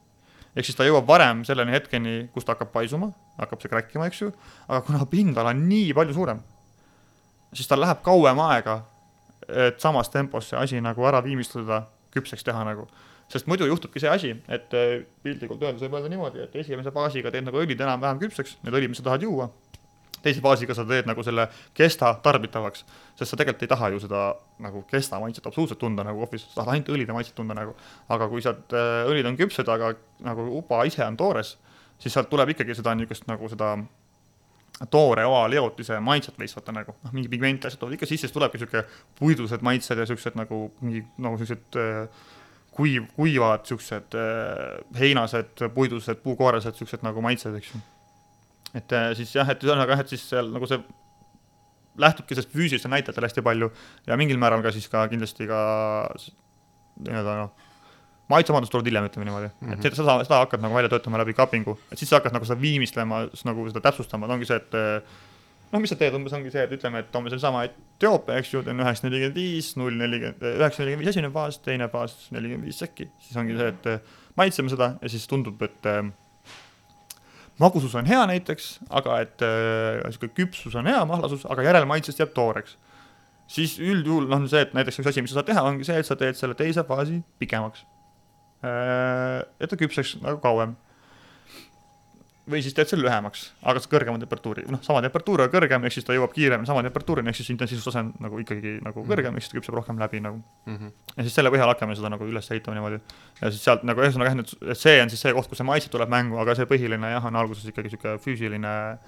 [0.57, 4.20] ehk siis ta jõuab varem selleni hetkeni, kus ta hakkab paisuma, hakkab see kräkkima, eks
[4.20, 4.32] ju,
[4.69, 6.43] aga kuna pindala on nii palju suurem,
[7.53, 8.82] siis tal läheb kauem aega
[9.49, 11.82] et samas tempos see asi nagu ära viimistleda,
[12.15, 12.86] küpseks teha nagu.
[13.32, 17.32] Sest muidu juhtubki see asi, et eh, piltlikult öeldes võib öelda niimoodi, et esimese faasiga
[17.32, 19.48] teed nagu õlid enam-vähem küpseks, need õlid, mis sa tahad juua,
[20.22, 22.84] teise faasiga sa teed nagu selle kesta tarbitavaks,
[23.18, 24.26] sest sa tegelikult ei taha ju seda
[24.62, 27.74] nagu kesta maitset absoluutselt tunda nagu kohvis, sa tahad ainult õlide maitset tunda nagu.
[28.12, 29.94] aga kui sealt äh, õlid on küpsed, aga
[30.26, 31.56] nagu uba ise on toores,
[32.02, 33.74] siis sealt tuleb ikkagi seda niisugust nagu seda
[34.90, 38.60] toore oaleotise maitset veits vaata nagu, noh, mingi pigmente asjad tulevad ikka sisse, siis tulebki
[38.62, 38.84] sihuke
[39.18, 42.22] puidused maitsed ja siuksed nagu mingi nagu siuksed äh,
[42.73, 47.81] kuiv, kuivad siuksed äh, heinased, puidused, puukoorased siuksed nagu maitsed, eks ju.
[48.74, 50.81] et äh, siis jah, et ühesõnaga jah, et siis seal nagu see
[52.01, 53.69] lähtubki sellest füüsilisest näitajatel hästi palju
[54.07, 55.61] ja mingil määral ka siis ka kindlasti ka
[57.03, 57.69] nii-öelda noh
[58.32, 59.86] maitseomadused tulevad hiljem, ütleme niimoodi mm, -hmm.
[59.86, 62.61] et seda, seda hakkad nagu välja töötama läbi kapingu, et siis sa hakkad nagu seda
[62.61, 64.78] viimistlema, nagu seda täpsustama, et ongi see, et
[65.73, 68.62] noh, mis sa teed, umbes ongi see, et ütleme, et toome sellesama Etioopia, eks ju,
[68.66, 72.82] teen üheksa nelikümmend viis, null nelikümmend, üheksa nelikümmend viis esimene faas, teine faas nelikümmend viis
[72.85, 76.03] sekki, siis ongi see, et maitseme seda ja siis tundub, et äh,
[77.62, 82.36] magusus on hea näiteks, aga et niisugune äh, küpsus on hea, mahlasus, aga järelmaitsest jääb
[82.36, 82.77] tooreks.
[83.53, 86.09] siis üldjuhul noh, see, et näiteks üks asi, mis sa saad teha, ongi see, et
[86.09, 87.86] sa teed selle teise faasi pikemaks
[88.62, 90.77] Äh, et ta küpseks nagu kauem.
[92.51, 96.06] Või siis teed selle lühemaks, aga kõrgema temperatuuri, noh, sama temperatuur, aga kõrgem, ehk siis
[96.06, 99.12] ta jõuab kiiremini sama temperatuurini, ehk siis intensiivsustase on nagu ikkagi nagu mm -hmm.
[99.12, 100.77] kõrgem, ehk siis ta küpseb rohkem läbi nagu mm.
[100.77, 100.93] -hmm.
[101.16, 102.98] ja siis selle põhjal hakkame seda nagu üles ehitama niimoodi.
[103.40, 105.89] ja siis sealt nagu ühesõnaga jah, et see on siis see koht, kus see maitse
[105.89, 108.98] tuleb mängu, aga see põhiline jah, on alguses ikkagi sihuke füüsiline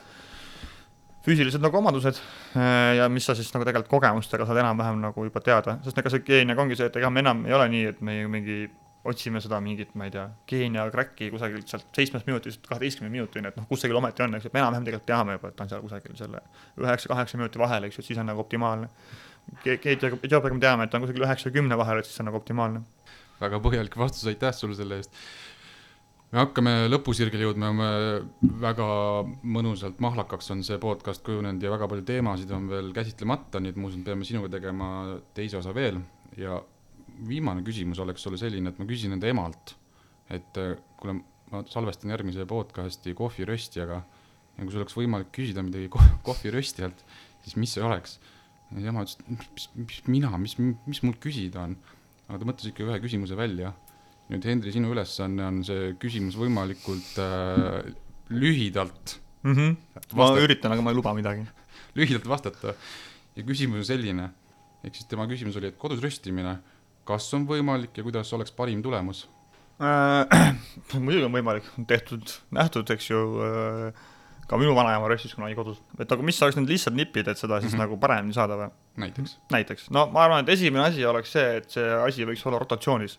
[1.25, 2.15] füüsilised nagu omadused
[2.55, 6.11] äh, ja mis sa siis nagu tegelikult kogemustega saad enam-vähem nagu juba teada, sest ega
[6.11, 8.59] see geeniaga ongi see, et ega me enam ei ole nii, et me mingi
[9.05, 13.59] otsime seda mingit, ma ei tea, Keenia crack'i kusagilt sealt seitsmest minutist kaheteistkümne minutini, et
[13.61, 15.85] noh, kusagil ometi on, eks, et me enam-vähem tegelikult teame juba, et ta on seal
[15.85, 16.41] kusagil selle
[16.81, 18.89] üheksa-kaheksa minuti vahel, eks ju, et siis on nagu optimaalne.
[19.69, 22.41] Etioopiaga me teame, et ta on kusagil üheksa ja kümne vahel, et siis on nagu
[22.41, 22.85] optimaalne.
[23.41, 25.13] väga põhjalik vastus, aitäh sulle selle eest.
[26.33, 27.91] me hakkame lõpusirgele jõudma, me
[28.63, 28.87] väga
[29.45, 33.77] mõnusalt mahlakaks on see podcast kujunenud ja väga palju teemasid on veel käsitlemata, nii et
[33.77, 34.89] ma usun, peame sinuga tegema
[35.37, 36.01] teise osa veel
[36.41, 36.63] ja
[37.29, 39.75] viimane küsimus oleks sulle selline, et ma küsin enda emalt,
[40.33, 41.21] et äh, kuule,
[41.53, 44.01] ma salvestan järgmise podcast'i kohviröstijaga
[44.55, 45.91] ja kui sul oleks võimalik küsida midagi
[46.27, 47.05] kohviröstijalt,
[47.45, 48.19] siis mis see oleks?
[48.75, 51.77] ja ema ütles, et mis, mis mina, mis, mis mul küsida on.
[52.27, 53.75] aga ta mõtles ikka ühe küsimuse välja.
[54.33, 57.93] nüüd Hendri, sinu ülesanne on see küsimus võimalikult äh,
[58.33, 59.53] lühidalt mm.
[59.53, 59.77] -hmm.
[60.17, 61.45] ma üritan, aga ma ei luba midagi.
[61.99, 62.75] lühidalt vastata
[63.37, 64.31] ja küsimus on selline,
[64.83, 66.57] ehk siis tema küsimus oli, et kodus röstimine
[67.09, 69.27] kas on võimalik ja kuidas oleks parim tulemus
[69.83, 70.55] äh,?
[71.05, 74.05] muidugi on võimalik, tehtud, nähtud, eks ju äh,
[74.49, 77.61] ka minu vanaema röstis kunagi kodus, et aga mis oleks need lihtsad nipid, et seda
[77.61, 77.85] siis mm -hmm.
[77.87, 78.71] nagu paremini saada või?
[79.07, 79.39] näiteks?
[79.53, 83.19] näiteks, no ma arvan, et esimene asi oleks see, et see asi võiks olla rotatsioonis.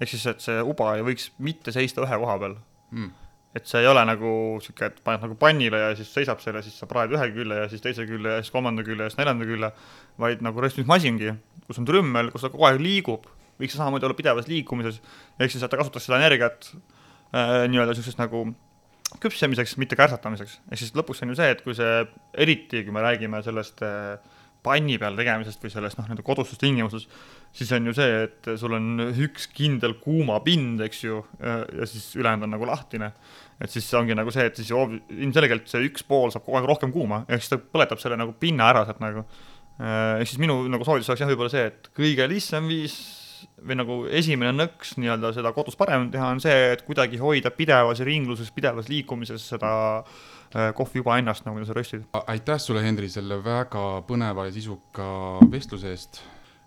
[0.00, 2.56] ehk siis, et see uba ei võiks mitte seista ühe koha peal
[2.90, 3.21] mm
[3.54, 4.32] et see ei ole nagu
[4.64, 7.68] sihuke, et paned nagu pannile ja siis seisab selle, siis sa praed ühe külje ja
[7.68, 9.72] siis teise külje ja siis kolmanda külje ja siis neljanda külje,
[10.22, 11.34] vaid nagu röstimismasingi
[11.72, 13.26] kus on trümmel, kus ta kogu aeg liigub,
[13.60, 15.00] võiks samamoodi olla pidevas liikumises,
[15.38, 18.44] ehk siis, et ta kasutaks seda energiat äh, nii-öelda niisugusest nagu
[19.22, 20.58] küpsemiseks, mitte kärsatamiseks.
[20.70, 22.04] ehk siis lõpuks on ju see, et kui see,
[22.44, 24.16] eriti kui me räägime sellest äh,
[24.64, 27.08] panni peal tegemisest või sellest noh, nende kodustes tingimustes,
[27.52, 32.48] siis on ju see, et sul on üks kindel kuumapind, eks ju, ja siis ülejäänud
[32.48, 33.12] on nagu lahtine.
[33.62, 36.92] et siis ongi nagu see, et siis ilmselgelt see üks pool saab kogu aeg rohkem
[36.92, 39.26] kuuma, ehk siis ta põletab selle nagu pinna ära sealt nagu.
[39.78, 42.96] ehk siis minu nagu soovitus oleks jah, võib-olla see, et kõige lihtsam viis
[43.62, 48.02] või nagu esimene nõks nii-öelda seda kodus parem teha on see, et kuidagi hoida pidevas
[48.06, 52.06] ringluses, pidevas liikumises seda äh, kohvi juba ennast, nagu sa röstid.
[52.26, 55.08] aitäh sulle, Henri, selle väga põneva ja sisuka
[55.52, 56.22] vestluse eest.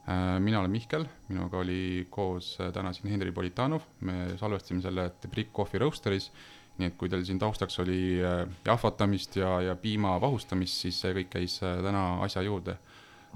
[0.06, 5.07] Äh, mina olen Mihkel, minuga oli koos äh, täna siin Henri Politanov, me salvestasime selle
[5.22, 6.30] The Brick Coffee Roasteris,
[6.77, 11.32] nii et kui teil siin taustaks oli jahvatamist ja, ja piima vahustamist, siis see kõik
[11.38, 12.76] käis täna asja juurde.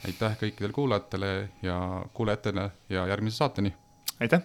[0.05, 1.33] Aitäh kõikidele kuulajatele
[1.63, 1.79] ja
[2.13, 3.73] kuulajatele ja järgmise saateni.
[4.19, 4.43] aitäh